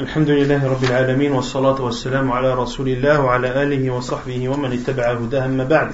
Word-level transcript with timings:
الحمد 0.00 0.30
لله 0.30 0.68
رب 0.68 0.84
العالمين 0.84 1.32
والصلاة 1.32 1.82
والسلام 1.82 2.32
على 2.32 2.54
رسول 2.54 2.88
الله 2.88 3.20
وعلى 3.20 3.62
آله 3.62 3.90
وصحبه 3.90 4.48
ومن 4.48 4.72
اتبع 4.72 5.12
هداه 5.12 5.44
أما 5.44 5.64
بعد 5.64 5.92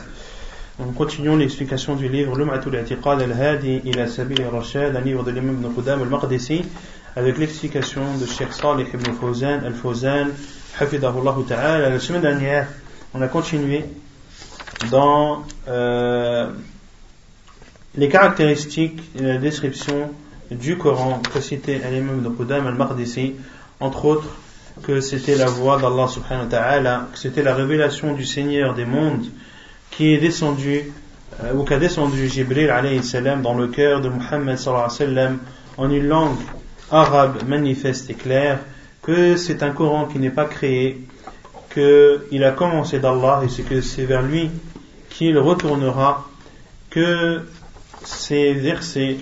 Nous 0.79 0.93
continuons 0.93 1.37
l'explication 1.37 1.97
du 1.97 2.09
livre 2.09 2.37
Lum'atul 2.37 2.75
I'tiqad 2.77 3.23
al-Hadi 3.23 3.81
ila 3.85 4.07
Sabil 4.07 4.43
al-Rashad, 4.43 4.95
un 4.95 5.01
livre 5.01 5.25
de 5.25 5.31
l'imam 5.31 5.57
ibn 5.57 5.75
Qudam 5.75 6.03
al-Maqdisi, 6.03 6.63
avec 7.17 7.39
l'explication 7.39 8.03
de 8.21 8.27
Sheikh 8.27 8.53
Salih 8.53 8.87
ibn 8.93 9.11
Fawzan 9.19 9.65
al-Fawzan, 9.65 10.29
hafidahullah 10.79 11.37
ta'ala. 11.49 11.89
La 11.89 11.99
semaine 11.99 12.21
dernière, 12.21 12.69
on 13.15 13.23
a 13.23 13.29
continué 13.29 13.87
dans 14.91 15.45
euh, 15.67 16.51
les 17.97 18.09
caractéristiques 18.09 19.01
et 19.19 19.23
la 19.23 19.39
description 19.39 20.11
du 20.51 20.77
Coran 20.77 21.23
que 21.33 21.41
citait 21.41 21.81
l'imam 21.91 22.19
ibn 22.19 22.37
Qudam 22.37 22.67
al-Maqdisi, 22.67 23.35
entre 23.82 24.06
autres 24.06 24.30
que 24.84 25.02
c'était 25.02 25.36
la 25.36 25.48
voix 25.48 25.80
d'Allah 25.80 26.08
subhanahu 26.08 26.46
wa 26.46 26.50
ta'ala, 26.50 27.08
que 27.12 27.20
c'était 27.20 27.44
la 27.44 27.54
révélation 27.54 28.14
du 28.14 28.26
Seigneur 28.26 28.74
des 28.74 28.86
mondes 28.86 29.26
qui 29.90 30.14
est 30.14 30.18
descendu 30.18 30.92
euh, 31.44 31.54
ou 31.54 31.64
qu'a 31.64 31.78
descendu 31.78 32.28
Jibril 32.30 32.70
alayhi 32.70 33.04
salam 33.04 33.42
dans 33.42 33.54
le 33.54 33.68
cœur 33.68 34.02
de 34.02 34.10
Muhammad 34.10 34.58
sallallahu 34.58 34.86
alayhi 34.86 35.00
wa 35.00 35.08
sallam 35.08 35.40
en 35.78 35.90
une 35.90 36.08
langue 36.08 36.40
arabe 36.92 37.44
manifeste 37.48 38.10
et 38.10 38.14
claire, 38.14 38.60
que 39.02 39.36
c'est 39.36 39.64
un 39.64 39.72
Coran 39.72 40.06
qui 40.06 40.20
n'est 40.20 40.30
pas 40.30 40.46
créé, 40.46 41.02
qu'il 41.74 42.44
a 42.44 42.52
commencé 42.52 43.00
d'Allah 43.00 43.42
et 43.46 43.50
c'est 43.50 43.64
que 43.64 43.82
c'est 43.82 44.06
vers 44.06 44.22
lui 44.22 44.52
qu'il 45.10 45.38
retournera, 45.38 46.28
que 46.90 47.42
ces 48.04 48.54
versets 48.54 49.18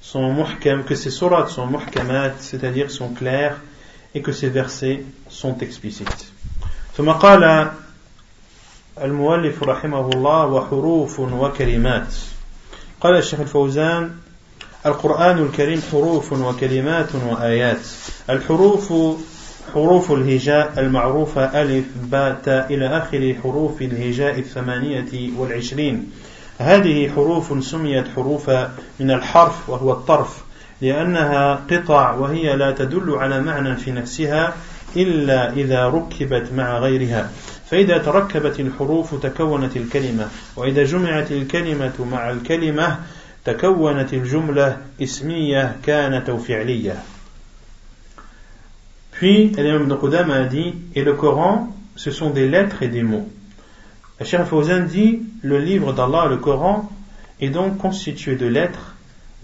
sont 0.00 0.32
muhkam, 0.32 0.84
que 0.84 0.94
ces 0.94 1.10
sourates 1.10 1.48
sont 1.48 1.66
muhkamat, 1.66 2.32
c'est-à-dire 2.40 2.90
sont 2.90 3.08
clairs, 3.10 3.56
et 4.16 4.22
que 4.22 4.32
ces 4.32 4.48
versets 4.48 5.04
sont 5.28 5.56
explicites. 5.60 6.24
ثم 6.96 7.10
قال 7.10 7.70
المؤلف 8.98 9.62
رحمه 9.62 10.10
الله 10.10 10.46
وحروف 10.46 11.20
وكلمات. 11.20 12.14
قال 13.00 13.16
الشيخ 13.16 13.40
الفوزان 13.40 14.10
القرآن 14.86 15.38
الكريم 15.38 15.82
حروف 15.92 16.32
وكلمات 16.32 17.14
وآيات. 17.14 17.86
الحروف 18.30 18.92
حروف 19.74 20.12
الهجاء 20.12 20.74
المعروفة 20.78 21.62
ألف 21.62 21.84
باء 22.02 22.40
تاء 22.44 22.74
إلى 22.74 22.86
آخر 22.86 23.36
حروف 23.42 23.82
الهجاء 23.82 24.38
الثمانية 24.38 25.38
والعشرين. 25.38 26.12
هذه 26.58 27.12
حروف 27.14 27.64
سميت 27.64 28.08
حروف 28.16 28.50
من 29.00 29.10
الحرف 29.10 29.70
وهو 29.70 29.92
الطرف. 29.92 30.45
لأنها 30.80 31.54
قطع 31.70 32.14
وهي 32.14 32.56
لا 32.56 32.70
تدل 32.70 33.10
على 33.10 33.40
معنى 33.40 33.76
في 33.76 33.92
نفسها 33.92 34.54
إلا 34.96 35.52
إذا 35.52 35.88
ركبت 35.88 36.52
مع 36.52 36.78
غيرها 36.78 37.30
فإذا 37.70 37.98
تركبت 37.98 38.60
الحروف 38.60 39.14
تكونت 39.22 39.76
الكلمة 39.76 40.28
وإذا 40.56 40.84
جمعت 40.84 41.32
الكلمة 41.32 42.04
مع 42.10 42.30
الكلمة 42.30 42.98
تكونت 43.44 44.14
الجملة 44.14 44.76
اسمية 45.02 45.76
كانت 45.82 46.28
أو 46.28 46.38
فعلية 46.38 46.96
Puis, 49.18 49.48
l'imam 49.56 49.84
Ibn 49.84 49.94
Qudama 49.96 50.34
a 50.34 50.44
dit, 50.44 50.74
et 50.94 51.02
le 51.02 51.14
Coran, 51.14 51.74
ce 51.94 52.10
sont 52.10 52.28
des 52.28 52.46
lettres 52.46 52.82
et 52.82 52.88
des 52.88 53.02
mots. 53.02 53.26
Cheikh 54.22 54.44
Fawzan 54.44 54.84
dit, 54.84 55.22
le 55.40 55.58
livre 55.58 55.94
d'Allah, 55.94 56.26
le 56.28 56.36
Coran, 56.36 56.92
est 57.40 57.48
donc 57.48 57.78
constitué 57.78 58.36
de 58.36 58.46
lettres 58.46 58.95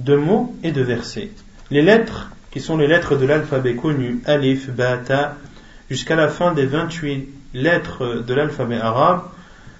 de 0.05 0.17
mots 0.17 0.55
et 0.63 0.73
de 0.73 0.83
versets. 0.83 1.31
Les 1.71 1.83
lettres, 1.83 2.31
qui 2.51 2.61
sont 2.61 2.77
les 2.77 2.87
lettres 2.87 3.17
de 3.17 3.25
l'alphabet 3.25 3.75
connu, 3.75 4.21
alif, 4.27 4.69
bata, 4.71 5.37
jusqu'à 5.91 6.17
la 6.17 6.29
fin 6.29 6.53
des 6.53 6.67
28 6.67 7.29
lettres 7.55 8.23
de 8.27 8.35
l'alphabet 8.35 8.79
arabe, 8.79 9.23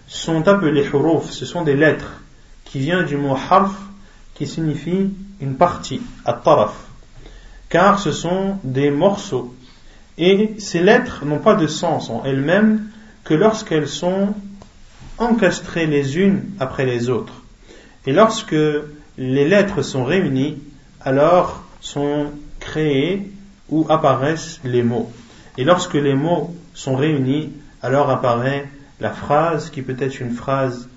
sont 0.07 0.47
appelées 0.49 0.87
huruf, 0.93 1.31
ce 1.31 1.45
sont 1.45 1.63
des 1.63 1.75
lettres 1.75 2.21
qui 2.65 2.79
viennent 2.79 3.05
du 3.05 3.17
mot 3.17 3.35
harf, 3.35 3.75
qui 4.35 4.47
signifie 4.47 5.11
une 5.41 5.57
partie, 5.57 6.01
at-taraf, 6.25 6.75
car 7.69 7.99
ce 7.99 8.13
sont 8.13 8.59
des 8.65 8.91
morceaux. 8.91 9.55
Et 10.19 10.55
ces 10.59 10.81
lettres 10.81 11.25
n'ont 11.25 11.39
pas 11.39 11.55
de 11.55 11.67
sens 11.67 12.11
en 12.11 12.23
elles-mêmes 12.25 12.87
que 13.25 13.35
lorsqu'elles 13.35 13.89
sont 13.89 14.35
encastrées 15.19 15.87
les 15.87 16.19
unes 16.19 16.45
après 16.61 16.85
les 16.85 17.09
autres. 17.09 17.43
Et 18.07 18.13
lorsque 18.13 18.57
les 19.19 19.49
lettres 19.49 19.83
sont 19.83 20.05
réunies, 20.05 20.59
alors 21.01 21.65
sont 21.81 22.27
créés 22.61 23.31
ou 23.69 23.87
apparaissent 23.89 24.61
les 24.65 24.83
mots. 24.83 25.11
Et 25.59 25.65
lorsque 25.65 25.95
les 25.95 26.15
mots 26.15 26.55
sont 26.75 26.97
réunis, 26.97 27.53
alors 27.83 28.11
apparaît 28.11 28.69
la 29.01 29.11
phrase 29.11 29.71
qui 29.71 29.83
peut 29.83 29.97
être 29.99 30.21
une 30.21 30.33
phrase 30.33 30.89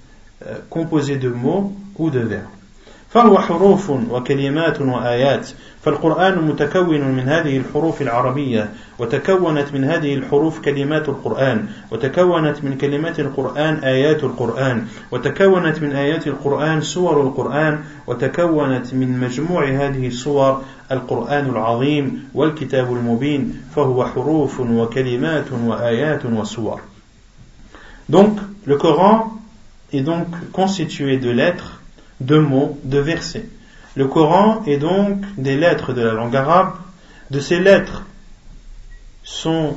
euh, 0.45 0.59
composée 0.69 1.17
de 1.17 1.29
mots 1.29 1.75
ou 1.97 2.09
de 2.09 2.19
verbes. 2.19 2.54
فهو 3.15 3.39
حروف 3.39 3.89
وكلمات 3.89 4.81
وآيات 4.81 5.49
فالقرآن 5.83 6.41
متكون 6.41 7.01
من 7.01 7.29
هذه 7.29 7.57
الحروف 7.57 8.01
العربية 8.01 8.69
وتكونت 8.99 9.73
من 9.73 9.83
هذه 9.83 10.15
الحروف 10.15 10.59
كلمات 10.59 11.09
القرآن 11.09 11.65
وتكونت 11.91 12.63
من 12.63 12.77
كلمات 12.77 13.19
القرآن 13.19 13.75
آيات 13.75 14.23
القرآن 14.23 14.87
وتكونت 15.11 15.81
من 15.81 15.91
آيات 15.91 16.27
القرآن 16.27 16.81
سور 16.81 17.21
القرآن 17.21 17.79
وتكونت 18.07 18.93
من 18.93 19.19
مجموع 19.19 19.65
هذه 19.65 20.07
الصور 20.07 20.61
القرآن 20.91 21.49
العظيم 21.49 22.29
والكتاب 22.33 22.93
المبين 22.93 23.61
فهو 23.75 24.05
حروف 24.05 24.59
وكلمات 24.59 25.45
وآيات 25.51 26.25
وصور 26.25 26.81
Donc, 28.09 28.37
le 28.65 28.77
Coran 28.77 29.33
est 29.91 30.01
donc 30.01 30.27
constitué 30.51 31.17
de 31.17 31.31
lettres 31.31 31.74
de 32.19 32.37
mots, 32.37 32.79
de 32.83 32.99
versets. 32.99 33.45
Le 33.95 34.07
Coran 34.07 34.63
est 34.65 34.77
donc 34.77 35.21
des 35.37 35.57
lettres 35.57 35.93
de 35.93 36.01
la 36.01 36.13
langue 36.13 36.35
arabe. 36.35 36.73
De 37.31 37.39
ces 37.39 37.59
lettres 37.59 38.03
sont, 39.23 39.75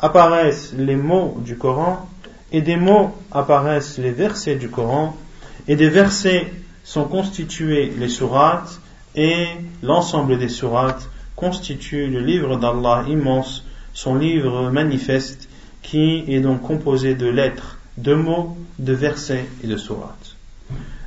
apparaissent 0.00 0.72
les 0.76 0.96
mots 0.96 1.36
du 1.44 1.56
Coran, 1.56 2.08
et 2.50 2.60
des 2.60 2.76
mots 2.76 3.16
apparaissent 3.30 3.98
les 3.98 4.10
versets 4.10 4.56
du 4.56 4.68
Coran, 4.68 5.16
et 5.68 5.76
des 5.76 5.88
versets 5.88 6.52
sont 6.84 7.04
constitués 7.04 7.92
les 7.96 8.08
sourates, 8.08 8.80
et 9.14 9.46
l'ensemble 9.82 10.38
des 10.38 10.48
sourates 10.48 11.08
constitue 11.36 12.08
le 12.08 12.20
livre 12.20 12.56
d'Allah 12.56 13.04
immense, 13.08 13.64
son 13.94 14.14
livre 14.14 14.70
manifeste, 14.70 15.48
qui 15.82 16.24
est 16.28 16.40
donc 16.40 16.62
composé 16.62 17.14
de 17.14 17.26
lettres, 17.26 17.78
de 17.96 18.14
mots, 18.14 18.56
de 18.78 18.92
versets 18.92 19.46
et 19.62 19.66
de 19.66 19.76
sourates. 19.76 20.21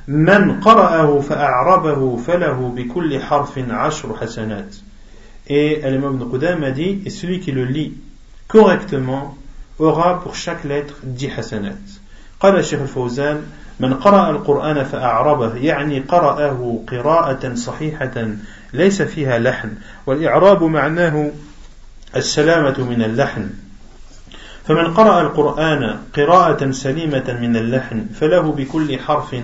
من 0.08 0.60
قرأه 0.60 1.20
فأعربه 1.20 2.16
فله 2.16 2.72
بكل 2.76 3.20
حرف 3.20 3.58
عشر 3.58 4.16
حسنات 4.16 4.76
Et 5.48 5.80
l'imam 5.84 6.16
Ibn 6.16 6.30
Qudam 6.30 6.64
a 6.64 6.72
dit, 6.72 7.02
et 7.06 7.10
celui 7.10 7.38
qui 7.38 7.52
le 7.52 7.64
lit 7.64 7.94
correctement 8.48 9.36
aura 9.78 10.20
pour 10.20 10.34
chaque 10.34 10.64
lettre 10.64 10.94
10 11.04 11.30
حسنات. 11.30 11.78
قال 12.40 12.58
الشيخ 12.58 12.80
الفوزان 12.80 13.42
من 13.80 13.94
قرأ 13.94 14.30
القرآن 14.30 14.84
فأعربه 14.84 15.56
يعني 15.56 16.00
قرأه 16.00 16.82
قراءة 16.90 17.54
صحيحة 17.54 18.28
ليس 18.72 19.02
فيها 19.02 19.38
لحن 19.38 19.72
والإعراب 20.06 20.62
معناه 20.62 21.30
السلامة 22.16 22.84
من 22.90 23.02
اللحن 23.02 23.50
فمن 24.64 24.94
قرأ 24.94 25.20
القرآن 25.20 25.98
قراءة 26.16 26.70
سليمة 26.70 27.38
من 27.40 27.56
اللحن 27.56 28.06
فله 28.20 28.52
بكل 28.52 28.98
حرف 28.98 29.36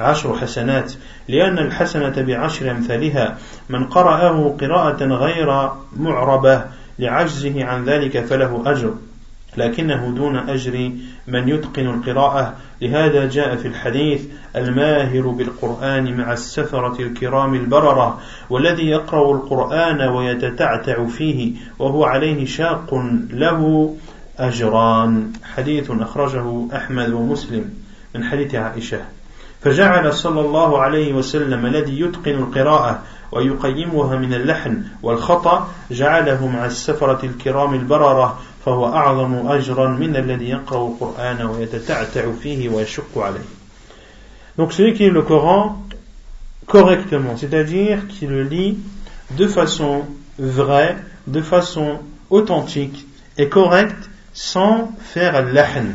عشر 0.00 0.36
حسنات 0.36 0.92
لأن 1.28 1.58
الحسنة 1.58 2.22
بعشر 2.22 2.70
أمثالها 2.70 3.38
من 3.68 3.84
قرأه 3.84 4.56
قراءة 4.60 5.04
غير 5.04 5.70
معربة 5.96 6.64
لعجزه 6.98 7.64
عن 7.64 7.84
ذلك 7.84 8.24
فله 8.24 8.62
أجر 8.66 8.94
لكنه 9.56 10.12
دون 10.16 10.36
أجر 10.36 10.92
من 11.28 11.48
يتقن 11.48 11.86
القراءة. 11.86 12.54
لهذا 12.82 13.28
جاء 13.28 13.56
في 13.56 13.68
الحديث 13.68 14.24
الماهر 14.56 15.28
بالقرآن 15.28 16.16
مع 16.16 16.32
السفرة 16.32 17.02
الكرام 17.02 17.54
البررة 17.54 18.20
والذي 18.50 18.86
يقرأ 18.86 19.34
القرآن 19.34 20.08
ويتتعتع 20.08 21.06
فيه 21.06 21.52
وهو 21.78 22.04
عليه 22.04 22.46
شاق 22.46 22.94
له 23.30 23.94
أجران. 24.38 25.32
حديث 25.54 25.90
أخرجه 25.90 26.76
أحمد 26.76 27.12
ومسلم 27.12 27.70
من 28.14 28.24
حديث 28.24 28.54
عائشة. 28.54 29.15
فجعل 29.62 30.14
صلى 30.14 30.40
الله 30.40 30.82
عليه 30.82 31.12
وسلم 31.12 31.66
الذي 31.66 32.00
يتقن 32.00 32.34
القراءة 32.34 33.02
ويقيمها 33.32 34.16
من 34.16 34.34
اللحن 34.34 34.82
والخطأ 35.02 35.68
جعله 35.90 36.46
مع 36.46 36.66
السفرة 36.66 37.26
الكرام 37.26 37.74
البررة 37.74 38.40
فهو 38.66 38.86
أعظم 38.86 39.48
أجرا 39.48 39.88
من 39.88 40.16
الذي 40.16 40.48
يقرأ 40.48 40.88
القرآن 40.88 41.46
ويتتعتع 41.46 42.32
فيه 42.42 42.68
ويشق 42.68 43.18
عليه 43.18 43.56
Donc 44.56 44.72
celui 44.72 44.94
qui 44.94 45.04
lit 45.04 45.10
le 45.10 45.20
Coran 45.20 45.82
correctement, 46.66 47.36
c'est-à-dire 47.36 48.08
qui 48.08 48.26
le 48.26 48.42
lit 48.42 48.78
de 49.36 49.46
façon 49.46 50.04
vraie, 50.38 50.96
de 51.26 51.42
façon 51.42 51.98
authentique 52.30 53.06
et 53.36 53.48
correcte 53.48 54.08
sans 54.32 54.92
faire 54.98 55.34
al-lahn. 55.34 55.94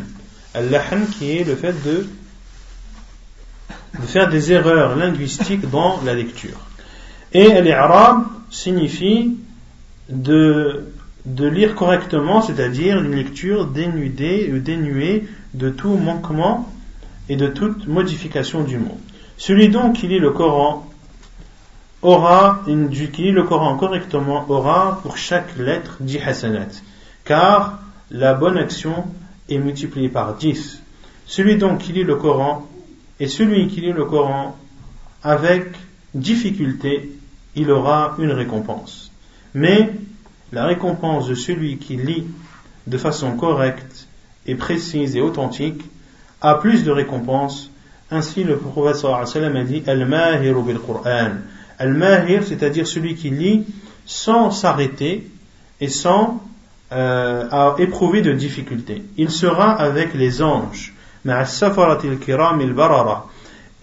Al-lahn 0.54 1.08
qui 1.08 1.38
est 1.38 1.44
le 1.44 1.56
fait 1.56 1.74
de, 1.84 2.08
de 4.00 4.06
faire 4.06 4.30
des 4.30 4.52
erreurs 4.52 4.96
linguistiques 4.96 5.70
dans 5.70 6.00
la 6.06 6.14
lecture. 6.14 6.58
Et 7.34 7.52
al-i'rab 7.52 8.24
signifie 8.50 9.38
de, 10.10 10.92
de 11.26 11.48
lire 11.48 11.76
correctement, 11.76 12.42
c'est-à-dire 12.42 13.00
une 13.00 13.16
lecture 13.16 13.68
dénudée, 13.68 14.48
dénuée 14.60 15.28
de 15.54 15.70
tout 15.70 15.96
manquement 15.96 16.72
et 17.30 17.36
de 17.36 17.48
toute 17.48 17.88
modification 17.88 18.64
du 18.64 18.78
mot. 18.78 18.98
Celui 19.38 19.70
donc 19.70 19.94
qui 19.94 20.08
lit 20.08 20.20
le 20.20 20.32
Coran 20.32 20.88
aura, 22.02 22.62
une, 22.68 22.90
qui 22.90 23.24
lit 23.24 23.32
le 23.32 23.44
Coran 23.44 23.78
correctement 23.78 24.46
aura 24.50 25.00
pour 25.04 25.18
chaque 25.18 25.58
lettre 25.58 25.98
10 26.00 26.20
hasanat, 26.20 26.68
car 27.24 27.80
la 28.10 28.34
bonne 28.34 28.58
action 28.58 29.06
est 29.50 29.58
multipliée 29.58 30.10
par 30.10 30.36
10. 30.36 30.82
Celui 31.26 31.58
donc 31.58 31.80
qui 31.80 31.94
lit 31.94 32.04
le 32.04 32.16
Coran 32.16 32.68
et 33.22 33.28
celui 33.28 33.68
qui 33.68 33.82
lit 33.82 33.94
le 33.94 34.06
Coran 34.06 34.58
avec 35.24 35.68
difficulté, 36.16 37.12
il 37.56 37.70
aura 37.70 38.16
une 38.18 38.32
récompense. 38.32 39.12
Mais 39.54 39.92
la 40.52 40.66
récompense 40.66 41.28
de 41.28 41.36
celui 41.36 41.78
qui 41.78 41.98
lit 41.98 42.26
de 42.88 42.98
façon 42.98 43.38
correcte 43.38 44.08
et 44.48 44.56
précise 44.56 45.16
et 45.16 45.22
authentique 45.22 45.84
a 46.42 46.56
plus 46.56 46.84
de 46.84 46.90
récompense. 46.90 47.70
Ainsi, 48.10 48.44
le 48.44 48.58
prophète 48.58 49.06
a 49.06 49.64
dit 49.66 49.84
Al-Mahir 49.86 50.60
bil 50.64 50.80
Qur'an. 50.80 51.34
Al-Mahir, 51.78 52.44
c'est-à-dire 52.44 52.88
celui 52.88 53.14
qui 53.14 53.30
lit 53.30 53.66
sans 54.04 54.50
s'arrêter 54.50 55.30
et 55.80 55.90
sans 55.90 56.42
euh, 56.92 57.76
éprouver 57.78 58.24
de 58.24 58.32
difficultés. 58.32 59.04
Il 59.18 59.30
sera 59.30 59.74
avec 59.74 60.16
les 60.16 60.42
anges. 60.42 60.96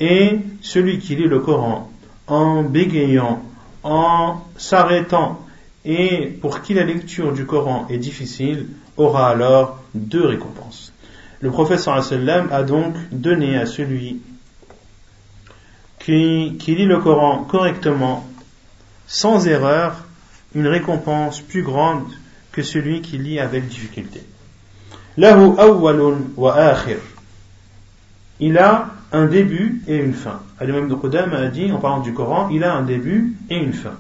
Et 0.01 0.39
celui 0.61 0.99
qui 0.99 1.17
lit 1.17 1.29
le 1.29 1.41
Coran 1.41 1.91
en 2.27 2.63
bégayant, 2.63 3.43
en 3.83 4.41
s'arrêtant, 4.57 5.41
et 5.85 6.27
pour 6.41 6.63
qui 6.63 6.75
la 6.75 6.85
lecture 6.85 7.33
du 7.33 7.47
Coran 7.47 7.87
est 7.89 7.99
difficile, 7.99 8.69
aura 8.97 9.31
alors 9.31 9.79
deux 9.95 10.27
récompenses. 10.27 10.93
Le 11.41 11.51
prophète 11.51 11.87
a 11.89 12.63
donc 12.65 12.95
donné 13.13 13.57
à 13.57 13.67
celui 13.67 14.21
qui 15.99 16.57
lit 16.67 16.87
le 16.87 16.99
Coran 16.99 17.45
correctement, 17.45 18.27
sans 19.07 19.47
erreur, 19.47 20.05
une 20.55 20.67
récompense 20.67 21.41
plus 21.41 21.63
grande 21.63 22.05
que 22.53 22.63
celui 22.63 23.03
qui 23.03 23.19
lit 23.19 23.39
avec 23.39 23.69
difficulté 23.69 24.23
Il 28.40 28.58
a 28.58 28.88
un 29.12 29.26
début 29.26 29.82
et 29.88 29.98
une 29.98 30.14
fin. 30.14 30.42
Al-Imam 30.60 30.90
de 30.90 30.96
Qudam 30.96 31.34
a 31.34 31.48
dit, 31.48 31.72
en 31.72 31.78
parlant 31.78 32.00
du 32.00 32.14
Coran, 32.14 32.50
il 32.50 32.64
a 32.64 32.74
un 32.74 32.84
début 32.84 33.36
et 33.50 33.58
une 33.58 33.74
fin. 33.74 33.96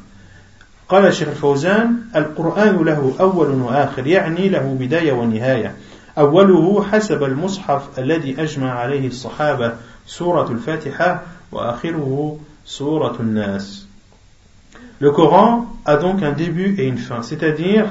قال 0.90 1.06
الشيخ 1.06 1.28
الفوزان 1.28 1.96
القرآن 2.16 2.84
له 2.86 3.16
أول 3.20 3.48
وآخر 3.62 4.08
يعني 4.08 4.50
له 4.50 4.78
بداية 4.80 5.14
ونهاية 5.14 5.76
أوله 6.18 6.84
حسب 6.92 7.24
المصحف 7.24 8.00
الذي 8.00 8.42
أجمع 8.42 8.72
عليه 8.72 9.08
الصحابة 9.08 9.74
سورة 10.08 10.52
الفاتحة 10.52 11.22
وآخره 11.52 12.38
سورة 12.66 13.16
الناس 13.20 13.86
Le 15.00 15.12
Coran 15.12 15.66
a 15.86 15.98
donc 15.98 16.22
un 16.22 16.32
début 16.32 16.76
et 16.78 16.86
une 16.86 16.98
fin, 16.98 17.24
c'est-à-dire 17.24 17.88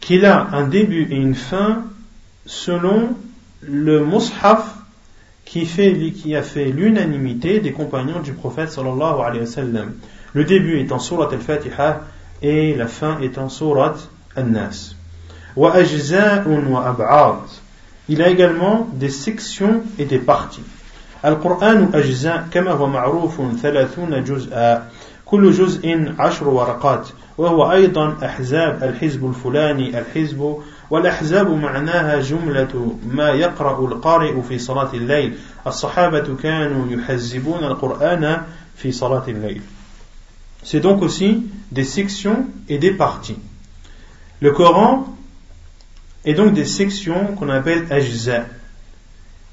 qu'il 0.00 0.24
a 0.24 0.48
un 0.52 0.68
début 0.68 1.06
et 1.10 1.16
une 1.16 1.34
fin 1.34 1.82
selon 2.46 3.16
le 3.62 4.04
mushaf 4.04 4.69
qui, 5.50 5.64
fait, 5.66 5.94
qui 6.10 6.34
a 6.34 6.42
fait 6.42 6.66
l'unanimité 6.66 7.60
des 7.60 7.72
compagnons 7.72 8.20
du 8.20 8.32
prophète 8.32 8.70
sallallahu 8.70 9.20
alayhi 9.20 9.40
wa 9.40 9.46
sallam. 9.46 9.94
Le 10.32 10.44
début 10.44 10.80
est 10.80 10.92
en 10.92 10.98
surat 10.98 11.28
al-Fatiha 11.32 12.00
et 12.42 12.74
la 12.74 12.86
fin 12.86 13.20
est 13.20 13.38
en 13.38 13.48
surat 13.48 13.94
al-Nas. 14.34 14.94
Il 18.08 18.22
a 18.22 18.28
également 18.28 18.88
des 18.92 19.08
sections 19.08 19.82
et 19.98 20.04
des 20.04 20.18
parties. 20.18 20.64
القرآن 21.24 21.90
أجزاء 21.94 22.48
كما 22.50 22.70
هو 22.70 22.86
معروف 22.86 23.42
ثلاثون 23.62 24.24
جزءا 24.24 24.88
كل 25.24 25.52
جزء 25.52 26.12
عشر 26.18 26.48
ورقات 26.48 27.08
وهو 27.38 27.72
أيضا 27.72 28.16
أحزاب 28.24 28.84
الحزب 28.84 29.26
الفلاني 29.26 29.98
الحزب 29.98 30.58
والأحزاب 30.90 31.50
معناها 31.50 32.20
جملة 32.20 32.96
ما 33.10 33.28
يقرأ 33.30 33.86
القارئ 33.86 34.42
في 34.48 34.58
صلاة 34.58 34.92
الليل 34.94 35.34
الصحابة 35.66 36.36
كانوا 36.42 36.86
يحزبون 36.90 37.64
القرآن 37.64 38.42
في 38.76 38.92
صلاة 38.92 39.24
الليل 39.28 39.62
C'est 40.62 40.80
donc 40.80 41.00
aussi 41.02 41.46
des 41.70 41.84
sections 41.84 42.46
et 42.68 42.78
des 42.78 42.90
parties. 42.90 43.38
Le 44.40 44.50
Coran 44.50 45.16
est 46.24 46.34
donc 46.34 46.54
des 46.54 46.64
sections 46.64 47.36
qu'on 47.36 47.48
appelle 47.50 47.86
ajza. 47.88 48.46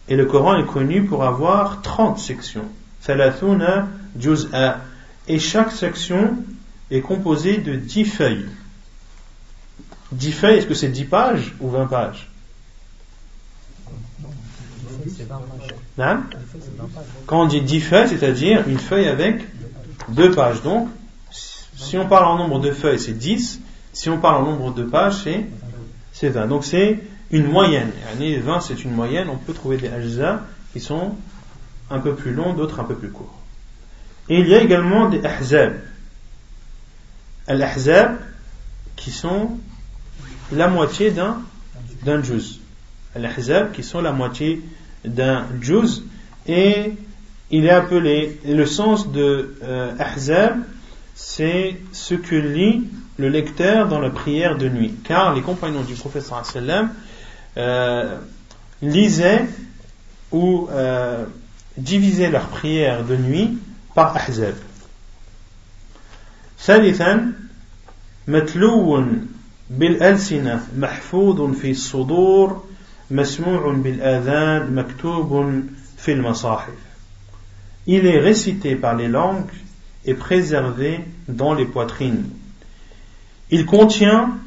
Et 0.09 0.15
le 0.15 0.25
Coran 0.25 0.57
est 0.57 0.65
connu 0.65 1.03
pour 1.03 1.23
avoir 1.23 1.83
30 1.83 2.17
sections. 2.17 2.65
Thalathuna 3.05 3.89
juz'a. 4.19 4.79
Et 5.27 5.37
chaque 5.37 5.71
section 5.71 6.35
est 6.89 7.01
composée 7.01 7.57
de 7.57 7.75
10 7.75 8.05
feuilles. 8.05 8.45
10 10.12 10.32
feuilles, 10.32 10.58
est-ce 10.58 10.66
que 10.66 10.74
c'est 10.74 10.88
10 10.88 11.04
pages 11.04 11.54
ou 11.60 11.68
20 11.70 11.86
pages 11.86 12.28
Quand 17.26 17.42
on 17.42 17.46
dit 17.46 17.60
10 17.60 17.80
feuilles, 17.80 18.08
c'est-à-dire 18.08 18.66
une 18.68 18.78
feuille 18.78 19.08
avec 19.08 19.42
deux 20.08 20.30
pages. 20.30 20.62
Donc, 20.62 20.88
si 21.30 21.96
on 21.96 22.08
parle 22.08 22.26
en 22.26 22.38
nombre 22.38 22.60
de 22.60 22.70
feuilles, 22.72 22.98
c'est 22.98 23.12
10. 23.12 23.60
Si 23.92 24.10
on 24.10 24.18
parle 24.18 24.42
en 24.42 24.50
nombre 24.50 24.74
de 24.74 24.84
pages, 24.84 25.26
c'est 26.12 26.28
20. 26.28 26.46
Donc 26.46 26.64
c'est 26.64 27.00
une 27.30 27.46
moyenne. 27.46 27.90
20, 28.18 28.60
c'est 28.60 28.84
une 28.84 28.92
moyenne. 28.92 29.28
On 29.28 29.36
peut 29.36 29.52
trouver 29.52 29.76
des 29.76 29.88
ajza 29.88 30.42
qui 30.72 30.80
sont 30.80 31.14
un 31.90 31.98
peu 32.00 32.14
plus 32.14 32.32
longs, 32.32 32.54
d'autres 32.54 32.80
un 32.80 32.84
peu 32.84 32.94
plus 32.94 33.10
courts. 33.10 33.38
Et 34.28 34.40
il 34.40 34.48
y 34.48 34.54
a 34.54 34.60
également 34.60 35.08
des 35.08 35.24
ahzab. 35.24 35.80
Al-ahzab, 37.46 38.18
qui 38.96 39.10
sont 39.10 39.58
la 40.51 40.67
moitié 40.67 41.11
d'un, 41.11 41.41
d'un 42.03 42.21
juz. 42.21 42.59
Al-ahzab, 43.15 43.71
qui 43.71 43.83
sont 43.83 44.01
la 44.01 44.11
moitié 44.11 44.61
d'un 45.05 45.45
juz. 45.61 46.03
Et 46.47 46.93
il 47.51 47.65
est 47.65 47.71
appelé, 47.71 48.39
le 48.45 48.65
sens 48.65 49.11
de 49.11 49.55
euh, 49.63 49.93
ahzab, 49.99 50.57
c'est 51.15 51.77
ce 51.91 52.15
que 52.15 52.35
lit 52.35 52.89
le 53.17 53.29
lecteur 53.29 53.87
dans 53.87 53.99
la 53.99 54.09
prière 54.09 54.57
de 54.57 54.67
nuit. 54.67 54.95
Car 55.03 55.33
les 55.35 55.41
compagnons 55.41 55.83
du 55.83 55.93
prophète 55.93 56.23
sallam 56.23 56.91
euh, 57.57 58.17
lisaient 58.81 59.45
ou 60.31 60.67
euh, 60.71 61.25
divisaient 61.77 62.31
leur 62.31 62.47
prière 62.47 63.03
de 63.03 63.15
nuit 63.15 63.57
par 63.93 64.15
ahzab. 64.17 64.55
ثالثا 66.63 67.33
متلو 68.27 69.03
بالألسنة 69.69 70.67
محفوظ 70.77 71.55
في 71.55 71.71
الصدور 71.71 72.63
مسموع 73.11 73.73
بالآذان 73.73 74.75
مكتوب 74.75 75.63
في 75.97 76.11
المصاحف 76.13 76.73
Il 77.85 78.05
est 78.05 78.19
récité 78.19 78.75
par 78.75 78.95
les 78.95 79.09
langues 79.09 79.51
est 80.05 80.13
préservé 80.13 81.01
dans 81.27 81.53
les 81.53 81.65
poitrines. 81.65 82.29
Il 83.51 83.65
contient, 83.65 84.37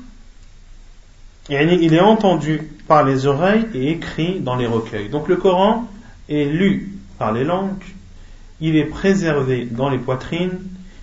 il 1.51 1.95
est 1.95 2.01
entendu 2.01 2.63
par 2.89 3.05
les 3.05 3.27
oreilles 3.27 3.67
et 3.75 3.91
écrit 3.91 4.41
dans 4.41 4.57
les 4.57 4.67
recueils. 4.67 5.09
Donc 5.09 5.29
le 5.29 5.37
Coran 5.37 5.87
est 6.29 6.45
lu 6.45 6.93
par 7.19 7.33
les 7.33 7.45
langues, 7.45 7.85
il 8.61 8.77
est 8.77 8.85
préservé 8.85 9.67
dans 9.71 9.91
les 9.91 9.99
poitrines, 9.99 10.59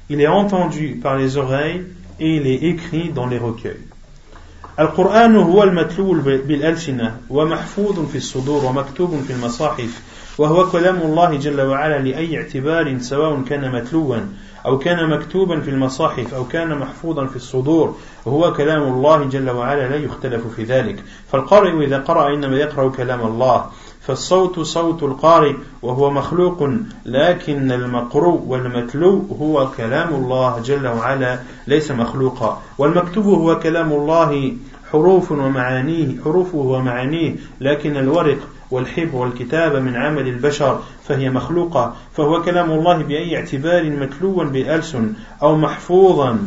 il 0.09 0.19
est 0.21 0.27
entendu 0.27 0.99
par 1.01 1.17
les 1.17 1.37
oreilles 1.37 1.83
et 2.19 2.35
il 2.37 2.47
est 2.47 2.63
écrit 2.63 3.09
dans 3.09 3.27
les 3.27 3.37
recueils. 3.37 3.81
القرآن 4.80 5.36
هو 5.36 5.62
المتلو 5.62 6.12
بالألسنة 6.22 7.16
ومحفوظ 7.30 8.06
في 8.10 8.16
الصدور 8.18 8.64
ومكتوب 8.64 9.20
في 9.26 9.32
المصاحف 9.32 10.02
وهو 10.38 10.70
كلام 10.70 10.96
الله 10.96 11.36
جل 11.36 11.60
وعلا 11.60 11.98
لأي 11.98 12.38
اعتبار 12.38 12.98
سواء 12.98 13.42
كان 13.42 13.72
متلوا 13.72 14.16
أو 14.66 14.78
كان 14.78 15.10
مكتوبا 15.10 15.60
في 15.60 15.70
المصاحف 15.70 16.34
أو 16.34 16.44
كان 16.44 16.78
محفوظا 16.78 17.26
في 17.26 17.36
الصدور. 17.36 17.96
وهو 18.26 18.52
كلام 18.52 18.82
الله 18.82 19.24
جل 19.24 19.50
وعلا 19.50 19.88
لا 19.88 19.96
يختلف 19.96 20.46
في 20.56 20.64
ذلك. 20.64 21.04
فالقارئ 21.32 21.84
إذا 21.84 21.98
قرأ 21.98 22.34
إنما 22.34 22.56
يقرأ 22.56 22.88
كلام 22.88 23.20
الله. 23.20 23.66
فالصوت 24.08 24.60
صوت 24.60 25.02
القارئ 25.02 25.52
وهو 25.82 26.10
مخلوق 26.10 26.70
لكن 27.06 27.72
المقروء 27.72 28.42
والمتلو 28.46 29.26
هو 29.40 29.68
كلام 29.76 30.14
الله 30.14 30.58
جل 30.64 30.86
وعلا 30.86 31.38
ليس 31.66 31.90
مخلوقا. 31.90 32.62
والمكتوب 32.78 33.24
هو 33.24 33.58
كلام 33.58 33.92
الله 33.92 34.52
حروف 34.92 35.32
ومعانيه 35.32 36.20
حروفه 36.24 36.58
ومعانيه 36.58 37.36
لكن 37.60 37.96
الورق 37.96 38.38
والحب 38.70 39.14
والكتاب 39.14 39.76
من 39.76 39.96
عمل 39.96 40.28
البشر 40.28 40.80
فهي 41.08 41.30
مخلوقة. 41.30 41.94
فهو 42.12 42.42
كلام 42.42 42.70
الله 42.70 42.96
بأي 42.96 43.36
اعتبار 43.36 43.90
متلوا 43.90 44.44
بألسن 44.44 45.12
أو 45.42 45.56
محفوظا. 45.56 46.38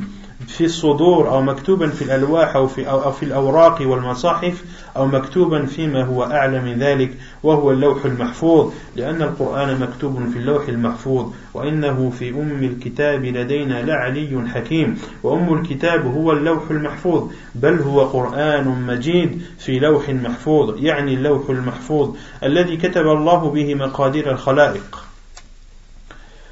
في 0.47 0.65
الصدور 0.65 1.29
أو 1.29 1.41
مكتوبا 1.41 1.87
في 1.87 2.01
الألواح 2.01 2.55
أو 2.55 2.67
في, 2.67 2.89
أو 2.89 3.11
في 3.11 3.23
الأوراق 3.23 3.81
والمصاحف 3.81 4.63
أو 4.97 5.07
مكتوبا 5.07 5.65
فيما 5.65 6.03
هو 6.03 6.23
أعلى 6.23 6.61
من 6.61 6.79
ذلك 6.79 7.17
وهو 7.43 7.71
اللوح 7.71 8.05
المحفوظ 8.05 8.73
لأن 8.95 9.21
القرآن 9.21 9.79
مكتوب 9.79 10.29
في 10.29 10.39
اللوح 10.39 10.67
المحفوظ 10.67 11.33
وإنه 11.53 12.09
في 12.19 12.29
أم 12.29 12.63
الكتاب 12.63 13.25
لدينا 13.25 13.81
لعلي 13.81 14.49
حكيم 14.53 14.97
وأم 15.23 15.53
الكتاب 15.53 16.05
هو 16.05 16.31
اللوح 16.31 16.63
المحفوظ 16.71 17.31
بل 17.55 17.79
هو 17.79 18.01
قرآن 18.01 18.67
مجيد 18.87 19.41
في 19.59 19.79
لوح 19.79 20.09
محفوظ 20.09 20.83
يعني 20.83 21.13
اللوح 21.13 21.49
المحفوظ 21.49 22.15
الذي 22.43 22.77
كتب 22.77 23.07
الله 23.07 23.51
به 23.51 23.75
مقادير 23.75 24.31
الخلائق. 24.31 25.03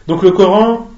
Donc 0.08 0.24
le 0.24 0.32
Coran 0.32 0.90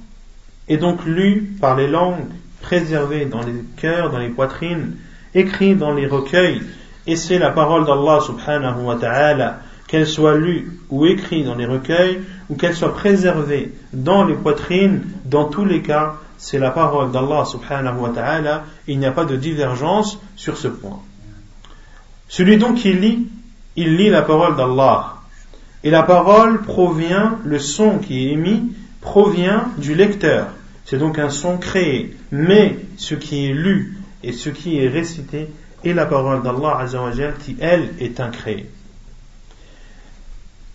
est 0.69 0.77
donc 0.77 1.05
lu 1.05 1.53
par 1.59 1.75
les 1.75 1.87
langues 1.87 2.29
préservé 2.71 3.25
dans 3.25 3.41
les 3.41 3.65
cœurs, 3.75 4.11
dans 4.11 4.17
les 4.17 4.29
poitrines, 4.29 4.93
écrit 5.35 5.75
dans 5.75 5.93
les 5.93 6.07
recueils, 6.07 6.61
et 7.05 7.17
c'est 7.17 7.37
la 7.37 7.49
parole 7.49 7.85
d'Allah 7.85 8.21
subhanahu 8.21 8.83
wa 8.83 8.95
ta'ala, 8.95 9.59
qu'elle 9.89 10.07
soit 10.07 10.35
lue 10.35 10.79
ou 10.89 11.05
écrite 11.05 11.45
dans 11.45 11.55
les 11.55 11.65
recueils, 11.65 12.21
ou 12.49 12.55
qu'elle 12.55 12.73
soit 12.73 12.95
préservée 12.95 13.73
dans 13.91 14.23
les 14.23 14.35
poitrines, 14.35 15.01
dans 15.25 15.49
tous 15.49 15.65
les 15.65 15.81
cas, 15.81 16.13
c'est 16.37 16.59
la 16.59 16.71
parole 16.71 17.11
d'Allah 17.11 17.43
subhanahu 17.43 17.99
wa 17.99 18.09
ta'ala, 18.11 18.63
il 18.87 18.99
n'y 18.99 19.05
a 19.05 19.11
pas 19.11 19.25
de 19.25 19.35
divergence 19.35 20.17
sur 20.37 20.55
ce 20.55 20.69
point. 20.69 21.01
Celui 22.29 22.55
donc 22.55 22.75
qui 22.75 22.93
lit, 22.93 23.27
il 23.75 23.97
lit 23.97 24.09
la 24.09 24.21
parole 24.21 24.55
d'Allah. 24.55 25.15
Et 25.83 25.89
la 25.89 26.03
parole 26.03 26.61
provient, 26.61 27.37
le 27.43 27.59
son 27.59 27.97
qui 27.97 28.27
est 28.27 28.31
émis, 28.31 28.71
provient 29.01 29.65
du 29.77 29.93
lecteur. 29.93 30.47
C'est 30.91 30.97
donc 30.97 31.19
un 31.19 31.29
son 31.29 31.57
créé. 31.57 32.17
Mais 32.33 32.75
ce 32.97 33.15
qui 33.15 33.45
est 33.45 33.53
lu 33.53 33.97
et 34.23 34.33
ce 34.33 34.49
qui 34.49 34.77
est 34.77 34.89
récité 34.89 35.47
est 35.85 35.93
la 35.93 36.05
parole 36.05 36.43
d'Allah 36.43 36.79
Azzawajal 36.79 37.35
qui, 37.37 37.55
elle, 37.61 37.93
est 38.01 38.19
incréée. 38.19 38.69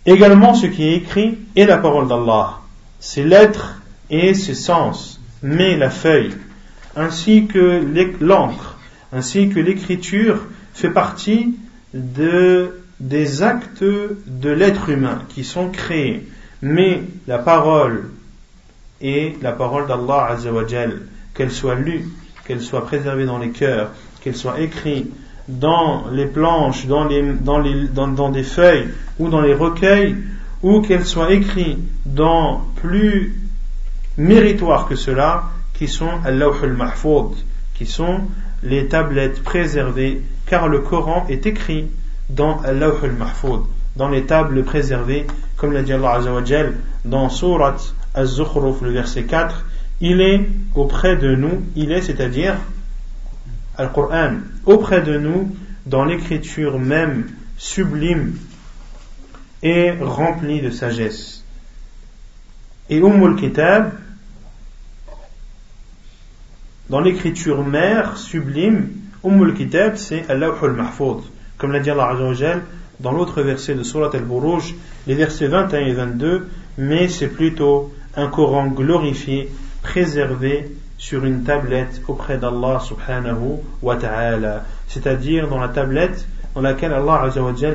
Également, 0.07 0.55
ce 0.55 0.65
qui 0.65 0.85
est 0.85 0.95
écrit 0.95 1.37
est 1.55 1.67
la 1.67 1.77
parole 1.77 2.07
d'Allah. 2.07 2.61
Ses 2.99 3.25
lettres 3.25 3.79
et 4.09 4.33
ses 4.33 4.55
sens, 4.55 5.21
mais 5.43 5.77
la 5.77 5.91
feuille, 5.91 6.33
ainsi 6.95 7.45
que 7.45 7.85
l'encre, 8.19 8.79
ainsi 9.13 9.49
que 9.49 9.59
l'écriture 9.59 10.45
fait 10.73 10.89
partie 10.89 11.59
de, 11.93 12.81
des 12.99 13.43
actes 13.43 13.83
de 13.83 14.49
l'être 14.49 14.89
humain 14.89 15.21
qui 15.29 15.43
sont 15.43 15.69
créés. 15.69 16.27
Mais 16.63 17.03
la 17.27 17.37
parole 17.37 18.09
et 19.01 19.37
la 19.41 19.51
parole 19.51 19.87
d'Allah 19.87 20.29
Azzawajal, 20.31 21.01
qu'elle 21.33 21.51
soit 21.51 21.75
lue, 21.75 22.07
qu'elle 22.45 22.61
soit 22.61 22.85
préservée 22.85 23.25
dans 23.25 23.37
les 23.37 23.49
cœurs, 23.49 23.91
qu'elle 24.21 24.35
soit 24.35 24.59
écrite 24.59 25.11
dans 25.47 26.05
les 26.11 26.25
planches, 26.25 26.87
dans, 26.87 27.05
les, 27.05 27.21
dans, 27.21 27.59
les, 27.59 27.87
dans, 27.87 28.07
dans 28.07 28.29
des 28.29 28.43
feuilles 28.43 28.89
ou 29.19 29.29
dans 29.29 29.41
les 29.41 29.53
recueils, 29.53 30.15
ou 30.63 30.81
qu'elle 30.81 31.05
soit 31.05 31.31
écrite 31.31 31.77
dans 32.05 32.61
plus 32.77 33.35
méritoire 34.17 34.87
que 34.87 34.95
cela, 34.95 35.43
qui 35.73 35.87
sont 35.87 36.09
al 36.25 36.41
al-Mahfoud, 36.41 37.35
qui 37.75 37.85
sont 37.85 38.21
les 38.63 38.87
tablettes 38.87 39.43
préservées, 39.43 40.23
car 40.47 40.67
le 40.67 40.79
Coran 40.79 41.25
est 41.29 41.45
écrit 41.45 41.85
dans 42.29 42.59
al 42.61 42.81
al-Mahfoud, 42.81 43.61
dans 43.95 44.09
les 44.09 44.23
tables 44.23 44.63
préservées, 44.63 45.27
comme 45.55 45.73
l'a 45.73 45.83
dit 45.83 45.93
Allah 45.93 46.13
Azzawajal 46.13 46.73
dans 47.05 47.29
Surat 47.29 47.77
Az-Zukhruf, 48.17 48.81
le 48.81 48.91
verset 48.91 49.23
4, 49.23 49.65
il 50.01 50.21
est 50.21 50.47
auprès 50.75 51.15
de 51.15 51.35
nous, 51.35 51.63
il 51.75 51.91
est, 51.91 52.01
c'est-à-dire 52.01 52.55
Al-Qur'an, 53.77 54.37
auprès 54.65 55.01
de 55.01 55.17
nous 55.17 55.55
dans 55.85 56.03
l'écriture 56.03 56.79
même 56.79 57.27
sublime 57.57 58.33
et 59.61 59.91
remplie 60.01 60.61
de 60.61 60.69
sagesse. 60.69 61.43
Et 62.89 62.99
Umm 62.99 63.35
Kitab, 63.35 63.93
dans 66.89 67.01
l'écriture 67.01 67.63
mère 67.63 68.17
sublime, 68.17 68.89
Umm 69.23 69.53
Kitab, 69.53 69.95
c'est 69.95 70.29
Allah 70.29 70.53
al-Mahfoud. 70.61 71.21
Comme 71.57 71.71
l'a 71.71 71.79
dit 71.79 71.89
Allah 71.89 72.15
dans 72.99 73.11
l'autre 73.11 73.41
verset 73.43 73.75
de 73.75 73.83
Surat 73.83 74.09
al-Buruj, 74.13 74.73
les 75.05 75.15
versets 75.15 75.47
21 75.47 75.79
et 75.81 75.93
22, 75.93 76.47
mais 76.77 77.07
c'est 77.09 77.27
plutôt 77.27 77.93
un 78.16 78.28
Coran 78.28 78.68
glorifié, 78.68 79.50
préservé 79.82 80.70
sur 80.98 81.24
une 81.24 81.42
tablette 81.42 82.02
auprès 82.08 82.38
d'Allah 82.38 82.80
subhanahu 82.80 83.58
wa 83.82 83.96
ta'ala, 83.96 84.64
c'est-à-dire 84.88 85.48
dans 85.48 85.58
la 85.58 85.68
tablette 85.68 86.26
dans 86.54 86.60
laquelle 86.60 86.92
Allah 86.92 87.28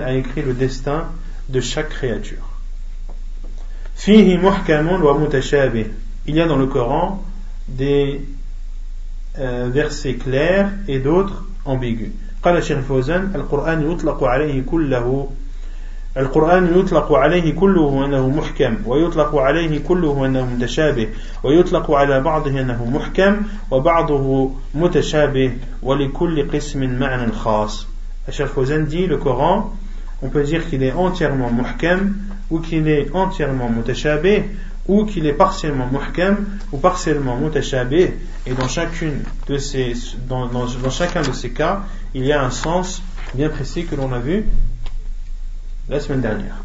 a 0.06 0.14
écrit 0.14 0.44
le 0.44 0.54
destin 0.54 1.06
de 1.50 1.60
chaque 1.60 1.90
créature. 1.90 2.48
Fihi 3.96 4.38
muhkamun 4.38 5.02
wa 5.02 5.18
mutashabih. 5.18 5.88
Il 6.28 6.36
y 6.36 6.42
a 6.42 6.48
dans 6.48 6.58
le 6.58 6.68
Coran 6.68 7.24
des 7.68 8.22
euh, 9.40 9.70
versets 9.72 10.16
clairs 10.16 10.72
et 10.88 11.00
d'autres 11.00 11.44
ambigus. 11.66 12.12
قال 12.44 12.58
الشيخ 12.58 12.80
فوزان 12.80 13.32
القرآن 13.36 13.92
يطلق 13.92 14.24
عليه 14.24 14.62
كله 14.62 15.30
القرآن 16.18 16.80
يطلق 16.80 17.14
عليه 17.14 17.54
كله 17.54 18.06
أنه 18.06 18.30
محكم 18.30 18.78
ويطلق 18.86 19.36
عليه 19.36 19.80
كله 19.80 20.26
أنه 20.26 20.46
متشابه 20.46 21.08
ويطلق 21.44 21.92
على 21.92 22.22
بعضه 22.22 22.62
أنه 22.62 22.86
محكم 22.86 23.38
وبعضه 23.72 24.52
متشابه 24.76 25.54
ولكل 25.84 26.52
قسم 26.52 27.00
معنى 27.00 27.32
خاص 27.32 27.88
الشيخ 28.28 28.50
فوزان 28.50 28.88
dit 28.88 29.08
le 29.08 29.18
Coran 29.18 29.74
on 30.24 30.30
peut 30.30 30.44
dire 30.44 30.68
qu'il 30.70 30.82
est 30.82 30.92
entièrement 30.92 31.52
muhkam 31.52 32.16
ou 32.50 32.60
qu'il 32.60 32.88
est 32.88 33.14
entièrement 33.14 33.70
mutashabih 33.70 34.44
ou 34.88 35.06
qu'il 35.06 35.28
est 35.28 35.34
partiellement 35.34 35.88
muhkam 35.92 36.46
ou 36.72 36.78
partiellement 36.78 37.38
mutashabih 37.38 38.10
et 38.48 38.54
dans 38.54 38.68
chacune 38.68 39.22
de 39.48 39.58
ces 39.58 39.94
dans, 40.28 40.48
dans, 40.48 40.66
dans 40.66 40.90
chacun 40.90 41.22
de 41.22 41.32
ces 41.32 41.52
cas 41.52 41.82
il 42.16 42.26
y 42.26 42.34
a 42.34 42.42
un 42.44 42.50
sens 42.50 43.04
bien 43.36 43.50
précis 43.50 43.86
que 43.86 43.96
l'on 43.96 44.12
a 44.14 44.20
vu 44.20 44.46
La 45.89 46.01
semaine 46.01 46.21
dernière. 46.21 46.57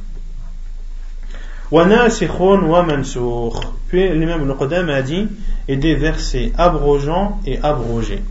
Puis 3.87 4.09
l'imam 4.09 4.49
al-Qadam 4.49 4.89
a 4.89 5.01
dit 5.01 5.27
et 5.67 5.75
des 5.75 5.95
versets 5.95 6.51
abrogeants 6.57 7.39
et 7.45 7.59
abrogés. 7.61 8.21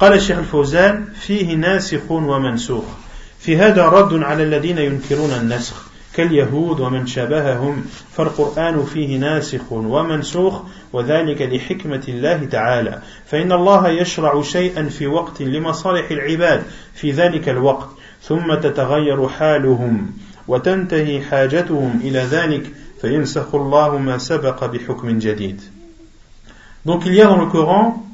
قال 0.00 0.12
الشيخ 0.12 0.38
الفوزان 0.38 1.04
فيه 1.14 1.54
ناسخ 1.54 2.10
ومنسوخ 2.10 2.84
في 3.38 3.56
هذا 3.56 3.86
رد 3.86 4.22
على 4.22 4.42
الذين 4.42 4.78
ينكرون 4.78 5.30
النسخ 5.30 5.88
كاليهود 6.14 6.80
ومن 6.80 7.06
شابههم 7.06 7.84
فالقرآن 8.12 8.84
فيه 8.84 9.18
ناسخ 9.18 9.72
ومنسوخ 9.72 10.62
وذلك 10.92 11.42
لحكمة 11.42 12.02
الله 12.08 12.44
تعالى 12.44 13.02
فإن 13.26 13.52
الله 13.52 13.88
يشرع 13.88 14.42
شيئا 14.42 14.84
في 14.88 15.06
وقت 15.06 15.42
لمصالح 15.42 16.10
العباد 16.10 16.62
في 16.94 17.10
ذلك 17.10 17.48
الوقت 17.48 17.88
ثم 18.21 18.53
تتغير 18.53 19.27
حالهم 19.29 20.11
وتنتهي 20.47 21.21
حاجتهم 21.21 21.99
إلى 22.03 22.19
ذلك 22.19 22.71
فينسخ 23.01 23.55
الله 23.55 23.97
ما 23.97 24.17
سبق 24.17 24.65
بحكم 24.65 25.19
جديد 25.19 25.61
Donc 26.85 27.05
il 27.05 27.13
y 27.13 27.21
a 27.21 27.27
dans 27.27 27.37
le 27.37 27.45
Coran 27.45 28.05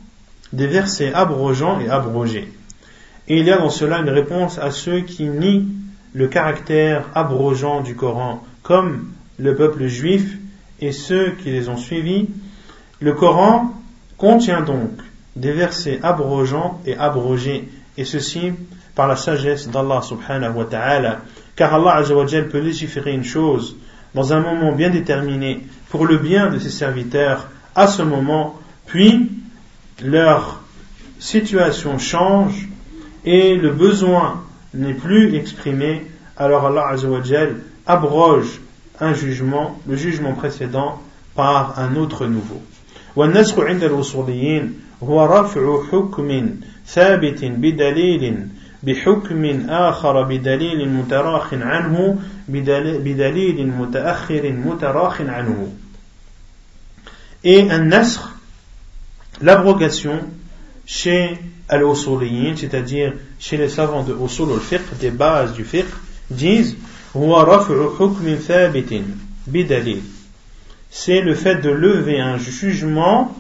des 0.54 0.68
versets 0.68 1.12
abrogeants 1.14 1.80
et 1.80 1.90
abrogés. 1.90 2.48
Et 3.28 3.38
il 3.40 3.46
y 3.46 3.52
a 3.52 3.58
dans 3.58 3.70
cela 3.70 4.00
une 4.00 4.10
réponse 4.10 4.60
à 4.60 4.72
ceux 4.72 5.02
qui 5.02 5.26
nient 5.26 5.68
le 6.14 6.28
caractère 6.28 7.06
abrogeant 7.16 7.82
du 7.82 7.96
Coran, 7.96 8.44
comme 8.64 9.10
le 9.38 9.56
peuple 9.56 9.88
juif 9.88 10.38
et 10.82 10.92
ceux 10.92 11.32
qui 11.32 11.52
les 11.52 11.70
ont 11.70 11.78
suivis. 11.78 12.28
Le 13.00 13.14
Coran 13.14 13.74
contient 14.18 14.62
donc 14.62 14.92
des 15.36 15.52
versets 15.52 16.00
abrogeants 16.04 16.82
et 16.86 16.96
abrogés, 16.96 17.70
et 17.98 18.06
ceci 18.06 18.52
par 18.96 19.08
la 19.08 19.16
sagesse 19.16 19.70
d'Allah 19.70 20.02
subhanahu 20.02 20.56
wa 20.56 20.66
ta'ala, 20.66 21.22
car 21.56 21.74
Allah 21.74 21.96
azawajal 21.96 22.50
peut 22.50 22.60
légiférer 22.60 23.14
une 23.14 23.24
chose 23.24 23.76
dans 24.16 24.34
un 24.34 24.40
moment 24.40 24.74
bien 24.74 24.90
déterminé 24.90 25.66
pour 25.90 26.06
le 26.06 26.18
bien 26.18 26.50
de 26.50 26.60
ses 26.60 26.70
serviteurs 26.70 27.48
à 27.76 27.88
ce 27.88 28.02
moment, 28.02 28.60
puis 28.88 29.32
leur 30.04 30.62
situation 31.20 31.98
change 31.98 32.68
et 33.26 33.56
le 33.56 33.72
besoin 33.72 34.44
n'est 34.74 34.94
plus 34.94 35.36
exprimé 35.36 36.08
alors 36.38 36.66
Allah 36.66 36.88
Azzawajal 36.90 37.58
abroge 37.86 38.62
un 39.00 39.14
jugement, 39.14 39.80
le 39.88 39.96
jugement 39.96 40.34
précédent, 40.34 41.02
par 41.36 41.80
un 41.80 41.96
autre 41.96 42.26
nouveau. 42.26 42.62
والنسخ 43.16 43.60
عند 43.60 43.84
الوصوليين 43.84 44.74
هو 45.04 45.26
رفع 45.26 45.84
حكم 45.92 46.50
ثابت 46.88 47.46
بدليل 47.46 48.48
بحكم 48.84 49.70
آخر 49.70 50.22
بدليل 50.24 50.90
متراخ 50.90 51.54
عنه 51.54 52.20
بدليل 52.50 53.68
متأخر 53.68 54.52
متراخ 54.52 55.22
عنه 55.22 55.74
et 57.44 57.72
un 57.72 57.86
nasr 57.86 58.36
l'abrogation 59.42 60.20
chez 60.86 61.38
al-usuliyin 61.70 62.56
c'est-à-dire 62.56 63.14
chez 63.40 63.58
les 63.58 63.70
savants 63.70 64.04
de 64.04 64.14
usul 64.14 64.52
al-fiqh 64.52 64.98
des 65.00 65.12
bases 65.12 65.54
du 65.54 65.64
fiqh 65.64 65.94
disent 66.32 66.76
هو 67.16 67.42
رفع 67.42 67.98
حكم 68.00 68.36
ثابت 68.36 69.02
بدليل 69.48 70.02
c'est 70.92 71.22
le 71.22 71.36
fait 71.36 71.56
de 71.56 71.70
lever 71.70 72.20
un 72.20 72.38
jugement 72.38 73.36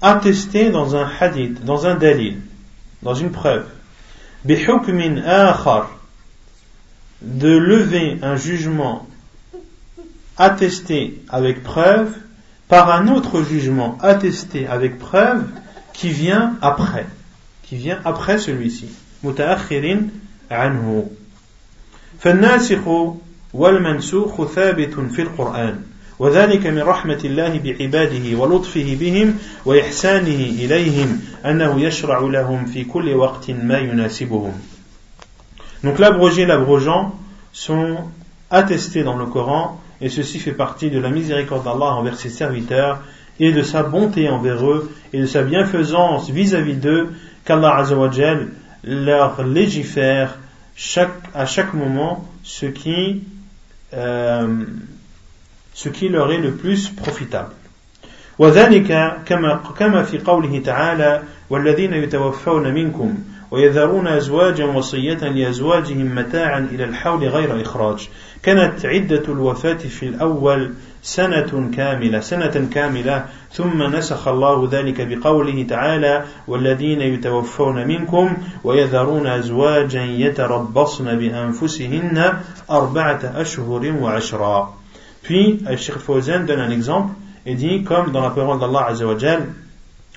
attesté 0.00 0.70
dans 0.70 0.96
un 0.96 1.08
hadith, 1.20 1.64
dans 1.64 1.86
un 1.86 1.94
dalil, 1.94 2.38
dans 3.02 3.14
une 3.14 3.30
preuve. 3.30 3.64
بحكم 4.46 5.18
آخر 5.18 5.86
de 7.22 7.56
lever 7.56 8.18
un 8.22 8.36
jugement 8.36 9.06
attesté 10.36 11.22
avec 11.28 11.62
preuve 11.62 12.12
par 12.68 12.90
un 12.90 13.06
autre 13.08 13.42
jugement 13.42 13.96
attesté 14.00 14.66
avec 14.66 14.98
preuve 14.98 15.44
qui 15.92 16.10
vient 16.10 16.56
après, 16.62 17.06
qui 17.62 17.76
vient 17.76 18.00
après 18.04 18.38
celui-ci. 18.38 18.88
متأخر 19.24 19.98
عنه. 20.50 21.10
فالناسخ 22.20 23.14
والمنسوخ 23.54 24.46
ثابت 24.54 24.94
في 25.14 25.22
القرآن 25.22 25.82
وذلك 26.18 26.66
من 26.66 26.82
رحمة 26.82 27.20
الله 27.24 27.58
بعباده 27.64 28.38
ولطفه 28.38 28.96
بهم 29.00 29.38
وإحسانه 29.64 30.40
إليهم 30.64 31.20
أنه 31.44 31.80
يشرع 31.80 32.18
لهم 32.20 32.66
في 32.66 32.84
كل 32.84 33.14
وقت 33.14 33.50
ما 33.50 33.78
يناسبهم 33.78 34.52
Donc 35.84 35.98
l'abrogé 35.98 36.42
et 36.42 36.46
l'abrogeant 36.46 37.18
sont 37.52 37.96
attestés 38.50 39.02
dans 39.02 39.16
le 39.16 39.26
Coran 39.26 39.80
et 40.00 40.08
ceci 40.08 40.38
fait 40.38 40.52
partie 40.52 40.90
de 40.90 41.00
la 41.00 41.10
miséricorde 41.10 41.64
d'Allah 41.64 41.94
envers 41.94 42.16
ses 42.16 42.28
serviteurs 42.28 43.00
et 43.40 43.50
de 43.50 43.62
sa 43.62 43.82
bonté 43.82 44.28
envers 44.28 44.64
eux 44.64 44.92
et 45.12 45.20
de 45.20 45.26
sa 45.26 45.42
bienfaisance 45.42 46.30
vis-à-vis 46.30 46.76
d'eux 46.76 47.10
qu'Allah 47.44 47.76
Azzawajal 47.78 48.48
leur 48.84 49.44
légifère 49.44 50.38
chaque, 50.76 51.14
à 51.34 51.46
chaque 51.46 51.74
moment 51.74 52.28
ce 52.44 52.66
qui 52.66 53.22
euh, 53.94 54.64
ce 55.81 55.89
qui 55.89 56.09
leur 56.09 56.31
est 56.31 56.39
le 56.47 56.51
plus 56.61 56.89
profitable. 56.89 57.53
وذلك 58.39 59.21
كما 59.25 59.59
كما 59.79 60.03
في 60.03 60.17
قوله 60.17 60.61
تعالى 60.65 61.23
والذين 61.49 61.93
يتوفون 61.93 62.73
منكم 62.73 63.17
ويذرون 63.51 64.07
أزواجا 64.07 64.65
وصية 64.65 65.17
لأزواجهم 65.17 66.15
متاعا 66.15 66.59
إلى 66.71 66.83
الحول 66.83 67.27
غير 67.27 67.61
إخراج 67.61 68.09
كانت 68.43 68.85
عدة 68.85 69.23
الوفاة 69.29 69.73
في 69.73 70.05
الأول 70.07 70.73
سنة 71.03 71.71
كاملة 71.75 72.19
سنة 72.19 72.69
كاملة 72.73 73.25
ثم 73.51 73.83
نسخ 73.83 74.27
الله 74.27 74.69
ذلك 74.71 75.07
بقوله 75.07 75.65
تعالى 75.69 76.23
والذين 76.47 77.01
يتوفون 77.01 77.87
منكم 77.87 78.37
ويذرون 78.63 79.27
أزواجا 79.27 80.03
يتربصن 80.03 81.19
بأنفسهن 81.19 82.33
أربعة 82.71 83.19
أشهر 83.35 83.93
وعشرا 84.01 84.76
Puis, 85.27 85.59
Sheikh 85.75 85.97
Fawzan 85.97 86.45
donne 86.45 86.61
un 86.61 86.69
exemple 86.69 87.13
et 87.45 87.55
dit, 87.55 87.83
comme 87.83 88.13
dans 88.13 88.21
la 88.21 88.29
parole 88.29 88.61
d'Allah 88.61 88.85
Azzawajal, 88.85 89.45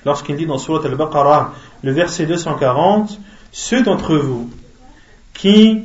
lorsqu'il 0.05 0.37
dit 0.37 0.45
dans 0.45 0.57
Surat 0.57 0.85
al-Baqarah, 0.85 1.53
le 1.83 1.91
verset 1.91 2.27
240, 2.27 3.19
ceux 3.51 3.83
d'entre 3.83 4.15
vous 4.15 4.49
qui, 5.33 5.83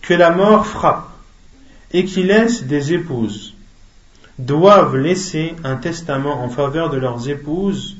que 0.00 0.14
la 0.14 0.30
mort 0.30 0.64
frappe 0.64 1.08
et 1.90 2.04
qui 2.04 2.22
laissent 2.22 2.62
des 2.62 2.92
épouses, 2.92 3.56
doivent 4.38 4.96
laisser 4.96 5.56
un 5.64 5.74
testament 5.74 6.44
en 6.44 6.48
faveur 6.48 6.88
de 6.88 6.98
leurs 6.98 7.28
épouses, 7.28 7.96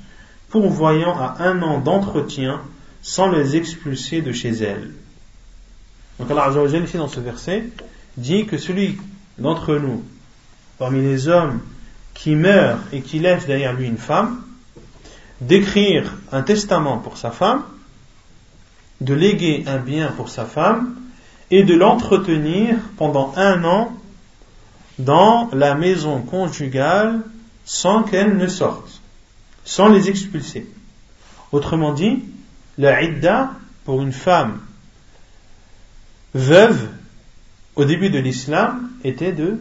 pourvoyant 0.49 1.19
à 1.19 1.39
un 1.41 1.61
an 1.63 1.81
d'entretien 1.81 2.61
sans 3.03 3.33
les 3.33 3.57
expulser 3.57 4.23
de 4.23 4.31
chez 4.31 4.51
elles. 4.51 4.93
Donc 6.21 6.31
Allah 6.31 6.45
Azzawajal 6.45 6.85
ici 6.85 6.99
dans 6.99 7.09
ce 7.09 7.19
verset 7.19 7.65
dit 8.17 8.47
que 8.47 8.59
celui 8.59 8.97
d'entre 9.39 9.77
nous, 9.77 10.03
parmi 10.79 11.01
les 11.01 11.29
hommes 11.29 11.61
qui 12.15 12.35
meurent 12.35 12.81
et 12.93 13.03
qui 13.03 13.19
laissent 13.19 13.47
derrière 13.47 13.75
lui 13.75 13.87
une 13.87 13.99
femme, 13.99 14.43
d'écrire 15.41 16.15
un 16.33 16.43
testament 16.43 16.99
pour 16.99 17.19
sa 17.19 17.31
femme, 17.31 17.63
de 19.01 19.15
léguer 19.15 19.65
un 19.67 19.79
bien 19.79 20.09
pour 20.09 20.29
sa 20.29 20.47
femme 20.47 20.95
et 21.51 21.63
de 21.63 21.75
l'entretenir 21.75 22.77
pendant 22.97 23.33
un 23.37 23.63
an 23.65 23.93
dans 24.99 25.51
la 25.53 25.75
maison 25.75 26.23
conjugale 26.23 27.21
sans 27.65 28.03
qu'elle 28.03 28.37
ne 28.37 28.47
sorte, 28.47 29.03
sans 29.65 29.89
les 29.89 30.09
expulser. 30.09 30.67
Autrement 31.53 31.93
dit, 31.93 32.25
la 32.79 33.03
idda 33.03 33.53
pour 33.85 34.01
une 34.01 34.13
femme 34.13 34.61
veuve 36.35 36.89
au 37.75 37.85
début 37.85 38.11
de 38.11 38.19
l'islam, 38.19 38.86
était 39.09 39.33
de, 39.33 39.59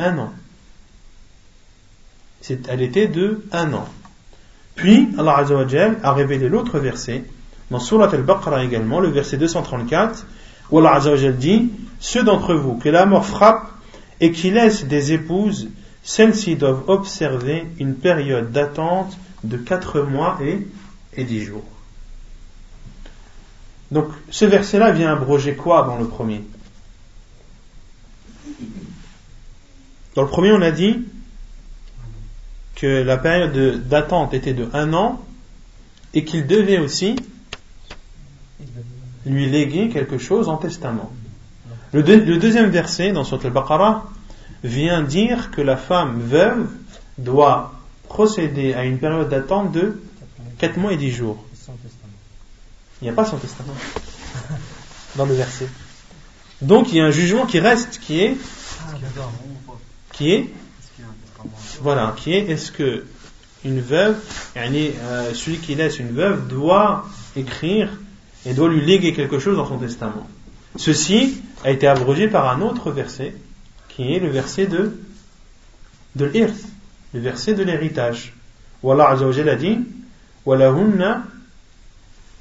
un 0.00 0.18
an. 0.18 0.32
Elle 2.68 2.82
était 2.82 3.08
de 3.08 3.44
un 3.52 3.72
an. 3.72 3.88
Puis, 4.74 5.08
Allah 5.18 5.44
a 6.02 6.12
révélé 6.12 6.48
l'autre 6.48 6.78
verset, 6.78 7.24
dans 7.70 7.80
Surat 7.80 8.12
al-Baqarah 8.12 8.64
également, 8.64 9.00
le 9.00 9.08
verset 9.08 9.36
234, 9.36 10.26
où 10.70 10.78
Allah 10.78 10.94
Azzawajal 10.94 11.36
dit 11.36 11.70
Ceux 12.00 12.22
d'entre 12.22 12.54
vous 12.54 12.76
que 12.76 12.88
la 12.88 13.06
mort 13.06 13.24
frappe 13.24 13.70
et 14.20 14.32
qui 14.32 14.50
laissent 14.50 14.84
des 14.84 15.12
épouses, 15.12 15.68
celles-ci 16.02 16.56
doivent 16.56 16.84
observer 16.88 17.66
une 17.78 17.94
période 17.94 18.52
d'attente 18.52 19.16
de 19.42 19.56
4 19.56 20.02
mois 20.02 20.38
et, 20.42 20.66
et 21.16 21.24
10 21.24 21.44
jours. 21.44 21.64
Donc, 23.90 24.08
ce 24.30 24.44
verset-là 24.44 24.90
vient 24.92 25.12
abroger 25.12 25.54
quoi 25.54 25.82
dans 25.82 25.98
le 25.98 26.06
premier? 26.06 26.42
Dans 30.14 30.22
le 30.22 30.28
premier, 30.28 30.52
on 30.52 30.62
a 30.62 30.70
dit 30.70 31.04
que 32.76 33.02
la 33.02 33.16
période 33.16 33.88
d'attente 33.88 34.34
était 34.34 34.54
de 34.54 34.68
un 34.72 34.92
an 34.92 35.24
et 36.12 36.24
qu'il 36.24 36.46
devait 36.46 36.78
aussi 36.78 37.16
lui 39.26 39.48
léguer 39.48 39.88
quelque 39.88 40.18
chose 40.18 40.48
en 40.48 40.56
testament. 40.56 41.10
Le, 41.92 42.02
deuxième 42.02 42.70
verset 42.70 43.12
dans 43.12 43.24
Surat 43.24 43.40
al-Baqarah 43.44 44.04
vient 44.62 45.02
dire 45.02 45.50
que 45.50 45.60
la 45.60 45.76
femme 45.76 46.20
veuve 46.20 46.66
doit 47.18 47.72
procéder 48.08 48.74
à 48.74 48.84
une 48.84 48.98
période 48.98 49.28
d'attente 49.28 49.72
de 49.72 50.00
4 50.58 50.76
mois 50.76 50.92
et 50.92 50.96
10 50.96 51.10
jours. 51.10 51.44
Il 53.00 53.04
n'y 53.04 53.10
a 53.10 53.12
pas 53.12 53.24
son 53.24 53.36
testament 53.36 53.74
dans 55.16 55.26
le 55.26 55.34
verset. 55.34 55.68
Donc 56.62 56.92
il 56.92 56.98
y 56.98 57.00
a 57.00 57.04
un 57.04 57.10
jugement 57.10 57.46
qui 57.46 57.60
reste, 57.60 57.98
qui 57.98 58.20
est 58.20 58.36
qui 60.13 60.31
est 60.31 60.49
voilà, 61.81 62.13
qui 62.17 62.33
est 62.33 62.49
est-ce 62.49 62.71
que 62.71 63.05
une 63.65 63.81
veuve, 63.81 64.17
euh, 64.57 65.33
celui 65.33 65.57
qui 65.57 65.75
laisse 65.75 65.99
une 65.99 66.11
veuve 66.11 66.47
doit 66.47 67.05
écrire 67.35 67.89
et 68.45 68.53
doit 68.53 68.69
lui 68.69 68.85
léguer 68.85 69.13
quelque 69.13 69.39
chose 69.39 69.57
dans 69.57 69.67
son 69.67 69.77
testament. 69.77 70.27
Ceci 70.77 71.41
a 71.63 71.71
été 71.71 71.87
abrogé 71.87 72.27
par 72.27 72.49
un 72.49 72.61
autre 72.61 72.91
verset, 72.91 73.35
qui 73.89 74.13
est 74.13 74.19
le 74.19 74.29
verset 74.29 74.67
de, 74.67 74.97
de 76.15 76.25
l'irth, 76.25 76.63
le 77.13 77.19
verset 77.19 77.53
de 77.53 77.63
l'héritage. 77.63 78.33
Où 78.81 78.91
Allah 78.91 79.09
Azzawajal 79.09 79.49
a 79.49 79.55
dit, 79.55 79.79
وَلَهُنَّ 80.45 81.23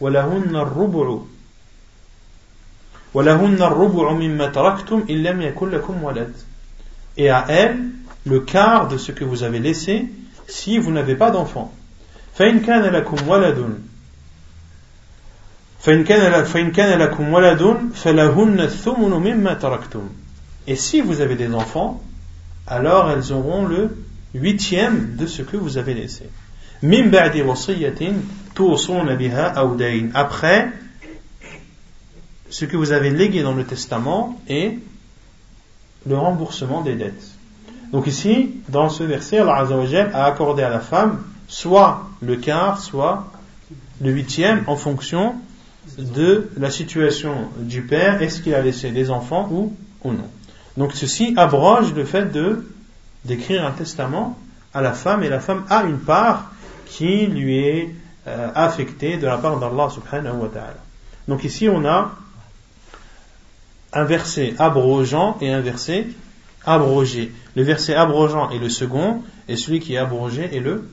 وَلَهُنَّ 0.00 0.54
الرُّبُعُ 0.54 1.18
وَلَهُنَّ 3.14 3.62
الرُّبُعُ 3.62 4.12
مِمَّا 4.12 4.46
تَرَكْتُمْ 4.46 5.06
إِن 5.10 5.22
لَمْ 5.22 5.42
يَكُنْ 5.42 5.70
لَكُمْ 5.70 6.04
وَلَدٌ 6.04 6.32
et 7.17 7.29
à 7.29 7.45
elle 7.49 7.77
le 8.25 8.39
quart 8.39 8.87
de 8.87 8.97
ce 8.97 9.11
que 9.11 9.23
vous 9.23 9.43
avez 9.43 9.59
laissé 9.59 10.07
si 10.47 10.77
vous 10.77 10.91
n'avez 10.91 11.15
pas 11.15 11.31
d'enfant. 11.31 11.73
Et 20.67 20.75
si 20.75 21.01
vous 21.01 21.21
avez 21.21 21.35
des 21.35 21.53
enfants, 21.53 22.03
alors 22.65 23.11
elles 23.11 23.33
auront 23.33 23.65
le 23.65 23.97
huitième 24.33 25.15
de 25.15 25.27
ce 25.27 25.41
que 25.41 25.57
vous 25.57 25.77
avez 25.77 25.93
laissé. 25.93 26.29
Après 30.13 30.71
ce 32.49 32.65
que 32.65 32.77
vous 32.77 32.91
avez 32.91 33.09
légué 33.09 33.43
dans 33.43 33.53
le 33.53 33.63
testament 33.63 34.41
et 34.47 34.79
le 36.07 36.17
remboursement 36.17 36.81
des 36.81 36.95
dettes. 36.95 37.31
Donc 37.91 38.07
ici, 38.07 38.51
dans 38.69 38.89
ce 38.89 39.03
verset, 39.03 39.37
Allah 39.37 39.65
a 40.13 40.25
accordé 40.25 40.63
à 40.63 40.69
la 40.69 40.79
femme 40.79 41.23
soit 41.47 42.07
le 42.21 42.35
quart, 42.35 42.79
soit 42.79 43.27
le 44.01 44.11
huitième 44.11 44.63
en 44.67 44.75
fonction 44.75 45.35
de 45.97 46.49
la 46.57 46.71
situation 46.71 47.49
du 47.59 47.83
père, 47.83 48.21
est-ce 48.21 48.41
qu'il 48.41 48.55
a 48.55 48.61
laissé 48.61 48.91
des 48.91 49.11
enfants 49.11 49.47
ou, 49.51 49.75
ou 50.03 50.11
non. 50.11 50.27
Donc 50.77 50.93
ceci 50.93 51.33
abroge 51.37 51.93
le 51.93 52.03
fait 52.05 52.31
de 52.31 52.65
d'écrire 53.25 53.65
un 53.65 53.71
testament 53.71 54.37
à 54.73 54.81
la 54.81 54.91
femme 54.91 55.23
et 55.23 55.29
la 55.29 55.39
femme 55.39 55.63
a 55.69 55.83
une 55.83 55.99
part 55.99 56.51
qui 56.85 57.27
lui 57.27 57.57
est 57.57 57.95
euh, 58.27 58.49
affectée 58.55 59.17
de 59.17 59.25
la 59.25 59.37
part 59.37 59.59
d'Allah 59.59 59.89
subhanahu. 59.89 60.49
Donc 61.27 61.43
ici 61.43 61.69
on 61.69 61.85
a 61.85 62.11
un 63.92 64.04
verset 64.04 64.54
abrogeant 64.58 65.38
et 65.40 65.52
un 65.52 65.60
verset 65.60 66.06
abrogé. 66.64 67.32
Le 67.54 67.62
verset 67.62 67.94
abrogeant 67.94 68.50
est 68.50 68.58
le 68.58 68.68
second 68.68 69.22
et 69.48 69.56
celui 69.56 69.80
qui 69.80 69.94
est 69.94 69.98
abrogé 69.98 70.54
est 70.54 70.60
le, 70.60 70.88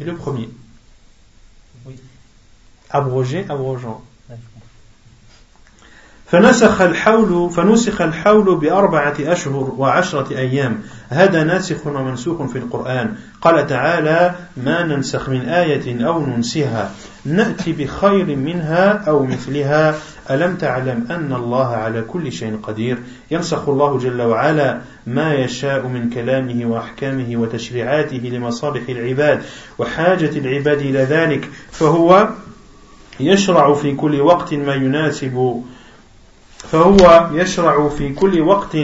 est 0.00 0.04
le 0.04 0.14
premier. 0.14 0.48
Abrogé, 2.90 3.46
abrogeant. 3.48 4.02
فنسخ 6.32 6.80
الحول 6.80 7.50
فنسخ 7.50 8.00
الحول 8.00 8.56
بأربعة 8.56 9.14
أشهر 9.20 9.74
وعشرة 9.78 10.38
أيام 10.38 10.82
هذا 11.08 11.44
ناسخ 11.44 11.86
ومنسوخ 11.86 12.42
في 12.42 12.58
القرآن 12.58 13.16
قال 13.40 13.66
تعالى 13.66 14.34
ما 14.56 14.82
ننسخ 14.82 15.28
من 15.28 15.40
آية 15.40 16.06
أو 16.06 16.26
ننسها 16.26 16.92
نأتي 17.27 17.71
بخير 17.71 18.35
منها 18.35 19.03
أو 19.07 19.25
مثلها. 19.25 19.95
ألم 20.31 20.55
تعلم 20.55 21.07
أن 21.09 21.33
الله 21.33 21.67
على 21.67 22.01
كل 22.01 22.31
شيء 22.31 22.59
قدير؟ 22.63 22.97
ينسخ 23.31 23.69
الله 23.69 23.97
جل 23.97 24.21
وعلا 24.21 24.81
ما 25.07 25.33
يشاء 25.33 25.87
من 25.87 26.09
كلامه 26.09 26.65
وأحكامه 26.65 27.41
وتشريعاته 27.41 28.17
لمصالح 28.17 28.89
العباد 28.89 29.41
وحاجة 29.77 30.37
العباد 30.37 30.79
إلى 30.79 30.99
ذلك. 30.99 31.49
فهو 31.71 32.29
يشرع 33.19 33.73
في 33.73 33.95
كل 33.95 34.21
وقت 34.21 34.53
ما 34.53 34.73
يناسب. 34.73 35.63
فهو 36.57 37.29
يشرع 37.33 37.89
في 37.89 38.13
كل 38.13 38.41
وقت 38.41 38.77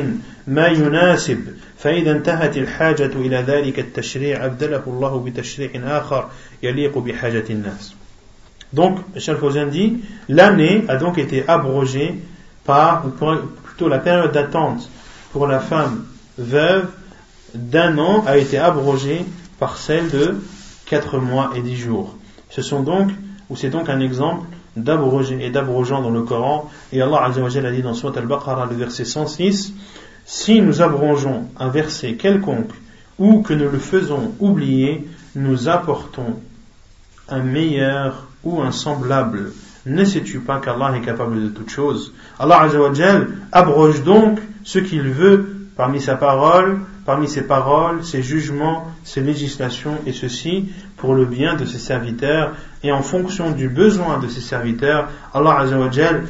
ما 0.47 0.67
يناسب. 0.67 1.39
فإذا 1.77 2.11
انتهت 2.11 2.57
الحاجة 2.57 3.05
إلى 3.15 3.37
ذلك 3.37 3.79
التشريع 3.79 4.45
أبدله 4.45 4.83
الله 4.87 5.19
بتشريع 5.19 5.97
آخر 5.97 6.29
يليق 6.63 6.97
بحاجة 6.97 7.45
الناس. 7.49 7.93
Donc, 8.73 8.99
Michel 9.13 9.37
Fauzen 9.37 9.69
dit, 9.69 9.99
l'année 10.27 10.83
a 10.87 10.97
donc 10.97 11.17
été 11.17 11.47
abrogée 11.47 12.19
par, 12.65 13.03
plutôt 13.63 13.87
la 13.87 13.99
période 13.99 14.31
d'attente 14.31 14.89
pour 15.31 15.47
la 15.47 15.59
femme 15.59 16.05
veuve 16.37 16.87
d'un 17.53 17.97
an 17.99 18.23
a 18.25 18.37
été 18.37 18.57
abrogée 18.57 19.25
par 19.59 19.77
celle 19.77 20.09
de 20.09 20.35
4 20.85 21.19
mois 21.19 21.51
et 21.55 21.61
10 21.61 21.75
jours. 21.75 22.15
Ce 22.49 22.61
sont 22.61 22.81
donc, 22.81 23.11
ou 23.49 23.55
c'est 23.55 23.69
donc 23.69 23.89
un 23.89 23.99
exemple 23.99 24.47
d'abrogé 24.75 25.45
et 25.45 25.49
d'abrogeant 25.49 26.01
dans 26.01 26.09
le 26.09 26.23
Coran. 26.23 26.69
Et 26.91 27.01
Allah 27.01 27.23
a 27.25 27.71
dit 27.71 27.81
dans 27.81 27.93
Surat 27.93 28.17
al-Baqarah, 28.17 28.67
le 28.69 28.75
verset 28.75 29.05
106, 29.05 29.73
si 30.25 30.61
nous 30.61 30.81
abrogeons 30.81 31.47
un 31.59 31.69
verset 31.69 32.13
quelconque 32.15 32.71
ou 33.19 33.41
que 33.41 33.53
nous 33.53 33.69
le 33.69 33.77
faisons 33.77 34.33
oublier, 34.39 35.07
nous 35.35 35.69
apportons 35.69 36.39
un 37.29 37.43
meilleur 37.43 38.27
ou 38.43 38.61
un 38.61 38.71
semblable. 38.71 39.51
Ne 39.85 40.05
sais-tu 40.05 40.39
pas 40.39 40.59
qu'Allah 40.59 40.93
est 40.95 41.01
capable 41.01 41.41
de 41.41 41.49
toutes 41.49 41.69
choses? 41.69 42.13
Allah 42.39 42.61
Azzawajal 42.61 43.29
abroge 43.51 44.03
donc 44.03 44.39
ce 44.63 44.79
qu'il 44.79 45.09
veut 45.09 45.67
parmi 45.75 45.99
sa 45.99 46.15
parole, 46.15 46.79
parmi 47.05 47.27
ses 47.27 47.41
paroles, 47.41 48.03
ses 48.03 48.23
jugements, 48.23 48.87
ses 49.03 49.21
législations, 49.21 49.97
et 50.05 50.13
ceci 50.13 50.69
pour 50.97 51.15
le 51.15 51.25
bien 51.25 51.55
de 51.55 51.65
ses 51.65 51.79
serviteurs, 51.79 52.53
et 52.83 52.91
en 52.91 53.01
fonction 53.01 53.51
du 53.51 53.67
besoin 53.67 54.19
de 54.19 54.27
ses 54.27 54.41
serviteurs, 54.41 55.09
Allah 55.33 55.59
Azzawajal 55.59 56.23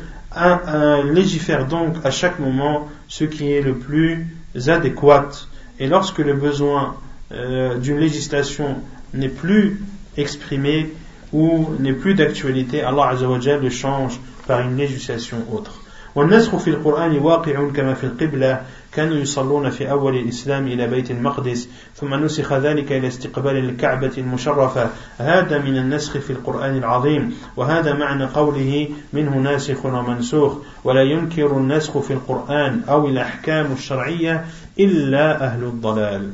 légifère 1.05 1.67
donc 1.67 1.97
à 2.03 2.11
chaque 2.11 2.39
moment 2.39 2.87
ce 3.07 3.23
qui 3.23 3.51
est 3.51 3.61
le 3.61 3.75
plus 3.75 4.27
adéquat. 4.67 5.29
Et 5.79 5.87
lorsque 5.87 6.19
le 6.19 6.33
besoin 6.33 6.95
euh, 7.31 7.77
d'une 7.77 7.97
législation 7.97 8.77
n'est 9.13 9.29
plus 9.29 9.81
exprimé 10.17 10.91
ou 11.32 11.66
n'est 11.78 11.92
plus 11.92 12.14
d'actualité, 12.14 12.82
Allah 12.82 13.08
Azzawajal 13.10 13.60
le 13.60 13.70
change 13.70 14.18
par 14.46 14.60
une 14.60 14.76
législation 14.76 15.38
autre. 15.52 15.80
والنسخ 16.14 16.56
في 16.56 16.70
القرآن 16.70 17.18
واقع 17.18 17.68
كما 17.68 17.94
في 17.94 18.04
القبلة 18.04 18.62
كانوا 18.92 19.16
يصلون 19.16 19.70
في 19.70 19.90
أول 19.90 20.16
الإسلام 20.16 20.66
إلى 20.66 20.86
بيت 20.86 21.10
المقدس 21.10 21.68
ثم 21.96 22.14
نسخ 22.14 22.52
ذلك 22.52 22.92
إلى 22.92 23.08
استقبال 23.08 23.56
الكعبة 23.56 24.12
المشرفة 24.18 24.90
هذا 25.18 25.58
من 25.58 25.76
النسخ 25.76 26.18
في 26.18 26.30
القرآن 26.30 26.76
العظيم 26.76 27.34
وهذا 27.56 27.94
معنى 27.94 28.24
قوله 28.24 28.88
منه 29.12 29.36
ناسخ 29.36 29.86
ومنسوخ 29.86 30.52
ولا 30.84 31.02
ينكر 31.02 31.56
النسخ 31.56 31.98
في 31.98 32.12
القرآن 32.12 32.82
أو 32.88 33.08
الأحكام 33.08 33.72
الشرعية 33.72 34.44
إلا 34.78 35.44
أهل 35.44 35.64
الضلال 35.64 36.32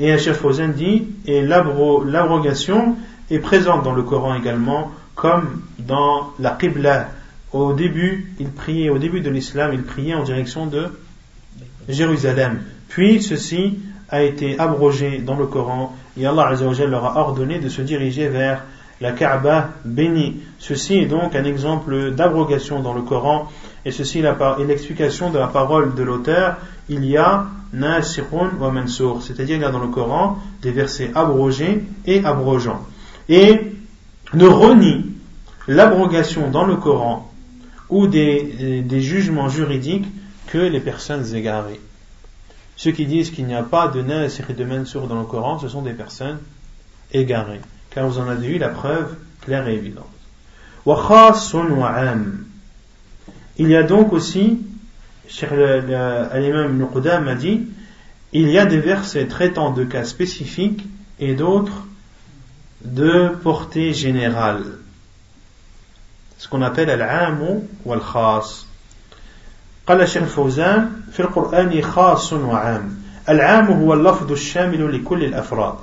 Et 0.00 0.16
Cheikh 0.16 0.34
Fawzan 0.34 0.68
dit, 0.68 1.08
et 1.26 1.42
l'abrogation 1.42 2.94
est 3.33 3.39
présente 3.39 3.83
dans 3.83 3.93
le 3.93 4.03
Coran 4.03 4.35
également, 4.35 4.91
comme 5.15 5.61
dans 5.79 6.33
la 6.39 6.51
Qibla, 6.51 7.09
au 7.51 7.73
début, 7.73 8.33
il 8.39 8.49
priait, 8.49 8.89
au 8.89 8.97
début 8.97 9.21
de 9.21 9.29
l'islam, 9.29 9.71
il 9.73 9.83
priait 9.83 10.15
en 10.15 10.23
direction 10.23 10.65
de 10.65 10.87
Jérusalem. 11.87 12.61
Puis 12.89 13.21
ceci 13.21 13.79
a 14.09 14.23
été 14.23 14.59
abrogé 14.59 15.19
dans 15.19 15.35
le 15.35 15.45
Coran 15.45 15.95
et 16.17 16.25
Allah 16.25 16.53
leur 16.87 17.05
a 17.05 17.17
ordonné 17.17 17.59
de 17.59 17.69
se 17.69 17.81
diriger 17.81 18.27
vers 18.27 18.63
la 19.01 19.11
Kaaba 19.11 19.69
bénie. 19.85 20.41
Ceci 20.59 20.97
est 20.99 21.05
donc 21.05 21.35
un 21.35 21.43
exemple 21.43 22.11
d'abrogation 22.11 22.81
dans 22.81 22.93
le 22.93 23.01
Coran 23.01 23.49
et 23.85 23.91
ceci 23.91 24.19
est 24.19 24.65
l'explication 24.65 25.29
de 25.29 25.39
la 25.39 25.47
parole 25.47 25.95
de 25.95 26.03
l'auteur. 26.03 26.57
Il 26.89 27.05
y 27.05 27.17
a 27.17 27.45
Nasirun 27.73 28.51
wa 28.59 28.71
Mansour, 28.71 29.23
c'est-à-dire 29.23 29.57
il 29.57 29.61
y 29.61 29.65
a 29.65 29.71
dans 29.71 29.79
le 29.79 29.87
Coran 29.87 30.37
des 30.61 30.71
versets 30.71 31.11
abrogés 31.15 31.83
et 32.05 32.23
abrogeants. 32.23 32.81
Et 33.29 33.73
ne 34.33 34.47
renie 34.47 35.05
l'abrogation 35.67 36.49
dans 36.49 36.65
le 36.65 36.75
Coran 36.75 37.31
ou 37.89 38.07
des, 38.07 38.83
jugements 39.01 39.49
juridiques 39.49 40.07
que 40.47 40.57
les 40.57 40.79
personnes 40.79 41.35
égarées. 41.35 41.79
Ceux 42.75 42.91
qui 42.91 43.05
disent 43.05 43.29
qu'il 43.29 43.45
n'y 43.45 43.55
a 43.55 43.63
pas 43.63 43.87
de 43.87 44.01
nasir 44.01 44.49
et 44.49 44.53
de 44.53 44.65
mansour 44.65 45.07
dans 45.07 45.19
le 45.19 45.25
Coran, 45.25 45.59
ce 45.59 45.67
sont 45.67 45.83
des 45.83 45.93
personnes 45.93 46.39
égarées. 47.11 47.61
Car 47.91 48.07
vous 48.07 48.19
en 48.19 48.27
avez 48.27 48.47
eu 48.47 48.57
la 48.57 48.69
preuve 48.69 49.15
claire 49.41 49.67
et 49.67 49.75
évidente. 49.75 50.07
Il 53.57 53.69
y 53.69 53.75
a 53.75 53.83
donc 53.83 54.11
aussi, 54.11 54.59
l'imam 55.41 56.75
Ibn 56.75 56.85
Qudam 56.91 57.27
a 57.27 57.35
dit, 57.35 57.61
il 58.33 58.49
y 58.49 58.57
a 58.57 58.65
des 58.65 58.79
versets 58.79 59.27
traitant 59.27 59.71
de 59.71 59.83
cas 59.83 60.03
spécifiques 60.03 60.83
et 61.19 61.35
d'autres 61.35 61.85
de 62.84 63.28
portée 63.42 63.92
générale 63.92 64.64
ce 66.38 66.48
qu'on 66.48 66.62
appelle 66.62 66.90
al-amu 66.90 67.62
wal-khas. 67.84 68.64
قال 69.88 70.00
الشيخ 70.00 70.22
الفوزان 70.22 70.90
في 71.12 71.20
القرآن 71.20 71.82
خاص 71.82 72.32
وعام 72.32 72.96
العام 73.28 73.66
هو 73.66 73.94
اللفظ 73.94 74.32
الشامل 74.32 74.94
لكل 74.94 75.24
الأفراد 75.24 75.74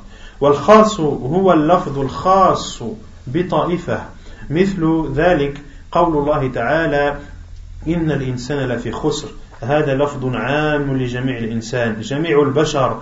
والخاص 0.41 0.99
هو 0.99 1.53
اللفظ 1.53 1.99
الخاص 1.99 2.83
بطائفة 3.27 4.01
مثل 4.49 5.11
ذلك 5.15 5.61
قول 5.91 6.17
الله 6.17 6.51
تعالى 6.51 7.17
إن 7.87 8.11
الإنسان 8.11 8.67
لفي 8.69 8.91
خسر 8.91 9.27
هذا 9.61 9.95
لفظ 9.95 10.35
عام 10.35 10.97
لجميع 10.97 11.37
الإنسان 11.37 12.01
جميع 12.01 12.41
البشر 12.41 13.01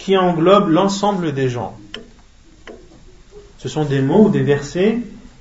qui 0.00 0.16
englobent 0.16 0.70
l'ensemble 0.70 1.34
des 1.34 1.50
gens. 1.50 1.78
Ce 3.58 3.68
sont 3.68 3.84
des 3.84 4.00
mots 4.00 4.24
ou 4.24 4.28
des 4.30 4.42
versets 4.42 4.98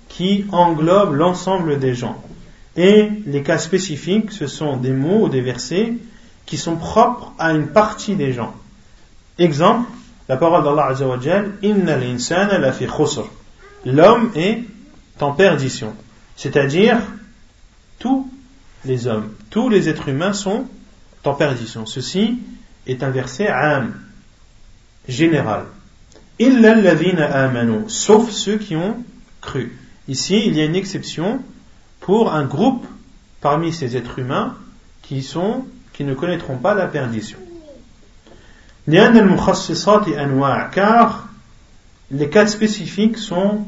qui 0.09 0.45
englobent 0.51 1.15
l'ensemble 1.15 1.79
des 1.79 1.95
gens. 1.95 2.21
Et 2.75 3.09
les 3.25 3.41
cas 3.41 3.57
spécifiques, 3.57 4.33
ce 4.33 4.47
sont 4.47 4.75
des 4.75 4.91
mots 4.91 5.25
ou 5.25 5.29
des 5.29 5.39
versets 5.39 5.93
qui 6.45 6.57
sont 6.57 6.75
propres 6.75 7.31
à 7.39 7.53
une 7.53 7.67
partie 7.67 8.15
des 8.15 8.33
gens. 8.33 8.53
Exemple, 9.37 9.89
la 10.27 10.35
parole 10.35 10.63
d'Allah 10.65 10.87
Azzawajal, 10.87 11.53
Inna 11.61 11.95
l'insana 11.95 12.57
la 12.57 12.73
fi 12.73 12.85
khusr. 12.85 13.29
L'homme 13.85 14.31
est 14.35 14.63
en 15.21 15.31
perdition. 15.31 15.93
C'est-à-dire, 16.35 16.97
tous 17.97 18.29
les 18.83 19.07
hommes, 19.07 19.29
tous 19.51 19.69
les 19.69 19.87
êtres 19.87 20.09
humains 20.09 20.33
sont 20.33 20.65
en 21.23 21.33
perdition. 21.33 21.85
Ceci 21.85 22.39
est 22.87 23.03
un 23.03 23.09
verset 23.09 23.47
am, 23.47 23.93
général. 25.09 25.65
Sauf 27.87 28.29
ceux 28.29 28.57
qui 28.57 28.75
ont 28.75 29.03
cru. 29.41 29.77
Ici, 30.07 30.41
il 30.45 30.55
y 30.55 30.61
a 30.61 30.65
une 30.65 30.75
exception 30.75 31.41
pour 31.99 32.33
un 32.33 32.45
groupe 32.45 32.85
parmi 33.41 33.73
ces 33.73 33.97
êtres 33.97 34.19
humains 34.19 34.55
qui 35.01 35.21
sont, 35.21 35.65
qui 35.93 36.03
ne 36.03 36.13
connaîtront 36.13 36.57
pas 36.57 36.73
la 36.73 36.87
perdition. 36.87 37.39
car 40.71 41.27
les 42.11 42.29
cas 42.29 42.47
spécifiques 42.47 43.17
sont 43.17 43.65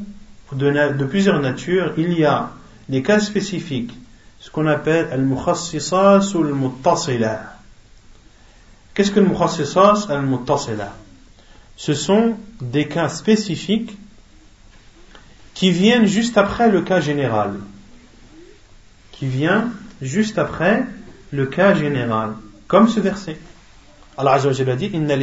de, 0.52 0.94
de, 0.96 1.04
plusieurs 1.04 1.40
natures. 1.40 1.92
Il 1.96 2.18
y 2.18 2.24
a 2.24 2.50
les 2.88 3.02
cas 3.02 3.20
spécifiques, 3.20 3.94
ce 4.40 4.50
qu'on 4.50 4.66
appelle 4.66 5.08
al-mukhassisas 5.12 6.34
ou 6.34 6.42
al-muttasila. 6.42 7.54
Qu'est-ce 8.94 9.10
que 9.10 9.20
le 9.20 9.26
mukhassisas 9.26 10.06
al-muttasila? 10.10 10.92
Ce 11.82 11.94
sont 11.94 12.36
des 12.60 12.86
cas 12.86 13.08
spécifiques 13.08 13.98
qui 15.52 15.72
viennent 15.72 16.06
juste 16.06 16.38
après 16.38 16.70
le 16.70 16.82
cas 16.82 17.00
général. 17.00 17.54
Qui 19.10 19.26
vient 19.26 19.72
juste 20.00 20.38
après 20.38 20.84
le 21.32 21.46
cas 21.46 21.74
général. 21.74 22.34
Comme 22.68 22.88
ce 22.88 23.00
verset. 23.00 23.36
Allah 24.16 24.34
a 24.34 24.76
dit 24.76 24.90
Inna. 24.92 25.16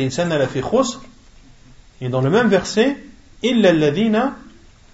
Et 2.02 2.10
dans 2.10 2.20
le 2.20 2.30
même 2.30 2.50
verset, 2.50 2.98
Illa 3.42 3.70
alladhina 3.70 4.36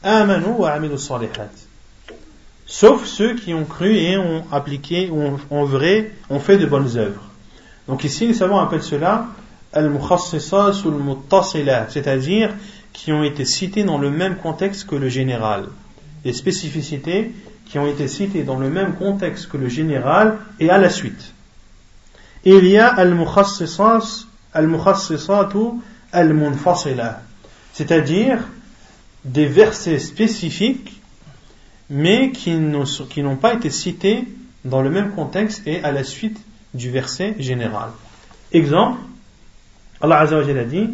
amanu 0.03 0.45
wa 0.59 0.71
amilu 0.71 0.99
salihat. 0.99 1.49
Sauf 2.67 3.05
ceux 3.05 3.33
qui 3.33 3.55
ont 3.55 3.65
cru 3.65 3.91
et 3.95 4.17
ont 4.17 4.45
appliqué, 4.51 5.09
ont, 5.09 5.39
ont 5.49 5.65
vrai, 5.65 6.11
ont 6.29 6.39
fait 6.39 6.59
de 6.59 6.67
bonnes 6.67 6.95
œuvres. 6.95 7.23
Donc 7.87 8.03
ici, 8.03 8.27
les 8.27 8.35
savants 8.35 8.59
appellent 8.59 8.83
cela 8.83 9.29
c'est-à-dire 11.89 12.53
qui 12.93 13.11
ont 13.11 13.23
été 13.23 13.45
cités 13.45 13.83
dans 13.83 13.97
le 13.97 14.09
même 14.09 14.37
contexte 14.37 14.87
que 14.87 14.95
le 14.95 15.09
général. 15.09 15.65
Les 16.23 16.33
spécificités 16.33 17.31
qui 17.65 17.77
ont 17.77 17.87
été 17.87 18.07
citées 18.07 18.43
dans 18.43 18.57
le 18.57 18.69
même 18.69 18.93
contexte 18.95 19.49
que 19.49 19.57
le 19.57 19.67
général 19.67 20.37
et 20.59 20.69
à 20.69 20.77
la 20.77 20.89
suite. 20.89 21.33
il 22.45 22.65
y 22.65 22.77
a 22.77 22.87
al-mukhassisas, 22.87 24.27
al-mukhassisatu 24.53 25.81
al-munfasila, 26.11 27.21
c'est-à-dire 27.73 28.39
des 29.25 29.47
versets 29.47 29.99
spécifiques 29.99 31.01
mais 31.89 32.31
qui 32.31 32.51
n'ont 32.55 33.35
pas 33.35 33.53
été 33.53 33.69
cités 33.69 34.23
dans 34.63 34.81
le 34.81 34.89
même 34.89 35.11
contexte 35.11 35.67
et 35.67 35.83
à 35.83 35.91
la 35.91 36.03
suite 36.03 36.39
du 36.73 36.89
verset 36.89 37.35
général. 37.39 37.89
Exemple, 38.51 38.99
Allah 40.04 40.20
Azza 40.20 40.36
wa 40.36 40.44
Jalla 40.44 40.64
dit 40.64 40.90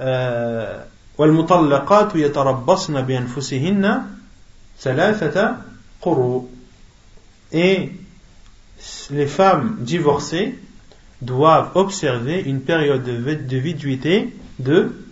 euh, 0.00 0.82
والمطلقات 1.18 2.14
يتربصن 2.14 3.02
بأنفسهن 3.02 4.02
ثلاثة 4.80 5.56
قروء 6.00 6.48
et 7.52 7.92
les 9.10 9.26
femmes 9.26 9.76
divorcées 9.80 10.58
doivent 11.20 11.72
observer 11.74 12.40
une 12.40 12.62
période 12.62 13.04
de 13.04 13.56
viduité 13.58 14.34
de, 14.58 15.04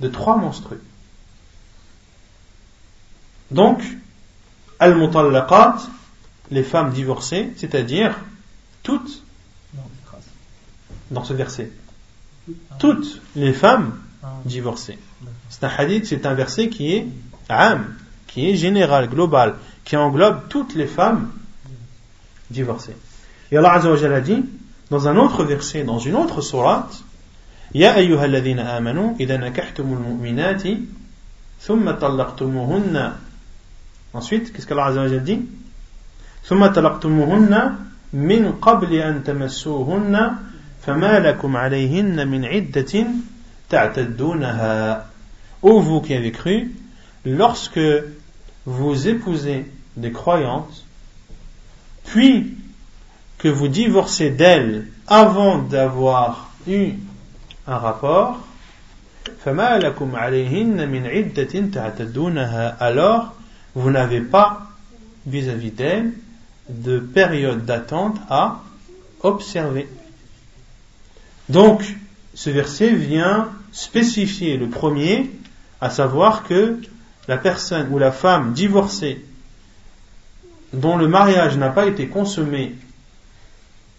de 0.00 0.08
trois 0.08 0.38
menstrues. 0.38 0.80
Donc, 3.50 3.82
al-mutallaqat, 4.78 5.76
les 6.50 6.62
femmes 6.62 6.92
divorcées, 6.92 7.52
c'est-à-dire 7.56 8.18
toutes, 8.82 9.22
dans 11.10 11.24
ce 11.24 11.34
verset, 11.34 11.70
toutes 12.78 13.20
les 13.34 13.52
femmes 13.52 13.92
divorcées. 14.44 14.98
C'est 15.48 15.64
un 15.64 15.68
hadith, 15.68 16.06
c'est 16.06 16.26
un 16.26 16.34
verset 16.34 16.68
qui 16.68 16.92
est 16.92 17.06
am, 17.48 17.94
qui 18.26 18.50
est 18.50 18.56
général, 18.56 19.08
global, 19.08 19.54
qui 19.84 19.96
englobe 19.96 20.48
toutes 20.48 20.74
les 20.74 20.86
femmes 20.86 21.30
divorcées. 22.50 22.96
Et 23.50 23.56
Allah 23.56 23.74
Azza 23.74 23.90
wa 23.90 24.14
a 24.14 24.20
dit, 24.20 24.44
dans 24.90 25.08
un 25.08 25.16
autre 25.16 25.44
verset, 25.44 25.84
dans 25.84 25.98
une 25.98 26.16
autre 26.16 26.40
sourate, 26.40 27.02
Ya 27.74 27.94
ayyuha 27.94 28.22
alladhina 28.22 28.74
amanu, 28.74 29.16
idha 29.18 29.38
nakahtumul 29.38 29.98
mu'minati, 29.98 30.88
thumma 31.60 31.94
tallaqtumuhunna 31.94 33.18
Ensuite, 34.14 34.52
qu'est-ce 34.52 34.66
qu'Allah 34.66 34.86
Azza 34.86 35.02
wa 35.02 35.18
dit 35.18 35.42
ثم 36.46 36.66
طلقتموهن 36.66 37.74
من 38.12 38.52
قبل 38.62 38.92
أن 38.94 39.24
تمسوهن 39.24 40.14
فما 40.82 41.18
لكم 41.18 41.56
عليهن 41.56 42.28
من 42.28 42.44
عدة 42.44 43.06
تعتدونها 43.70 45.06
Ô 45.62 45.80
vous 45.80 46.00
qui 46.00 46.14
avez 46.14 46.32
cru, 46.32 46.70
lorsque 47.24 47.80
vous 48.66 49.08
épousez 49.08 49.64
des 49.96 50.12
croyantes, 50.12 50.84
puis 52.04 52.54
que 53.38 53.48
vous 53.48 53.68
divorcez 53.68 54.30
d'elles 54.30 54.86
avant 55.06 55.58
d'avoir 55.58 56.50
eu 56.68 56.92
un 57.66 57.78
rapport, 57.78 58.38
فما 59.44 59.78
لكم 59.78 60.16
عليهن 60.16 60.88
من 60.88 61.06
عدة 61.06 61.70
تعتدونها 61.72 62.76
alors 62.80 63.34
vous 63.74 63.90
n'avez 63.90 64.20
pas 64.20 64.70
vis-à-vis 65.26 65.70
d'elle 65.70 66.12
de 66.68 66.98
période 66.98 67.64
d'attente 67.64 68.16
à 68.30 68.62
observer. 69.22 69.88
Donc, 71.51 71.83
ce 72.33 72.49
verset 72.49 72.93
vient 72.93 73.49
spécifier 73.73 74.55
le 74.55 74.69
premier, 74.69 75.29
à 75.81 75.89
savoir 75.89 76.43
que 76.43 76.79
la 77.27 77.37
personne 77.37 77.89
ou 77.91 77.97
la 77.97 78.11
femme 78.11 78.53
divorcée 78.53 79.25
dont 80.71 80.95
le 80.95 81.09
mariage 81.09 81.57
n'a 81.57 81.69
pas 81.69 81.85
été 81.85 82.07
consommé, 82.07 82.75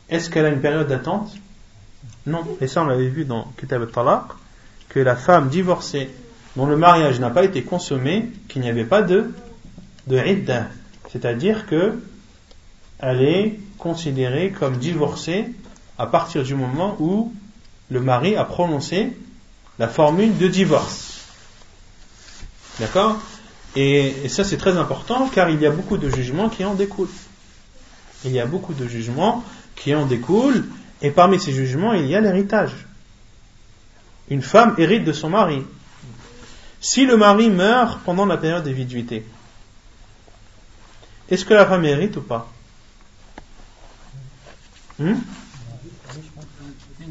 est-ce 0.08 0.30
qu'elle 0.30 0.46
a 0.46 0.48
une 0.48 0.62
période 0.62 0.88
d'attente? 0.88 1.30
Non. 2.24 2.42
Et 2.62 2.66
ça, 2.66 2.82
on 2.82 2.86
l'avait 2.86 3.08
vu 3.08 3.26
dans 3.26 3.52
Kitab 3.58 3.82
al-Talaq, 3.82 4.24
que 4.88 5.00
la 5.00 5.16
femme 5.16 5.48
divorcée 5.48 6.08
dont 6.56 6.66
le 6.66 6.78
mariage 6.78 7.20
n'a 7.20 7.30
pas 7.30 7.44
été 7.44 7.62
consommé, 7.62 8.30
qu'il 8.48 8.62
n'y 8.62 8.68
avait 8.68 8.84
pas 8.84 9.02
de 9.02 9.30
de 10.06 10.18
idda, 10.18 10.68
c'est-à-dire 11.10 11.66
que 11.66 12.02
elle 12.98 13.22
est 13.22 13.60
considérée 13.78 14.50
comme 14.50 14.78
divorcée 14.78 15.46
à 15.98 16.06
partir 16.06 16.42
du 16.42 16.54
moment 16.54 16.96
où 16.98 17.32
le 17.92 18.00
mari 18.00 18.36
a 18.36 18.44
prononcé 18.44 19.12
la 19.78 19.86
formule 19.86 20.36
de 20.38 20.48
divorce. 20.48 21.20
D'accord? 22.80 23.18
Et, 23.76 24.28
ça 24.28 24.44
c'est 24.44 24.56
très 24.56 24.76
important 24.76 25.28
car 25.28 25.50
il 25.50 25.60
y 25.60 25.66
a 25.66 25.70
beaucoup 25.70 25.98
de 25.98 26.08
jugements 26.08 26.48
qui 26.48 26.64
en 26.64 26.74
découlent. 26.74 27.08
Il 28.24 28.32
y 28.32 28.40
a 28.40 28.46
beaucoup 28.46 28.72
de 28.72 28.86
jugements 28.88 29.44
qui 29.76 29.94
en 29.94 30.06
découlent 30.06 30.64
et 31.02 31.10
parmi 31.10 31.38
ces 31.38 31.52
jugements 31.52 31.92
il 31.92 32.06
y 32.06 32.16
a 32.16 32.20
l'héritage. 32.20 32.72
Une 34.30 34.42
femme 34.42 34.74
hérite 34.78 35.04
de 35.04 35.12
son 35.12 35.28
mari. 35.28 35.62
Si 36.80 37.04
le 37.04 37.16
mari 37.16 37.50
meurt 37.50 38.00
pendant 38.04 38.26
la 38.26 38.38
période 38.38 38.64
de 38.64 38.70
viduité, 38.70 39.24
est-ce 41.28 41.44
que 41.44 41.54
la 41.54 41.66
femme 41.66 41.84
hérite 41.84 42.16
ou 42.16 42.22
pas? 42.22 42.50
Hmm? 44.98 45.14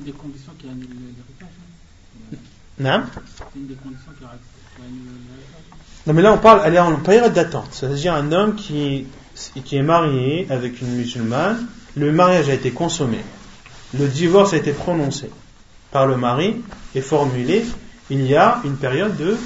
Une 0.02 0.06
des 0.08 0.18
conditions 0.18 0.52
qui 0.58 0.68
annule 0.68 0.88
l'héritage. 0.90 2.42
Non 2.80 3.04
C'est 3.14 3.60
une 3.60 3.68
des 3.68 3.76
conditions 3.76 4.12
qui 4.18 4.24
annule 4.26 5.04
l'héritage. 5.06 5.80
Non, 6.08 6.14
mais 6.14 6.24
là 6.24 6.34
on 6.34 6.40
parle, 6.40 6.62
elle 6.66 6.74
est 6.74 6.80
en 6.80 6.96
période 6.96 7.34
d'attente. 7.34 7.68
C'est-à-dire 7.70 8.16
un 8.16 8.32
homme 8.32 8.56
qui, 8.56 9.06
qui 9.64 9.76
est 9.76 9.84
marié 9.84 10.48
avec 10.50 10.82
une 10.82 10.96
musulmane, 10.96 11.68
le 11.96 12.12
mariage 12.12 12.50
a 12.50 12.54
été 12.56 12.72
consommé, 12.72 13.20
le 13.94 14.08
divorce 14.08 14.54
a 14.54 14.58
été 14.58 14.72
prononcé 14.72 15.30
par 15.92 16.08
le 16.08 16.18
mari 16.18 16.56
et 16.96 17.02
formulé, 17.02 17.64
il 18.10 18.26
y 18.26 18.36
a 18.36 18.60
une 18.64 18.78
période 18.78 19.16
de, 19.18 19.38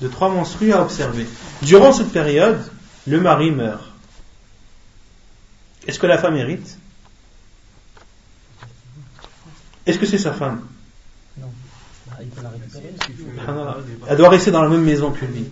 de 0.00 0.08
trois 0.08 0.28
menstrues 0.28 0.72
à 0.72 0.82
observer. 0.82 1.24
Durant 1.62 1.92
cette 1.92 2.10
période, 2.10 2.60
le 3.06 3.20
mari 3.20 3.52
meurt. 3.52 3.84
Est-ce 5.86 6.00
que 6.00 6.08
la 6.08 6.18
femme 6.18 6.34
hérite? 6.34 6.78
Est-ce 9.88 9.98
que 9.98 10.06
c'est 10.06 10.18
sa 10.18 10.32
femme 10.32 10.60
Non. 11.40 11.48
Elle 14.08 14.16
doit 14.18 14.28
rester 14.28 14.50
dans 14.50 14.62
la 14.62 14.68
même 14.68 14.82
maison 14.82 15.10
que 15.10 15.24
lui. 15.24 15.46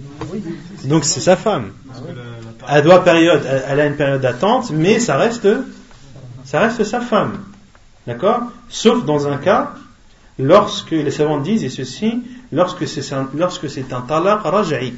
Donc 0.84 1.06
c'est 1.06 1.20
sa 1.20 1.36
femme. 1.36 1.72
Elle 2.68 2.84
doit 2.84 3.02
période, 3.02 3.42
elle 3.66 3.80
a 3.80 3.86
une 3.86 3.96
période 3.96 4.20
d'attente, 4.20 4.70
mais 4.72 4.98
ça 5.00 5.16
reste, 5.16 5.48
ça 6.44 6.60
reste 6.60 6.84
sa 6.84 7.00
femme. 7.00 7.44
D'accord? 8.06 8.42
Sauf 8.68 9.06
dans 9.06 9.26
un 9.26 9.38
cas, 9.38 9.72
lorsque 10.38 10.90
les 10.90 11.10
savants 11.10 11.40
disent, 11.40 11.64
et 11.64 11.70
ceci, 11.70 12.22
lorsque 12.52 12.86
c'est 12.86 13.14
un, 13.14 13.28
lorsque 13.34 13.70
c'est 13.70 13.90
un 13.94 14.02
talaq 14.02 14.42
raj'i, 14.42 14.92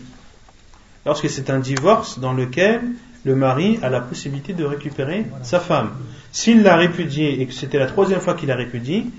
lorsque 1.06 1.30
c'est 1.30 1.48
un 1.48 1.60
divorce 1.60 2.18
dans 2.18 2.32
lequel 2.32 2.80
le 3.24 3.36
mari 3.36 3.78
a 3.82 3.88
la 3.88 4.00
possibilité 4.00 4.52
de 4.52 4.64
récupérer 4.64 5.26
sa 5.42 5.60
femme. 5.60 5.90
S'il 6.32 6.62
l'a 6.62 6.76
répudiée 6.76 7.40
et 7.40 7.46
que 7.46 7.52
c'était 7.52 7.78
la 7.78 7.86
troisième 7.86 8.20
fois 8.20 8.34
qu'il 8.34 8.48
la 8.48 8.56
répudie, 8.56 9.10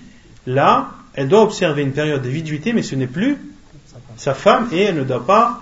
là, 0.48 0.92
elle 1.14 1.28
doit 1.28 1.44
observer 1.44 1.82
une 1.82 1.94
période 1.94 2.22
de 2.22 2.30
viduité, 2.30 2.74
mais 2.74 2.84
ce 2.84 2.96
n'est 2.96 3.08
plus 3.08 3.38
sa 4.18 4.34
femme 4.34 4.70
et 4.72 4.82
elle 4.84 4.96
ne 4.96 5.04
doit 5.04 5.26
pas. 5.26 5.62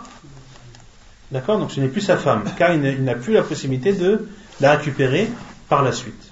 D'accord 1.32 1.60
Donc 1.60 1.72
ce 1.72 1.80
n'est 1.80 1.88
plus 1.88 2.02
sa 2.02 2.18
femme, 2.18 2.44
car 2.58 2.74
il 2.74 3.04
n'a 3.04 3.16
plus 3.16 3.34
la 3.34 3.44
possibilité 3.44 3.94
de 3.94 4.28
la 4.60 4.76
récupérer 4.76 5.30
par 5.70 5.84
la 5.84 5.92
suite. 5.92 6.32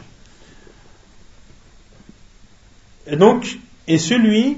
Et 3.07 3.15
donc, 3.15 3.59
et 3.87 3.97
celui 3.97 4.57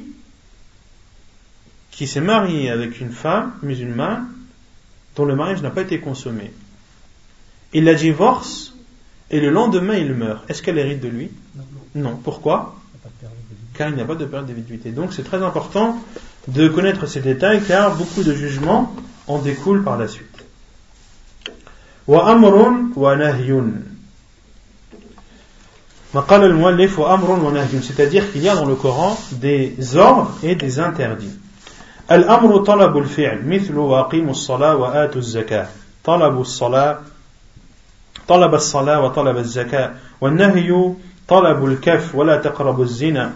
qui 1.91 2.07
s'est 2.07 2.21
marié 2.21 2.69
avec 2.69 3.01
une 3.01 3.11
femme 3.11 3.53
musulmane 3.61 4.27
dont 5.15 5.25
le 5.25 5.35
mariage 5.35 5.61
n'a 5.61 5.71
pas 5.71 5.81
été 5.81 5.99
consommé, 5.99 6.53
il 7.73 7.83
la 7.83 7.95
divorce 7.95 8.73
et 9.29 9.39
le 9.41 9.49
lendemain 9.49 9.95
il 9.95 10.13
meurt. 10.13 10.49
Est-ce 10.49 10.61
qu'elle 10.61 10.77
hérite 10.77 11.01
de 11.01 11.09
lui? 11.09 11.31
Non. 11.95 12.15
Pourquoi? 12.15 12.76
Car 13.76 13.88
il 13.88 13.94
n'y 13.94 14.02
a 14.02 14.04
pas 14.04 14.14
de 14.14 14.24
période 14.24 14.46
de 14.46 14.90
Donc 14.90 15.12
c'est 15.12 15.24
très 15.24 15.42
important 15.42 15.98
de 16.48 16.68
connaître 16.68 17.06
ces 17.06 17.20
détails 17.20 17.62
car 17.62 17.94
beaucoup 17.94 18.22
de 18.22 18.34
jugements 18.34 18.94
en 19.26 19.38
découlent 19.38 19.82
par 19.82 19.98
la 19.98 20.08
suite. 20.08 20.44
Wa 22.06 22.28
amrun 22.28 22.90
wa 22.96 23.16
nahyun. 23.16 23.72
C'est-à-dire 27.82 28.30
qu'il 28.32 28.42
y 28.42 28.48
a 28.48 28.54
dans 28.54 28.66
le 28.66 28.74
Coran 28.74 29.18
des 29.32 29.96
ordres 29.96 30.36
et 30.42 30.54
des 30.54 30.78
interdits. 30.78 31.38
الأمر 32.10 32.56
طلب 32.64 32.98
الفعل 32.98 33.48
مثل 33.48 33.78
وأقيموا 33.78 34.30
الصلاة 34.30 34.76
وآتوا 34.76 35.20
الزكاة 35.20 35.66
طلب 36.04 36.40
الصلاة 36.40 36.98
طلب 38.28 38.54
الصلاة 38.54 39.00
وطلب 39.00 39.36
الزكاة 39.36 39.90
والنهي 40.20 40.92
طلب 41.28 41.64
الكف 41.64 42.14
ولا 42.14 42.36
تقربوا 42.36 42.84
الزنا 42.84 43.32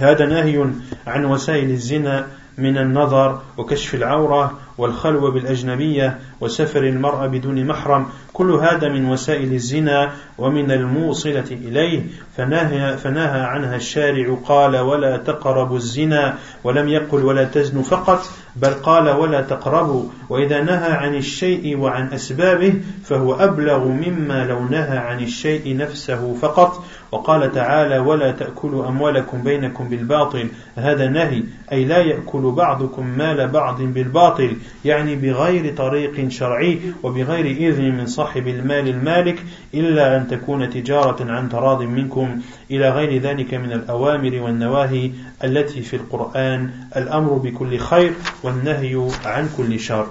هذا 0.00 0.26
نهي 0.26 0.66
عن 1.06 1.24
وسائل 1.24 1.70
الزنا 1.70 2.26
من 2.58 2.78
النظر 2.78 3.40
وكشف 3.58 3.94
العورة 3.94 4.58
والخلوة 4.78 5.30
بالأجنبية 5.30 6.18
وسفر 6.40 6.84
المرأة 6.84 7.26
بدون 7.26 7.66
محرم. 7.66 8.06
كل 8.32 8.50
هذا 8.50 8.88
من 8.88 9.04
وسائل 9.04 9.52
الزنا 9.52 10.12
ومن 10.38 10.70
الموصلة 10.70 11.44
إليه. 11.50 12.02
فنهى, 12.36 12.96
فنهى 12.96 13.40
عنها 13.40 13.76
الشارع 13.76 14.36
قال 14.44 14.76
ولا 14.76 15.16
تقربوا 15.16 15.76
الزنا 15.76 16.34
ولم 16.64 16.88
يقل 16.88 17.24
ولا 17.24 17.44
تزنوا 17.44 17.82
فقط 17.82 18.22
بل 18.56 18.70
قال 18.74 19.08
ولا 19.08 19.40
تقربوا 19.40 20.04
وإذا 20.28 20.62
نهى 20.62 20.92
عن 20.92 21.14
الشيء 21.14 21.78
وعن 21.78 22.12
أسبابه 22.12 22.74
فهو 23.04 23.34
أبلغ 23.34 23.88
مما 23.88 24.44
لو 24.44 24.64
نهى 24.64 24.98
عن 24.98 25.20
الشيء 25.20 25.76
نفسه 25.76 26.34
فقط. 26.42 26.84
وقال 27.12 27.52
تعالى 27.52 27.98
ولا 27.98 28.32
تأكلوا 28.32 28.88
أموالكم 28.88 29.42
بينكم 29.42 29.88
بالباطل. 29.88 30.48
هذا 30.76 31.08
نهي 31.08 31.42
أي 31.72 31.84
لا 31.84 31.98
يأكل 31.98 32.50
بعضكم 32.50 33.06
مال 33.06 33.48
بعض 33.48 33.82
بالباطل 33.82 34.56
يعني 34.84 35.16
بغير 35.16 35.76
طريق 35.76 36.28
شرعي 36.28 36.80
وبغير 37.02 37.46
إذن 37.46 37.96
من 37.96 38.06
صاحب 38.06 38.48
المال 38.48 38.88
المالك 38.88 39.44
إلا 39.74 40.16
أن 40.16 40.28
تكون 40.28 40.70
تجارة 40.70 41.32
عن 41.32 41.48
تراض 41.48 41.82
منكم. 41.82 42.40
إلى 42.70 42.90
غير 42.90 43.22
ذلك 43.22 43.54
من 43.54 43.72
الأوامر 43.72 44.40
والنواهي 44.42 45.10
التي 45.44 45.82
في 45.82 45.96
القرآن 45.96 46.70
الأمر 46.96 47.32
بكل 47.32 47.78
خير 47.78 48.12
والنهي 48.42 49.08
عن 49.24 49.48
كل 49.56 49.80
شر. 49.80 50.06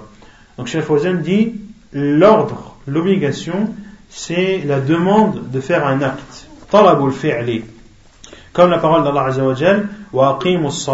Donc 0.58 0.66
Cheikh 0.66 0.82
Fawzan 0.82 1.22
dit 1.22 1.54
l'ordre, 1.92 2.76
l'obligation, 2.86 3.70
c'est 4.10 4.62
la 4.66 4.80
demande 4.80 5.50
de 5.50 5.60
faire 5.60 5.86
un 5.86 6.02
acte. 6.02 6.49
Talabul 6.70 7.12
fi'li. 7.12 7.64
Comme 8.52 8.70
la 8.70 8.78
parole 8.78 9.04
d'Allah 9.04 9.26
Azza 9.26 9.42
wa 10.12 10.38
aqimus 10.38 10.88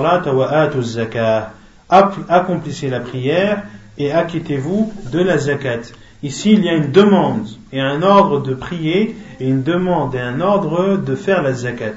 accomplissez 2.29 2.89
la 2.89 3.01
prière 3.01 3.63
et 3.99 4.13
acquittez-vous 4.13 4.93
de 5.13 5.19
la 5.21 5.39
zakat. 5.39 5.93
Ici, 6.23 6.53
il 6.53 6.65
y 6.65 6.69
a 6.69 6.75
une 6.75 6.91
demande 6.91 7.47
et 7.73 7.81
un 7.81 8.03
ordre 8.03 8.41
de 8.41 8.55
prier 8.55 9.17
et 9.39 9.49
une 9.49 9.63
demande 9.63 10.15
et 10.15 10.21
un 10.21 10.41
ordre 10.41 10.97
de 10.97 11.15
faire 11.15 11.43
la 11.43 11.53
zakat. 11.53 11.93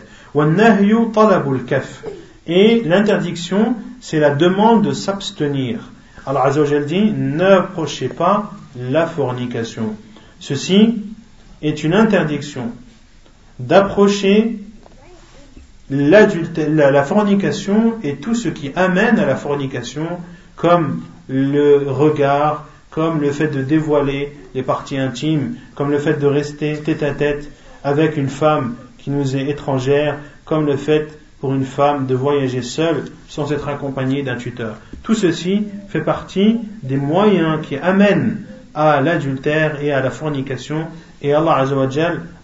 Et 2.48 2.82
l'interdiction, 2.86 3.76
c'est 4.02 4.20
la 4.20 4.30
demande 4.32 4.84
de 4.86 4.92
s'abstenir. 4.92 5.80
Alors 6.26 6.46
Azzawajal 6.46 6.86
dit, 6.86 7.12
n'approchez 7.12 8.10
pas 8.10 8.52
la 8.78 9.08
fornication. 9.08 9.96
Ceci 10.40 11.02
est 11.62 11.84
une 11.84 11.94
interdiction 11.94 12.72
d'approcher 13.60 14.58
la, 15.90 16.28
la, 16.68 17.04
fornication 17.04 17.96
et 18.04 18.16
tout 18.16 18.36
ce 18.36 18.48
qui 18.50 18.72
amène 18.76 19.20
à 19.20 19.26
la 19.26 19.36
fornication, 19.36 20.08
comme 20.56 21.02
le 21.28 21.86
regard, 21.88 22.68
comme 22.90 23.22
le 23.22 23.32
fait 23.32 23.48
de 23.48 23.62
dévoiler 23.62 24.36
les 24.56 24.64
parties 24.64 24.98
intimes, 24.98 25.56
comme 25.76 25.92
le 25.92 26.00
fait 26.00 26.16
de 26.20 26.28
rester 26.28 26.78
tête 26.80 27.04
à 27.04 27.12
tête 27.12 27.50
avec 27.84 28.18
une 28.18 28.30
femme 28.30 28.76
qui 28.98 29.10
nous 29.10 29.36
est 29.36 29.50
étrangère, 29.50 30.18
comme 30.46 30.66
le 30.66 30.78
fait 30.78 31.08
pour 31.40 31.54
une 31.54 31.64
femme 31.64 32.06
de 32.06 32.16
voyager 32.16 32.62
seule 32.62 33.06
sans 33.28 33.52
être 33.52 33.70
accompagnée 33.70 34.24
d'un 34.24 34.36
tuteur. 34.36 34.76
Tout 35.04 35.14
ceci 35.14 35.68
fait 35.88 36.02
partie 36.02 36.60
des 36.84 36.98
moyens 36.98 37.66
qui 37.66 37.78
amènent 37.78 38.44
à 38.74 39.02
l'adultère 39.02 39.82
et 39.82 39.92
à 39.92 40.02
la 40.02 40.12
fornication 40.12 40.88
et 41.22 41.34
Allah 41.34 41.66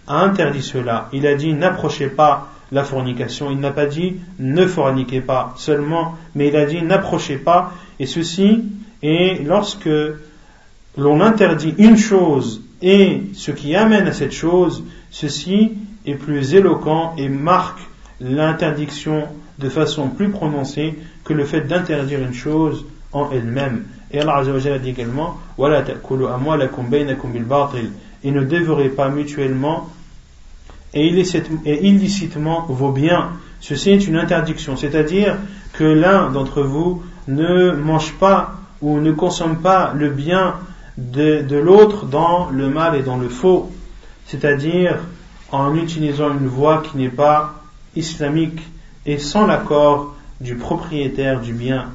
a 0.06 0.22
interdit 0.22 0.62
cela. 0.62 1.08
Il 1.12 1.26
a 1.26 1.34
dit 1.34 1.52
n'approchez 1.54 2.08
pas 2.08 2.48
la 2.72 2.84
fornication. 2.84 3.50
Il 3.50 3.58
n'a 3.58 3.70
pas 3.70 3.86
dit 3.86 4.16
ne 4.38 4.66
forniquez 4.66 5.20
pas 5.20 5.54
seulement, 5.56 6.14
mais 6.34 6.48
il 6.48 6.56
a 6.56 6.66
dit 6.66 6.82
n'approchez 6.82 7.36
pas. 7.36 7.72
Et 7.98 8.06
ceci 8.06 8.64
est 9.02 9.44
lorsque 9.44 9.88
l'on 10.96 11.20
interdit 11.20 11.74
une 11.78 11.96
chose 11.96 12.62
et 12.82 13.22
ce 13.34 13.50
qui 13.50 13.74
amène 13.74 14.06
à 14.06 14.12
cette 14.12 14.32
chose, 14.32 14.84
ceci 15.10 15.72
est 16.04 16.14
plus 16.14 16.54
éloquent 16.54 17.14
et 17.16 17.28
marque 17.28 17.80
l'interdiction 18.20 19.24
de 19.58 19.68
façon 19.68 20.08
plus 20.08 20.28
prononcée 20.28 20.94
que 21.24 21.32
le 21.32 21.44
fait 21.44 21.62
d'interdire 21.62 22.20
une 22.20 22.34
chose 22.34 22.84
en 23.12 23.30
elle-même. 23.30 23.84
Et 24.12 24.20
Allah 24.20 24.36
a 24.36 24.78
dit 24.78 24.90
également 24.90 25.38
et 28.24 28.30
ne 28.30 28.42
dévorez 28.42 28.88
pas 28.88 29.08
mutuellement 29.08 29.88
et 30.96 31.86
illicitement 31.86 32.66
vos 32.68 32.90
biens. 32.90 33.30
Ceci 33.60 33.90
est 33.90 34.06
une 34.06 34.16
interdiction, 34.16 34.76
c'est-à-dire 34.76 35.36
que 35.72 35.84
l'un 35.84 36.30
d'entre 36.30 36.62
vous 36.62 37.02
ne 37.28 37.72
mange 37.72 38.14
pas 38.14 38.54
ou 38.80 38.98
ne 38.98 39.12
consomme 39.12 39.58
pas 39.58 39.92
le 39.94 40.10
bien 40.10 40.54
de, 40.96 41.56
l'autre 41.56 42.06
dans 42.06 42.48
le 42.50 42.68
mal 42.68 42.96
et 42.96 43.02
dans 43.02 43.16
le 43.16 43.28
faux, 43.28 43.70
c'est-à-dire 44.26 44.98
en 45.52 45.74
utilisant 45.74 46.30
une 46.30 46.46
voie 46.46 46.82
qui 46.82 46.96
n'est 46.96 47.08
pas 47.08 47.62
islamique 47.94 48.60
et 49.04 49.18
sans 49.18 49.46
l'accord 49.46 50.14
du 50.40 50.56
propriétaire 50.56 51.40
du 51.40 51.52
bien, 51.52 51.90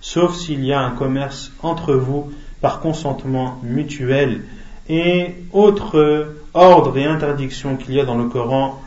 sauf 0.00 0.34
s'il 0.34 0.64
y 0.64 0.72
a 0.72 0.80
un 0.80 0.90
commerce 0.90 1.52
entre 1.62 1.94
vous 1.94 2.30
par 2.60 2.80
consentement 2.80 3.58
mutuel 3.62 4.42
Et 4.89 5.35
autre 5.51 6.35
ordre 6.53 6.97
et 6.97 7.05
interdiction 7.05 7.75
qu'il 7.75 7.95
y 7.95 7.99
a 7.99 8.05
dans 8.05 8.17
le 8.17 8.29
Coran, 8.29 8.81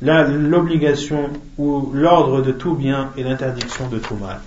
l'obligation 0.00 1.30
ou 1.58 1.90
l'ordre 1.92 2.42
de 2.42 2.52
tout 2.52 2.74
bien 2.74 3.10
et 3.16 3.22
l'interdiction 3.22 3.88
de 3.88 3.98
tout 3.98 4.16
mal. 4.16 4.40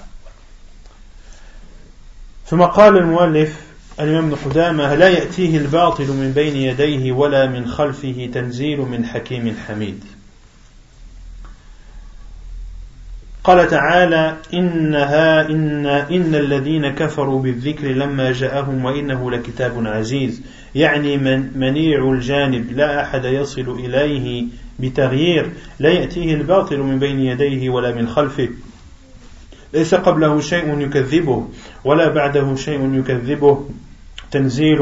ثم 2.45 2.61
قال 2.61 2.97
المؤلف 2.97 3.61
الإمام 3.99 4.25
ابن 4.25 4.35
قدامة 4.35 4.95
لا 4.95 5.09
يأتيه 5.09 5.57
الباطل 5.57 6.07
من 6.07 6.31
بين 6.35 6.55
يديه 6.55 7.11
ولا 7.11 7.47
من 7.47 7.67
خلفه 7.67 8.29
تنزيل 8.33 8.79
من 8.79 9.05
حكيم 9.05 9.55
حميد 9.67 10.03
قال 13.43 13.67
تعالى 13.67 14.37
إنها 14.53 15.49
إن, 15.49 15.85
إن 15.85 16.35
الذين 16.35 16.89
كفروا 16.89 17.41
بالذكر 17.41 17.87
لما 17.87 18.31
جاءهم 18.31 18.85
وإنه 18.85 19.31
لكتاب 19.31 19.87
عزيز 19.87 20.41
يعني 20.74 21.16
من 21.16 21.58
منيع 21.58 22.12
الجانب 22.12 22.72
لا 22.72 23.02
أحد 23.02 23.24
يصل 23.24 23.70
إليه 23.78 24.46
بتغيير 24.78 25.50
لا 25.78 25.90
يأتيه 25.90 26.34
الباطل 26.34 26.78
من 26.78 26.98
بين 26.98 27.20
يديه 27.20 27.70
ولا 27.70 27.94
من 27.94 28.08
خلفه. 28.08 28.48
ليس 29.74 29.94
قبله 29.94 30.40
شيء 30.40 30.80
يكذبه 30.80 31.48
ولا 31.84 32.08
بعده 32.08 32.54
شيء 32.54 32.94
يكذبه. 32.94 33.68
تنزيل 34.30 34.78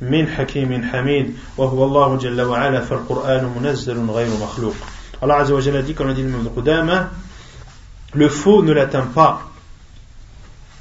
من 0.00 0.26
حكيم 0.26 0.82
حميد 0.82 1.34
وهو 1.56 1.84
الله 1.84 2.16
جل 2.16 2.40
وعلا 2.40 2.80
فالقرآن 2.80 3.54
منزل 3.62 4.10
غير 4.10 4.28
مخلوق. 4.42 4.74
Allah 5.22 5.38
Azza 5.38 5.54
wa 5.54 5.60
Jalla 5.60 5.80
dit, 5.80 5.94
comme 5.94 6.08
l'a 6.08 7.08
le 8.14 8.28
faux 8.28 8.62
ne 8.62 8.72
l'atteint 8.72 9.06
pas, 9.06 9.42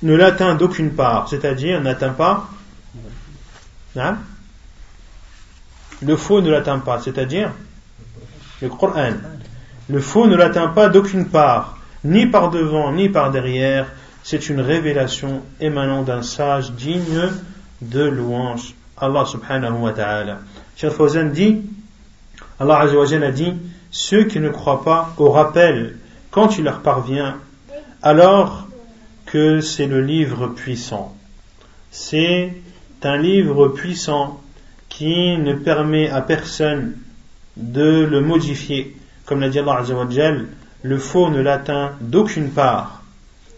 ne 0.01 0.15
l'atteint 0.15 0.55
d'aucune 0.55 0.91
part, 0.91 1.29
c'est-à-dire 1.29 1.81
n'atteint 1.81 2.09
pas? 2.09 2.49
Le 6.01 6.15
faux 6.15 6.41
ne 6.41 6.49
l'atteint 6.49 6.79
pas, 6.79 6.99
c'est-à-dire 6.99 7.51
le 8.61 8.69
Coran. 8.69 9.13
Le 9.89 9.99
faux 9.99 10.27
ne 10.27 10.35
l'atteint 10.35 10.69
pas 10.69 10.89
d'aucune 10.89 11.27
part, 11.27 11.77
ni 12.03 12.25
par 12.25 12.49
devant, 12.49 12.91
ni 12.91 13.09
par 13.09 13.31
derrière. 13.31 13.87
C'est 14.23 14.49
une 14.49 14.61
révélation 14.61 15.41
émanant 15.59 16.03
d'un 16.03 16.21
sage 16.21 16.71
digne 16.71 17.29
de 17.81 18.03
louange. 18.03 18.73
Allah 18.97 19.25
subhanahu 19.25 19.81
wa 19.81 19.91
ta'ala. 19.91 20.39
Cheikh 20.77 20.93
dit, 21.33 21.61
Allah 22.59 22.79
a 22.79 23.31
dit, 23.31 23.53
ceux 23.91 24.23
qui 24.23 24.39
ne 24.39 24.49
croient 24.49 24.83
pas 24.83 25.13
au 25.17 25.29
rappel 25.29 25.97
quand 26.31 26.57
il 26.57 26.63
leur 26.63 26.79
parvient, 26.81 27.37
alors 28.01 28.67
que 29.25 29.61
c'est 29.61 29.87
le 29.87 30.01
livre 30.01 30.47
puissant. 30.47 31.15
C'est 31.91 32.53
un 33.03 33.17
livre 33.17 33.67
puissant 33.67 34.41
qui 34.93 35.37
ne 35.37 35.53
permet 35.53 36.09
à 36.09 36.21
personne 36.21 36.93
de 37.57 38.05
le 38.05 38.21
modifier. 38.21 38.95
Comme 39.25 39.41
l'a 39.41 39.49
dit 39.49 39.57
Allah 39.57 39.79
Azzawajal, 39.79 40.45
le 40.83 40.97
faux 40.99 41.29
ne 41.29 41.41
l'atteint 41.41 41.93
d'aucune 41.99 42.49
part, 42.49 43.01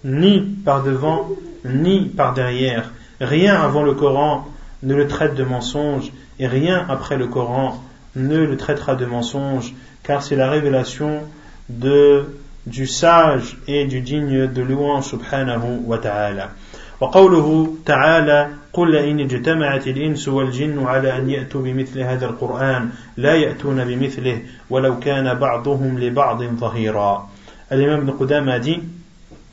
ni 0.06 0.40
par 0.40 0.82
devant, 0.84 1.30
ni 1.66 2.06
par 2.06 2.34
derrière. 2.34 2.92
Rien 3.20 3.60
avant 3.62 3.84
le 3.84 3.94
Coran 3.94 4.48
ne 4.84 4.96
le 4.96 5.08
traite 5.08 5.36
de 5.36 5.44
mensonge, 5.44 6.12
et 6.40 6.48
rien 6.48 6.86
après 6.88 7.18
le 7.18 7.28
Coran 7.28 7.84
ne 8.16 8.38
le 8.38 8.56
traitera 8.56 8.96
de 8.96 9.06
mensonge, 9.06 9.74
car 10.04 10.24
c'est 10.24 10.38
la 10.38 10.50
révélation 10.50 11.24
de, 11.68 12.38
du 12.66 12.88
sage 12.88 13.58
et 13.68 13.86
du 13.86 14.00
digne 14.00 14.48
de 14.48 14.62
louange 14.62 15.06
subhanahu 15.06 15.82
wa 15.86 15.98
ta'ala. 15.98 16.52
وقوله 17.01 17.75
تعالى 17.87 18.49
قل 18.73 18.97
إن 18.97 19.21
اجتمعت 19.21 19.87
الإنس 19.89 20.29
والجن 20.29 20.87
على 20.87 21.17
أن 21.19 21.31
يأتوا 21.31 21.63
بمثل 21.63 22.01
هذا 22.01 22.27
القرآن 22.27 22.91
لا 23.17 23.35
يأتون 23.35 23.85
بمثله 23.85 24.43
ولو 24.71 24.99
كان 24.99 25.35
بعضهم 25.35 25.99
لبعض 25.99 26.43
ظهيرا 26.43 27.29
L'imam 27.73 28.01
Ibn 28.01 28.11
Qudam 28.19 28.49
a 28.49 28.59
dit, 28.59 28.81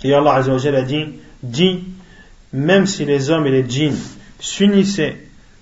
et 0.03 0.11
Allah 0.11 0.33
Azza 0.33 0.51
wa 0.51 0.77
a 0.77 0.81
dit, 0.81 1.05
dit, 1.43 1.83
même 2.51 2.87
si 2.87 3.05
les 3.05 3.29
hommes 3.29 3.45
et 3.45 3.51
les 3.51 3.69
djinns 3.69 4.17
s'unissaient 4.39 5.17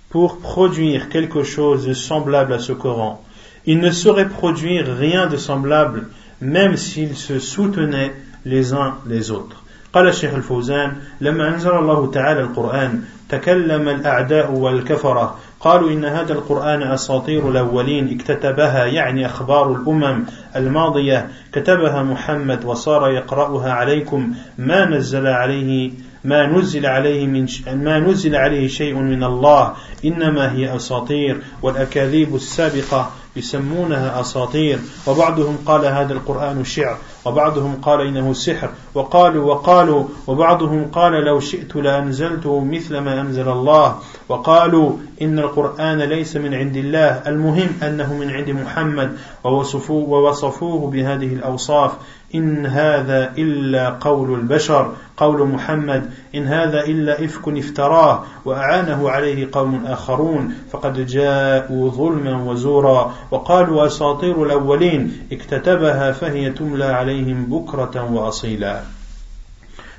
pour 0.09 0.39
produire 0.39 1.09
quelque 1.09 1.43
chose 1.43 1.85
de 1.85 1.93
semblable 1.93 2.53
à 2.53 2.59
ce 2.59 2.71
Coran, 2.71 3.21
ils 3.65 3.79
ne 3.79 3.91
sauraient 3.91 4.29
produire 4.29 4.95
rien 4.95 5.27
de 5.27 5.35
semblable, 5.35 6.07
même 6.39 6.77
s'ils 6.77 7.17
se 7.17 7.39
soutenaient 7.39 8.13
les 8.45 8.71
uns 8.71 8.99
les 9.05 9.31
autres. 9.31 9.58
قال 9.92 10.08
الشيخ 10.08 10.34
الفوزان 10.34 10.96
لما 11.20 11.48
أنزل 11.48 11.70
الله 11.70 12.10
تعالى 12.10 12.40
القرآن 12.40 13.02
تكلم 13.28 13.88
الأعداء 13.88 14.52
والكفرة 14.52 15.38
قالوا 15.60 15.90
إن 15.90 16.04
هذا 16.04 16.32
القرآن 16.32 16.82
أساطير 16.82 17.48
الأولين 17.48 18.20
اكتتبها 18.20 18.84
يعني 18.84 19.26
أخبار 19.26 19.72
الأمم 19.72 20.24
الماضية 20.56 21.28
كتبها 21.52 22.02
محمد 22.02 22.64
وصار 22.64 23.10
يقرأها 23.10 23.72
عليكم 23.72 24.34
ما 24.58 24.84
نزل 24.84 25.26
عليه 25.26 25.90
ما 26.24 26.46
نزل 26.46 26.86
عليه 26.86 27.26
من 27.26 27.46
ما 27.66 27.98
نزل 27.98 28.36
عليه 28.36 28.68
شيء 28.68 28.94
من 28.94 29.24
الله 29.24 29.74
إنما 30.04 30.52
هي 30.52 30.76
أساطير 30.76 31.40
والأكاذيب 31.62 32.34
السابقة 32.34 33.10
يسمونها 33.36 34.20
أساطير. 34.20 34.78
وبعضهم 35.06 35.58
قال 35.66 35.86
هذا 35.86 36.12
القرآن 36.12 36.64
شعر. 36.64 36.98
وبعضهم 37.24 37.74
قال 37.82 38.00
إنه 38.06 38.32
سحر 38.32 38.70
وقالوا 38.94 39.54
وقالوا 39.54 40.04
وبعضهم 40.26 40.84
قال 40.92 41.12
لو 41.12 41.40
شئت 41.40 41.76
لأنزلته 41.76 42.60
مثل 42.60 42.98
ما 42.98 43.20
أنزل 43.20 43.48
الله. 43.48 43.98
وقالوا 44.28 44.92
إن 45.22 45.38
القرآن 45.38 45.98
ليس 45.98 46.36
من 46.36 46.54
عند 46.54 46.76
الله 46.76 47.22
المهم 47.26 47.68
أنه 47.82 48.14
من 48.14 48.30
عند 48.30 48.50
محمد 48.50 49.16
ووصفوه, 49.44 50.08
ووصفوه 50.08 50.90
بهذه 50.90 51.34
الأوصاف. 51.34 51.92
إن 52.34 52.66
هذا 52.66 53.32
إلا 53.38 53.88
قول 53.90 54.34
البشر 54.34 54.92
قول 55.16 55.48
محمد 55.48 56.10
إن 56.34 56.46
هذا 56.46 56.84
إلا 56.84 57.24
إفك 57.24 57.48
افتراه 57.48 58.24
وأعانه 58.44 59.10
عليه 59.10 59.48
قوم 59.52 59.86
آخرون 59.86 60.54
فقد 60.72 61.06
جاءوا 61.06 61.90
ظلما 61.90 62.42
وزورا 62.42 63.14
وقالوا 63.30 63.86
أساطير 63.86 64.42
الأولين 64.42 65.28
اكتتبها 65.32 66.12
فهي 66.12 66.50
تملى 66.50 66.84
عليهم 66.84 67.46
بكرة 67.46 68.12
وأصيلا. 68.12 68.80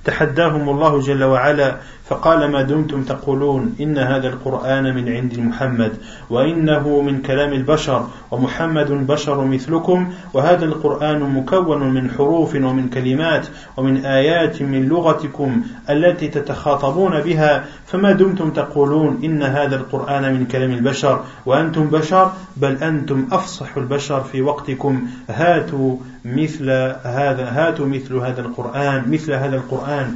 تحداهم 0.06 0.70
الله 0.70 1.00
جل 1.00 1.24
وعلا 1.24 1.78
فقال 2.12 2.52
ما 2.52 2.62
دمتم 2.62 3.04
تقولون 3.04 3.76
إن 3.82 3.98
هذا 3.98 4.28
القرآن 4.28 4.96
من 4.96 5.10
عند 5.10 5.40
محمد 5.40 5.92
وإنه 6.30 7.02
من 7.02 7.22
كلام 7.22 7.54
البشر 7.54 8.08
ومحمد 8.32 9.08
بشر 9.08 9.46
مثلكم 9.46 10.14
وهذا 10.34 10.66
القرآن 10.66 11.20
مكون 11.20 11.94
من 11.94 12.12
حروف 12.12 12.56
ومن 12.56 12.90
كلمات 12.90 13.48
ومن 13.78 14.06
آيات 14.06 14.62
من 14.62 14.88
لغتكم 14.88 15.62
التي 15.90 16.28
تتخاطبون 16.28 17.20
بها 17.20 17.66
فما 17.86 18.12
دمتم 18.12 18.50
تقولون 18.50 19.20
إن 19.24 19.44
هذا 19.44 19.76
القرآن 19.76 20.34
من 20.34 20.46
كلام 20.46 20.72
البشر 20.72 21.24
وأنتم 21.46 21.90
بشر 21.90 22.32
بل 22.58 22.84
أنتم 22.84 23.28
أفصح 23.32 23.78
البشر 23.78 24.24
في 24.24 24.42
وقتكم 24.42 25.08
هاتوا 25.30 25.96
مثل 26.26 26.70
هذا 27.04 27.50
هاتوا 27.52 27.86
مثل 27.86 28.16
هذا 28.16 28.42
القرآن 28.42 29.12
مثل 29.12 29.34
هذا 29.34 29.56
القرآن 29.56 30.16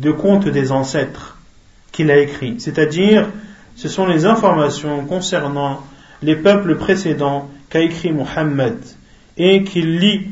de 0.00 0.10
conte 0.10 0.48
des 0.48 0.72
ancêtres 0.72 1.38
qu'il 1.92 2.10
a 2.10 2.18
écrit. 2.18 2.56
C'est-à-dire, 2.58 3.28
ce 3.76 3.88
sont 3.88 4.06
les 4.06 4.26
informations 4.26 5.04
concernant 5.04 5.80
les 6.22 6.36
peuples 6.36 6.76
précédents 6.76 7.48
qu'a 7.68 7.80
écrit 7.80 8.12
Muhammad 8.12 8.78
et 9.36 9.64
qu'il 9.64 9.98
lit 9.98 10.28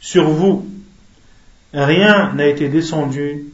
sur 0.00 0.28
vous. 0.28 0.66
Rien 1.72 2.32
n'a 2.34 2.46
été 2.46 2.68
descendu 2.68 3.46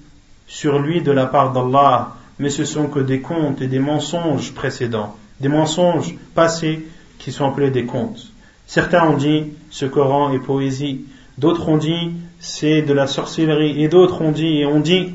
sur 0.47 0.79
lui 0.79 1.03
de 1.03 1.11
la 1.11 1.27
part 1.27 1.53
d'Allah, 1.53 2.15
mais 2.39 2.51
ce 2.51 2.65
sont 2.65 2.87
que 2.87 3.01
des 3.01 3.21
contes 3.21 3.61
et 3.61 3.67
des 3.67 3.79
mensonges 3.79 4.53
précédents, 4.53 5.17
des 5.41 5.49
mensonges 5.49 6.15
passés 6.35 6.87
qui 7.19 7.33
sont 7.33 7.49
appelés 7.49 7.71
des 7.71 7.85
contes. 7.85 8.33
Certains 8.67 9.09
ont 9.09 9.17
dit 9.17 9.45
ce 9.71 9.87
Coran 9.87 10.33
est 10.33 10.39
poésie, 10.39 11.05
d'autres 11.39 11.69
ont 11.69 11.77
dit 11.77 12.13
c'est 12.39 12.83
de 12.83 12.93
la 12.93 13.07
sorcellerie, 13.07 13.83
et 13.83 13.89
d'autres 13.89 14.21
ont 14.23 14.33
dit 14.33 14.59
et 14.59 14.67
ont 14.67 14.81
dit, 14.81 15.15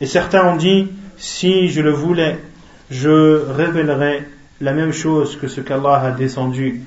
et 0.00 0.06
certains 0.06 0.46
ont 0.52 0.56
dit 0.56 0.88
si 1.16 1.68
je 1.68 1.80
le 1.80 1.90
voulais, 1.90 2.38
je 2.90 3.44
révélerais 3.50 4.28
la 4.60 4.72
même 4.72 4.92
chose 4.92 5.36
que 5.36 5.48
ce 5.48 5.60
qu'Allah 5.60 6.00
a 6.00 6.10
descendu. 6.12 6.82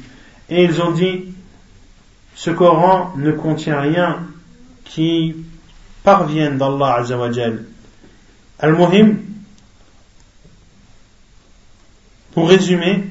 Et 0.50 0.64
ils 0.64 0.82
ont 0.82 0.92
dit 0.92 1.34
ce 2.36 2.50
Coran 2.52 3.14
ne 3.18 3.32
contient 3.32 3.80
rien 3.80 4.20
qui 4.86 5.36
parvienne 6.04 6.58
d'Allah 6.58 6.96
Azzawajal. 6.96 7.66
Al-Muhim, 8.60 9.18
pour 12.34 12.50
résumer, 12.50 13.04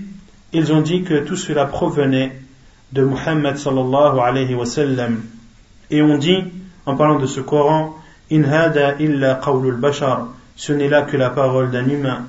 ils 0.53 0.73
ont 0.73 0.81
dit 0.81 1.03
que 1.03 1.25
tout 1.25 1.37
cela 1.37 1.67
provenait 1.67 2.41
de 2.93 3.03
Muhammad 3.03 3.57
sallallahu 3.57 4.19
alayhi 4.19 4.55
wa 4.55 4.67
sallam. 4.67 5.23
Et 5.91 6.03
on 6.03 6.19
dit, 6.19 6.39
en 6.87 6.97
parlant 6.97 7.19
de 7.19 7.27
ce 7.27 7.41
Coran, 7.41 8.00
In 8.31 8.45
hada 8.45 8.97
illa 9.01 9.41
qawlul 9.43 9.77
bashar, 9.77 10.29
ce 10.57 10.73
n'est 10.73 10.89
là 10.89 11.03
que 11.03 11.17
la 11.17 11.31
parole 11.31 11.71
d'un 11.71 11.89
humain, 11.89 12.27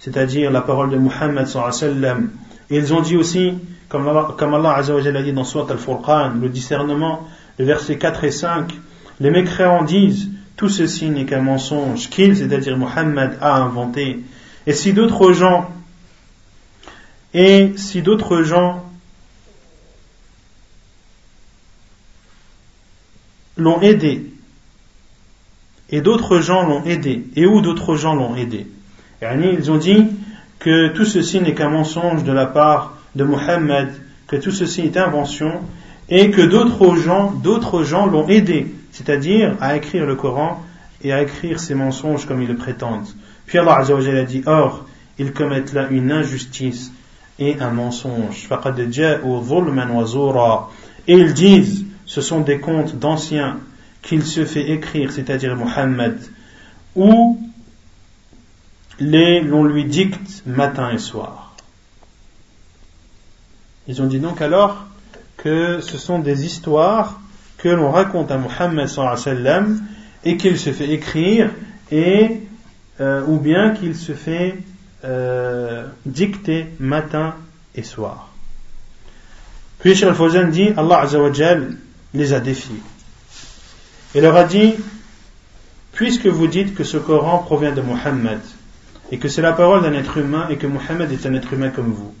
c'est-à-dire 0.00 0.50
la 0.50 0.62
parole 0.62 0.90
de 0.90 0.96
Muhammad 0.96 1.46
sallam. 1.46 2.30
Ils 2.70 2.92
ont 2.92 3.00
dit 3.00 3.16
aussi, 3.16 3.54
comme 3.88 4.08
Allah, 4.08 4.74
a 4.74 5.22
dit 5.22 5.32
dans 5.32 5.44
Surat 5.44 5.70
al-Furqan, 5.70 6.32
le 6.40 6.48
discernement, 6.48 7.28
le 7.58 7.64
verset 7.64 7.96
4 7.96 8.24
et 8.24 8.30
5, 8.30 8.74
les 9.20 9.30
mécréants 9.30 9.84
disent 9.84 10.28
tout 10.56 10.68
ceci 10.68 11.08
n'est 11.10 11.24
qu'un 11.24 11.40
mensonge 11.40 12.10
qu'il, 12.10 12.36
c'est-à-dire 12.36 12.76
Mohammed, 12.76 13.38
a 13.40 13.58
inventé. 13.58 14.24
Et 14.66 14.72
si 14.72 14.92
d'autres 14.92 15.32
gens, 15.32 15.70
et 17.32 17.74
si 17.76 18.02
d'autres 18.02 18.42
gens 18.42 18.84
l'ont 23.56 23.80
aidé, 23.80 24.32
et 25.90 26.00
d'autres 26.00 26.40
gens 26.40 26.66
l'ont 26.66 26.84
aidé, 26.84 27.24
et 27.36 27.46
où 27.46 27.60
d'autres 27.60 27.96
gens 27.96 28.14
l'ont 28.14 28.36
aidé? 28.36 28.66
Ils 29.22 29.70
ont 29.70 29.78
dit 29.78 30.06
que 30.58 30.88
tout 30.88 31.04
ceci 31.04 31.40
n'est 31.40 31.54
qu'un 31.54 31.70
mensonge 31.70 32.24
de 32.24 32.32
la 32.32 32.46
part 32.46 32.94
de 33.14 33.24
Mohammed, 33.24 33.88
que 34.26 34.36
tout 34.36 34.50
ceci 34.50 34.82
est 34.82 34.96
invention, 34.96 35.60
et 36.08 36.30
que 36.30 36.42
d'autres 36.42 36.96
gens, 36.96 37.32
d'autres 37.32 37.82
gens 37.82 38.06
l'ont 38.06 38.28
aidé, 38.28 38.66
c'est-à-dire 38.92 39.56
à 39.60 39.76
écrire 39.76 40.06
le 40.06 40.14
Coran 40.14 40.62
et 41.02 41.12
à 41.12 41.22
écrire 41.22 41.60
ces 41.60 41.74
mensonges 41.74 42.26
comme 42.26 42.42
ils 42.42 42.48
le 42.48 42.56
prétendent. 42.56 43.08
Puis 43.46 43.58
Allah 43.58 43.78
a 43.80 44.24
dit, 44.24 44.42
or, 44.46 44.86
ils 45.18 45.32
commettent 45.32 45.72
là 45.72 45.88
une 45.90 46.12
injustice 46.12 46.92
et 47.38 47.56
un 47.60 47.70
mensonge. 47.70 48.48
Et 51.06 51.14
ils 51.14 51.34
disent, 51.34 51.86
ce 52.04 52.20
sont 52.20 52.40
des 52.40 52.58
contes 52.58 52.96
d'anciens 52.96 53.58
qu'il 54.02 54.24
se 54.24 54.44
fait 54.44 54.70
écrire, 54.70 55.12
c'est-à-dire 55.12 55.56
Mohammed, 55.56 56.18
ou 56.94 57.40
l'on 59.00 59.64
lui 59.64 59.84
dicte 59.84 60.42
matin 60.46 60.90
et 60.90 60.98
soir. 60.98 61.54
Ils 63.86 64.02
ont 64.02 64.06
dit 64.06 64.18
donc 64.18 64.42
alors 64.42 64.86
que 65.36 65.80
ce 65.80 65.96
sont 65.96 66.18
des 66.18 66.44
histoires 66.44 67.20
que 67.58 67.68
l'on 67.68 67.90
raconte 67.90 68.30
à 68.30 68.38
Mohammed 68.38 68.88
et 70.24 70.36
qu'il 70.36 70.58
se 70.58 70.70
fait 70.70 70.90
écrire 70.90 71.50
euh, 73.00 73.24
ou 73.26 73.38
bien 73.38 73.70
qu'il 73.70 73.96
se 73.96 74.12
fait 74.12 74.56
euh, 75.04 75.86
dicter 76.04 76.66
matin 76.80 77.34
et 77.74 77.82
soir. 77.82 78.28
Puis 79.78 79.94
Cheikh 79.94 80.50
dit 80.50 80.70
Allah 80.76 81.00
Azzawajal 81.00 81.76
les 82.14 82.32
a 82.32 82.40
défiés. 82.40 82.80
Et 84.18 84.20
leur 84.20 84.34
a 84.34 84.42
dit 84.42 84.74
Puisque 85.92 86.26
vous 86.26 86.48
dites 86.48 86.74
que 86.74 86.82
ce 86.82 86.96
Coran 86.96 87.38
provient 87.38 87.70
de 87.70 87.80
Mohammed 87.80 88.40
et 89.12 89.18
que 89.18 89.28
c'est 89.28 89.42
la 89.42 89.52
parole 89.52 89.82
d'un 89.82 89.92
être 89.92 90.18
humain 90.18 90.48
et 90.50 90.56
que 90.56 90.66
Mohammed 90.66 91.12
est 91.12 91.24
un 91.24 91.34
être 91.34 91.52
humain 91.52 91.70
comme 91.70 91.92
vous, 91.92 92.12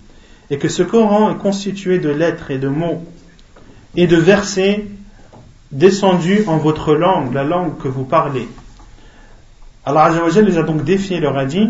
et 0.48 0.58
que 0.58 0.68
ce 0.68 0.84
Coran 0.84 1.32
est 1.32 1.38
constitué 1.38 1.98
de 1.98 2.08
lettres 2.08 2.52
et 2.52 2.58
de 2.58 2.68
mots 2.68 3.02
et 3.96 4.06
de 4.06 4.14
versets 4.14 4.86
descendus 5.72 6.44
en 6.46 6.58
votre 6.58 6.94
langue, 6.94 7.34
la 7.34 7.42
langue 7.42 7.76
que 7.78 7.88
vous 7.88 8.04
parlez. 8.04 8.46
Allah 9.84 10.12
les 10.40 10.56
a 10.56 10.62
donc 10.62 10.84
défiés, 10.84 11.18
leur 11.18 11.36
a 11.36 11.46
dit, 11.46 11.68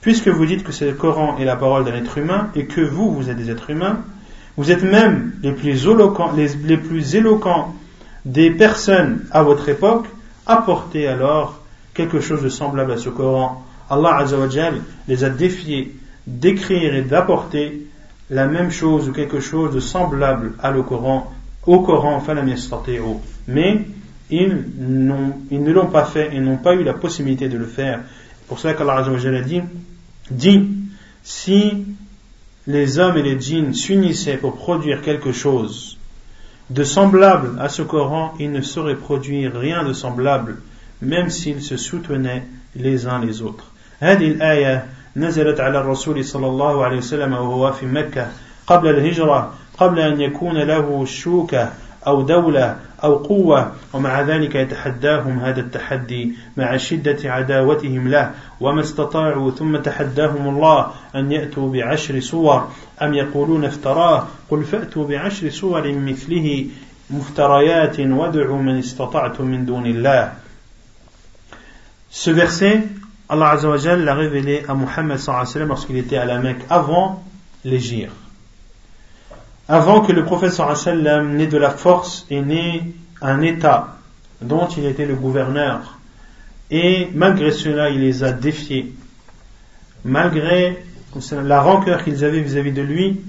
puisque 0.00 0.28
vous 0.28 0.46
dites 0.46 0.62
que 0.62 0.70
ce 0.70 0.84
Coran 0.92 1.36
est 1.38 1.44
la 1.44 1.56
parole 1.56 1.84
d'un 1.84 1.96
être 1.96 2.16
humain 2.16 2.50
et 2.54 2.66
que 2.66 2.80
vous, 2.80 3.12
vous 3.12 3.28
êtes 3.28 3.36
des 3.36 3.50
êtres 3.50 3.70
humains, 3.70 4.04
vous 4.56 4.70
êtes 4.70 4.84
même 4.84 5.32
les, 5.42 5.50
plus 6.76 7.16
éloquents 7.16 7.74
des 8.28 8.50
personnes 8.50 9.24
à 9.30 9.42
votre 9.42 9.68
époque, 9.70 10.04
apportez 10.46 11.08
alors 11.08 11.62
quelque 11.94 12.20
chose 12.20 12.42
de 12.42 12.50
semblable 12.50 12.92
à 12.92 12.98
ce 12.98 13.08
Coran. 13.08 13.64
Allah 13.88 14.22
les 15.08 15.24
a 15.24 15.30
défiés 15.30 15.96
d'écrire 16.26 16.94
et 16.94 17.02
d'apporter 17.02 17.86
la 18.28 18.46
même 18.46 18.70
chose 18.70 19.08
ou 19.08 19.12
quelque 19.12 19.40
chose 19.40 19.74
de 19.74 19.80
semblable 19.80 20.52
à 20.62 20.70
le 20.70 20.82
Coran, 20.82 21.32
au 21.66 21.80
Coran, 21.80 22.22
mais 23.46 23.86
ils, 24.30 24.64
ils 25.50 25.62
ne 25.62 25.72
l'ont 25.72 25.86
pas 25.86 26.04
fait 26.04 26.34
et 26.34 26.40
n'ont 26.40 26.58
pas 26.58 26.74
eu 26.74 26.82
la 26.82 26.92
possibilité 26.92 27.48
de 27.48 27.56
le 27.56 27.64
faire. 27.64 28.00
Pour 28.46 28.58
cela 28.58 28.74
qu'Allah 28.74 29.06
a 29.06 29.40
dit, 29.40 29.62
dit, 30.30 30.68
si 31.22 31.86
les 32.66 32.98
hommes 32.98 33.16
et 33.16 33.22
les 33.22 33.40
djinns 33.40 33.72
s'unissaient 33.72 34.36
pour 34.36 34.56
produire 34.56 35.00
quelque 35.00 35.32
chose 35.32 35.97
de 36.69 36.83
semblable 36.83 37.59
à 37.59 37.69
ce 37.69 37.81
Coran, 37.81 38.33
ils 38.39 38.51
ne 38.51 38.61
sauraient 38.61 38.95
produire 38.95 39.53
rien 39.53 39.83
de 39.83 39.93
semblable, 39.93 40.57
même 41.01 41.29
s'ils 41.29 41.61
se 41.61 41.77
soutenaient 41.77 42.43
les 42.75 43.07
uns 43.07 43.19
les 43.19 43.41
autres. 43.41 43.69
نزلت 45.17 45.59
على 45.59 45.79
الرسول 45.79 46.25
صلى 46.25 46.47
الله 46.47 46.83
عليه 46.85 46.97
وسلم 46.97 47.33
وهو 47.33 47.71
في 47.71 47.85
مكة 47.85 48.27
قبل 48.67 48.89
الهجرة 48.89 49.53
قبل 49.77 49.99
أن 49.99 50.21
يكون 50.21 50.57
له 50.57 51.05
شوكة 51.05 51.69
أو 52.07 52.21
دولة 52.21 52.77
أو 53.04 53.14
قوة 53.14 53.72
ومع 53.92 54.20
ذلك 54.20 54.54
يتحداهم 54.54 55.38
هذا 55.38 55.60
التحدي 55.60 56.32
مع 56.56 56.76
شدة 56.76 57.32
عداوتهم 57.32 58.08
له. 58.08 58.30
وما 58.60 58.80
استطاعوا 58.80 59.50
ثم 59.50 59.76
تحداهم 59.76 60.48
الله 60.48 60.90
أن 61.14 61.32
يأتوا 61.32 61.72
بعشر 61.72 62.20
صور 62.20 62.68
أم 63.02 63.14
يقولون 63.14 63.64
افتراه؟ 63.64 64.26
قل 64.50 64.64
فأتوا 64.64 65.08
بعشر 65.08 65.50
صور 65.50 65.92
مثله 65.92 66.66
مفتريات 67.10 68.00
وادعوا 68.00 68.58
من 68.58 68.78
استطعتم 68.78 69.44
من 69.44 69.66
دون 69.66 69.86
الله. 69.86 70.32
Ce 72.10 72.30
verset 72.30 72.82
Allah 73.28 73.50
Azzawajal 73.50 74.04
l'a 74.04 74.14
révélé 74.14 74.64
à 74.66 74.74
Muhammad 74.74 75.18
lorsqu'il 75.56 75.96
était 75.98 76.16
à 76.16 76.24
la 76.24 76.38
Mecque, 76.38 76.62
avant 76.70 77.22
l'Égypte. 77.64 78.27
Avant 79.70 80.00
que 80.00 80.12
le 80.12 80.24
prophète 80.24 80.52
sallam 80.52 81.36
n'ait 81.36 81.46
de 81.46 81.58
la 81.58 81.68
force 81.68 82.26
et 82.30 82.40
n'ait 82.40 82.82
un 83.20 83.42
état 83.42 83.98
dont 84.40 84.66
il 84.66 84.86
était 84.86 85.04
le 85.04 85.14
gouverneur. 85.14 85.98
Et 86.70 87.08
malgré 87.14 87.50
cela, 87.50 87.90
il 87.90 88.00
les 88.00 88.24
a 88.24 88.32
défiés. 88.32 88.94
Malgré 90.06 90.78
la 91.32 91.60
rancœur 91.60 92.02
qu'ils 92.02 92.24
avaient 92.24 92.40
vis-à-vis 92.40 92.72
de 92.72 92.80
lui, 92.80 93.20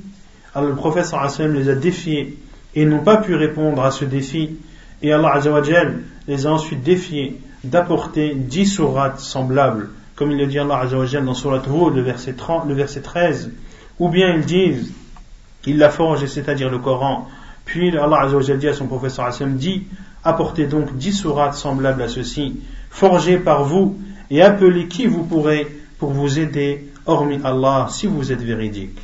le 0.55 0.75
prophète 0.75 1.07
sallam 1.07 1.55
les 1.55 1.67
a 1.67 1.75
défiés 1.75 2.37
et 2.73 2.85
n'ont 2.85 3.03
pas 3.03 3.17
pu 3.17 3.35
répondre 3.35 3.83
à 3.83 3.91
ce 3.91 4.05
défi. 4.05 4.57
Et 5.01 5.11
Allah 5.11 5.33
Azzawajal 5.33 5.99
les 6.27 6.47
a 6.47 6.51
ensuite 6.51 6.83
défiés 6.83 7.39
d'apporter 7.65 8.33
dix 8.35 8.65
sourates 8.65 9.19
semblables, 9.19 9.89
comme 10.15 10.31
il 10.31 10.37
le 10.37 10.47
dit 10.47 10.59
Allah 10.59 10.79
Azzawajal 10.79 11.25
dans 11.25 11.33
Surat 11.33 11.63
Hud, 11.67 11.95
le 11.95 12.01
verset, 12.01 12.33
30, 12.33 12.67
le 12.67 12.75
verset 12.75 13.01
13, 13.01 13.51
ou 13.99 14.07
bien 14.07 14.35
ils 14.35 14.45
disent, 14.45 14.93
ils 15.66 15.78
la 15.78 15.90
forgent, 15.90 16.26
c'est-à-dire 16.26 16.70
le 16.70 16.78
Coran, 16.78 17.28
puis 17.64 17.96
Allah 17.96 18.22
Azzawajal 18.22 18.58
dit 18.58 18.68
à 18.68 18.74
son 18.74 18.86
professeur 18.86 19.24
Hassan, 19.24 19.56
dit, 19.56 19.84
apportez 20.22 20.66
donc 20.66 20.96
dix 20.96 21.12
sourates 21.12 21.54
semblables 21.54 22.02
à 22.02 22.08
ceci, 22.08 22.60
forgées 22.90 23.38
par 23.38 23.64
vous, 23.64 23.98
et 24.30 24.42
appelez 24.42 24.88
qui 24.88 25.06
vous 25.06 25.24
pourrez 25.24 25.66
pour 25.98 26.10
vous 26.10 26.38
aider, 26.38 26.90
hormis 27.06 27.40
Allah, 27.44 27.86
si 27.90 28.06
vous 28.06 28.32
êtes 28.32 28.42
véridique. 28.42 28.98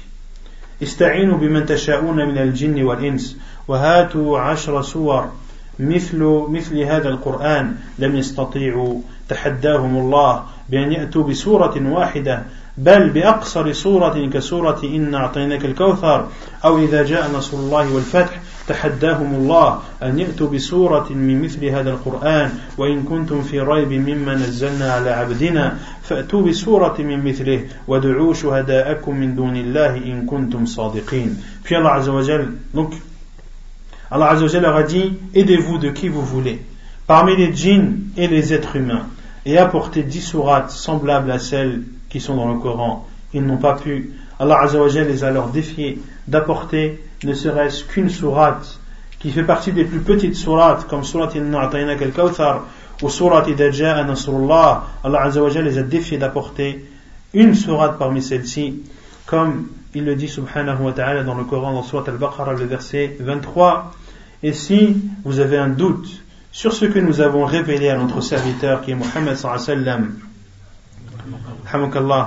استعينوا 0.83 1.37
بمن 1.37 1.67
تشاءون 1.67 2.17
من 2.17 2.39
الجن 2.39 2.83
والإنس 2.83 3.37
وهاتوا 3.69 4.39
عشر 4.39 4.83
سور 4.83 5.33
مثل 5.79 6.47
مثل 6.49 6.79
هذا 6.79 7.09
القرآن 7.09 7.77
لم 7.99 8.17
يستطيعوا 8.17 9.01
تحداهم 9.29 9.97
الله 9.97 10.45
بأن 10.69 10.93
يأتوا 10.93 11.25
بسورة 11.25 11.91
واحدة 11.91 12.43
بل 12.78 13.10
بأقصر 13.10 13.74
سورة 13.74 14.30
كسورة 14.34 14.82
إن 14.84 15.16
أعطيناك 15.16 15.66
الكوثر 15.66 16.28
أو 16.66 16.78
إذا 16.78 17.04
جاء 17.04 17.32
نصر 17.32 17.58
الله 17.58 17.94
والفتح 17.94 18.40
تحداهم 18.68 19.36
الله 19.36 19.80
أن 20.04 20.20
يأتوا 20.20 20.50
بسورة 20.50 21.08
من 21.10 21.42
مثل 21.42 21.66
هذا 21.66 21.90
القرآن 21.90 22.52
وإن 22.78 23.04
كنتم 23.04 23.42
في 23.42 23.60
ريب 23.60 23.92
مما 23.94 24.36
نزلنا 24.36 24.94
على 24.94 25.10
عبدنا 25.10 25.78
فأتوا 26.04 26.42
بسورة 26.42 26.96
من 27.00 27.26
مثله 27.26 27.66
ودعوا 27.88 28.34
شهداءكم 28.34 29.16
من 29.16 29.36
دون 29.36 29.56
الله 29.56 29.98
إن 29.98 30.26
كنتم 30.26 30.66
صادقين. 30.66 31.38
Puis 31.64 31.76
Allah 31.76 31.94
Azza 31.94 32.12
wa 32.12 32.22
Jal, 32.22 32.48
donc 32.74 32.94
Allah 34.12 34.30
Azzawajal 34.32 34.62
leur 34.62 34.76
a 34.76 34.84
dit 34.84 35.14
Aidez-vous 35.34 35.78
de 35.78 35.90
qui 35.90 36.10
vous 36.10 36.22
voulez, 36.22 36.62
parmi 37.08 37.36
les 37.36 37.56
djinns 37.56 38.12
et 38.18 38.28
les 38.28 38.54
êtres 38.54 38.76
humains, 38.76 39.08
et 39.46 39.58
apportez 39.58 40.04
dix 40.04 40.22
sourates 40.22 40.72
semblables 40.72 41.32
à 41.32 41.40
celles 41.40 41.84
qui 42.10 42.20
sont 42.20 42.36
dans 42.36 42.52
le 42.52 42.60
Coran. 42.60 43.08
Ils 43.34 43.44
n'ont 43.44 43.58
pas 43.58 43.76
pu. 43.76 44.12
Allah 44.40 44.60
Azzawajal 44.62 45.08
les 45.08 45.24
a 45.24 45.28
alors 45.28 45.50
défiés 45.50 46.00
d'apporter 46.28 47.02
ne 47.24 47.34
serait-ce 47.34 47.84
qu'une 47.84 48.10
sourate 48.10 48.80
qui 49.20 49.32
fait 49.32 49.44
partie 49.44 49.72
des 49.72 49.86
plus 49.86 50.00
petites 50.00 50.36
sourates, 50.36 50.88
comme 50.88 51.04
Surat 51.04 51.30
Inna 51.36 51.62
al-Kawthar 51.62 52.66
ou 53.02 53.10
Surat 53.10 53.48
Idaja 53.48 54.04
Nasrullah. 54.04 54.84
Allah 55.04 55.22
Azzawajal 55.24 55.66
les 55.66 55.78
a 55.78 55.84
défiés 55.84 56.18
d'apporter 56.18 56.86
une 57.34 57.56
sourate 57.56 57.98
parmi 57.98 58.22
celles-ci, 58.22 58.84
comme 59.26 59.68
il 59.94 60.06
le 60.06 60.16
dit 60.16 60.28
subhanahu 60.28 60.84
wa 60.84 60.92
ta'ala 60.92 61.24
dans 61.24 61.36
le 61.36 61.44
Coran, 61.44 61.74
dans 61.74 61.84
Surat 61.84 62.04
al-Baqarah, 62.08 62.54
le 62.54 62.66
verset 62.66 63.16
23. 63.20 63.94
Et 64.44 64.54
si 64.54 64.98
vous 65.24 65.40
avez 65.40 65.58
un 65.58 65.70
doute 65.70 66.22
sur 66.56 66.72
ce 66.72 66.86
que 66.86 67.00
nous 67.00 67.20
avons 67.20 67.44
révélé 67.44 67.90
à 67.90 67.98
notre 67.98 68.22
serviteur 68.22 68.82
qui 68.82 68.92
est 68.92 68.98
sallallahu 69.04 70.12
alayhi 71.70 72.24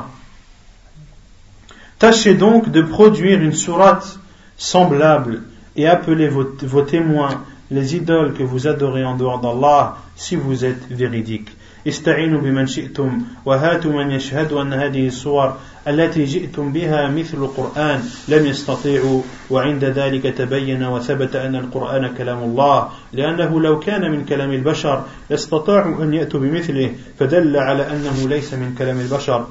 tâchez 1.98 2.34
donc 2.34 2.68
de 2.68 2.82
produire 2.82 3.40
une 3.40 3.54
sourate 3.54 4.18
semblable 4.58 5.44
et 5.76 5.86
appelez 5.86 6.28
vos, 6.28 6.44
témoins 6.82 7.42
les 7.70 7.96
idoles 7.96 8.34
que 8.34 8.42
vous 8.42 8.66
adorez 8.66 9.02
en 9.02 9.16
dehors 9.16 9.40
d'Allah 9.40 9.96
si 10.14 10.36
vous 10.36 10.62
êtes 10.62 10.86
véridique. 10.90 11.48
استعينوا 11.88 12.40
بمن 12.40 12.66
شئتم 12.66 13.22
وهاتوا 13.44 13.92
من 13.92 14.10
يشهد 14.10 14.52
أن 14.52 14.72
هذه 14.72 15.06
الصور 15.06 15.56
التي 15.88 16.24
جئتم 16.24 16.72
بها 16.72 17.08
مثل 17.08 17.38
القرآن 17.38 18.00
لم 18.28 18.46
يستطيعوا 18.46 19.22
وعند 19.50 19.84
ذلك 19.84 20.22
تبين 20.22 20.84
وثبت 20.84 21.36
أن 21.36 21.56
القرآن 21.56 22.14
كلام 22.14 22.38
الله 22.38 22.88
لأنه 23.12 23.60
لو 23.60 23.78
كان 23.78 24.10
من 24.12 24.24
كلام 24.24 24.52
البشر 24.52 25.04
لاستطاعوا 25.30 26.02
أن 26.04 26.14
يأتوا 26.14 26.40
بمثله 26.40 26.94
فدل 27.18 27.56
على 27.56 27.90
أنه 27.90 28.28
ليس 28.28 28.54
من 28.54 28.74
كلام 28.78 29.00
البشر. 29.00 29.46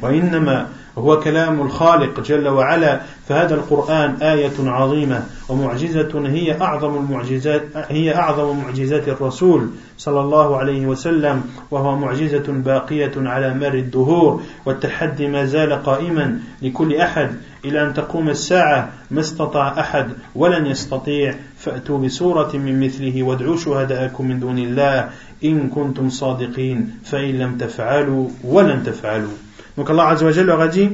وإنما 0.00 0.66
هو 0.98 1.20
كلام 1.20 1.60
الخالق 1.60 2.20
جل 2.20 2.48
وعلا 2.48 3.00
فهذا 3.28 3.54
القرآن 3.54 4.14
آية 4.22 4.52
عظيمة 4.58 5.22
ومعجزة 5.48 6.28
هي 6.28 6.60
أعظم 6.60 6.96
المعجزات 6.96 7.62
هي 7.74 8.14
أعظم 8.14 8.58
معجزات 8.58 9.08
الرسول 9.08 9.70
صلى 9.98 10.20
الله 10.20 10.56
عليه 10.56 10.86
وسلم 10.86 11.42
وهو 11.70 11.96
معجزة 11.96 12.44
باقية 12.48 13.12
على 13.16 13.54
مر 13.54 13.74
الدهور 13.74 14.42
والتحدي 14.66 15.28
ما 15.28 15.44
زال 15.44 15.82
قائما 15.82 16.38
لكل 16.62 16.96
أحد 16.96 17.30
إلى 17.64 17.82
أن 17.82 17.94
تقوم 17.94 18.28
الساعة 18.28 18.90
ما 19.10 19.20
استطاع 19.20 19.80
أحد 19.80 20.10
ولن 20.34 20.66
يستطيع 20.66 21.34
فأتوا 21.58 21.98
بسورة 21.98 22.56
من 22.56 22.80
مثله 22.86 23.22
وادعوا 23.22 23.56
شهداءكم 23.56 24.28
من 24.28 24.40
دون 24.40 24.58
الله 24.58 25.08
إن 25.44 25.68
كنتم 25.68 26.10
صادقين 26.10 26.98
فإن 27.04 27.38
لم 27.38 27.58
تفعلوا 27.58 28.28
ولن 28.44 28.82
تفعلوا. 28.82 29.47
Donc 29.78 29.88
Allah 29.90 30.08
Azzawajal 30.08 30.44
leur 30.44 30.60
a 30.60 30.66
dit 30.66 30.90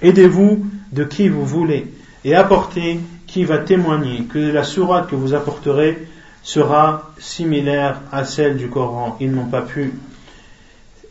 Aidez-vous 0.00 0.64
de 0.90 1.04
qui 1.04 1.28
vous 1.28 1.44
voulez 1.44 1.92
et 2.24 2.34
apportez 2.34 2.98
qui 3.26 3.44
va 3.44 3.58
témoigner 3.58 4.22
que 4.24 4.38
la 4.38 4.64
sourate 4.64 5.10
que 5.10 5.14
vous 5.14 5.34
apporterez 5.34 6.08
sera 6.42 7.12
similaire 7.18 8.00
à 8.10 8.24
celle 8.24 8.56
du 8.56 8.70
Coran. 8.70 9.18
Ils 9.20 9.30
n'ont 9.30 9.44
pas 9.44 9.60
pu. 9.60 9.92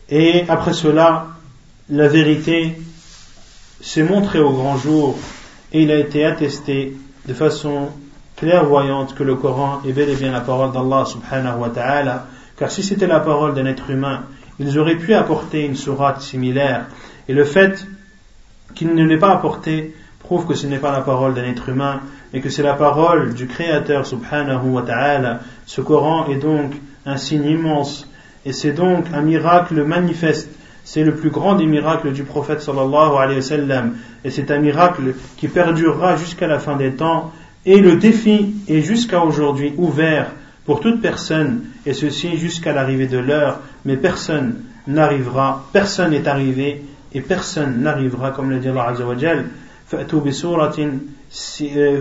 Et 0.08 0.46
après 0.48 0.72
cela, 0.72 1.28
la 1.90 2.08
vérité 2.08 2.76
s'est 3.80 4.02
montrée 4.02 4.40
au 4.40 4.50
grand 4.50 4.76
jour 4.76 5.16
et 5.72 5.82
il 5.82 5.92
a 5.92 5.98
été 5.98 6.24
attesté 6.24 6.96
de 7.28 7.34
façon 7.34 7.90
clairvoyante 8.34 9.14
que 9.14 9.22
le 9.22 9.36
Coran 9.36 9.80
est 9.86 9.92
bel 9.92 10.08
et 10.08 10.16
bien 10.16 10.32
la 10.32 10.40
parole 10.40 10.72
d'Allah 10.72 11.04
subhanahu 11.04 11.60
wa 11.60 11.68
ta'ala. 11.68 12.26
Car 12.56 12.68
si 12.68 12.82
c'était 12.82 13.06
la 13.06 13.20
parole 13.20 13.54
d'un 13.54 13.66
être 13.66 13.90
humain, 13.90 14.24
ils 14.58 14.78
auraient 14.78 14.96
pu 14.96 15.14
apporter 15.14 15.64
une 15.64 15.76
sourate 15.76 16.20
similaire. 16.20 16.86
Et 17.28 17.34
le 17.34 17.44
fait 17.44 17.86
qu'ils 18.74 18.94
ne 18.94 19.04
l'aient 19.04 19.18
pas 19.18 19.32
apporté 19.32 19.94
prouve 20.20 20.46
que 20.46 20.54
ce 20.54 20.66
n'est 20.66 20.78
pas 20.78 20.92
la 20.92 21.00
parole 21.00 21.34
d'un 21.34 21.44
être 21.44 21.68
humain, 21.68 22.00
mais 22.32 22.40
que 22.40 22.50
c'est 22.50 22.62
la 22.62 22.74
parole 22.74 23.34
du 23.34 23.46
Créateur 23.46 24.06
subhanahu 24.06 24.70
wa 24.70 24.82
ta'ala. 24.82 25.40
Ce 25.66 25.80
Coran 25.80 26.26
est 26.28 26.36
donc 26.38 26.72
un 27.04 27.16
signe 27.16 27.44
immense, 27.44 28.08
et 28.44 28.52
c'est 28.52 28.72
donc 28.72 29.06
un 29.14 29.22
miracle 29.22 29.82
manifeste. 29.84 30.50
C'est 30.84 31.04
le 31.04 31.14
plus 31.14 31.30
grand 31.30 31.56
des 31.56 31.66
miracles 31.66 32.12
du 32.12 32.22
prophète 32.22 32.60
sallallahu 32.60 33.16
alayhi 33.18 33.38
wa 33.38 33.42
sallam, 33.42 33.96
et 34.24 34.30
c'est 34.30 34.50
un 34.50 34.58
miracle 34.58 35.14
qui 35.36 35.48
perdurera 35.48 36.16
jusqu'à 36.16 36.46
la 36.46 36.58
fin 36.58 36.76
des 36.76 36.92
temps, 36.92 37.32
et 37.64 37.80
le 37.80 37.96
défi 37.96 38.54
est 38.68 38.82
jusqu'à 38.82 39.24
aujourd'hui 39.24 39.74
ouvert 39.76 40.30
pour 40.65 40.79
toute 40.79 41.01
personne, 41.01 41.63
et 41.85 41.93
ceci 41.93 42.37
jusqu'à 42.37 42.73
l'arrivée 42.73 43.07
de 43.07 43.17
l'heure, 43.17 43.59
mais 43.85 43.97
personne 43.97 44.63
n'arrivera, 44.87 45.65
personne 45.73 46.11
n'est 46.11 46.27
arrivé, 46.27 46.83
et 47.13 47.21
personne 47.21 47.81
n'arrivera, 47.81 48.31
comme 48.31 48.49
le 48.49 48.59
dit 48.59 48.69
Allah 48.69 48.89
Azzawajal, 48.89 49.45
فأتوا 49.91 50.21
بسورة 50.21 50.75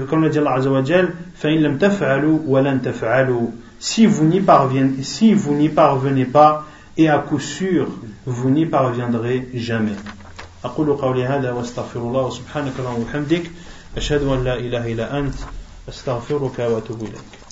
comme 0.09 0.23
le 0.23 0.29
dit 0.31 0.39
Allah 0.39 0.55
Azzawajal, 0.55 1.15
فإن 1.37 1.63
لم 1.63 1.79
تفعلوا 1.79 2.39
ولن 2.47 2.83
تفعلوا 2.83 3.51
si 3.81 4.05
vous 4.05 4.27
n'y 4.27 4.41
parvenez, 4.41 5.03
si 5.03 5.33
vous 5.33 5.55
n'y 5.55 5.71
parvenez 5.71 6.27
pas, 6.27 6.67
et 6.99 7.09
à 7.09 7.19
coup 7.19 7.41
sûr, 7.41 7.89
vous 8.27 8.51
n'y 8.51 8.67
parviendrez 8.67 9.49
jamais. 9.55 9.97
أقول 10.65 10.93
قولي 10.93 11.25
هذا 11.25 11.53
واستغفر 11.53 12.01
الله 12.01 12.31
سبحانك 12.31 12.73
اللهم 12.79 13.01
وبحمدك 13.01 13.51
أشهد 13.97 14.23
أن 14.23 14.45
لا 14.45 14.57
إله 14.59 14.93
إلا 14.93 15.19
أنت 15.19 15.35
أستغفرك 15.89 16.59
وأتوب 16.59 17.01
إليك 17.01 17.44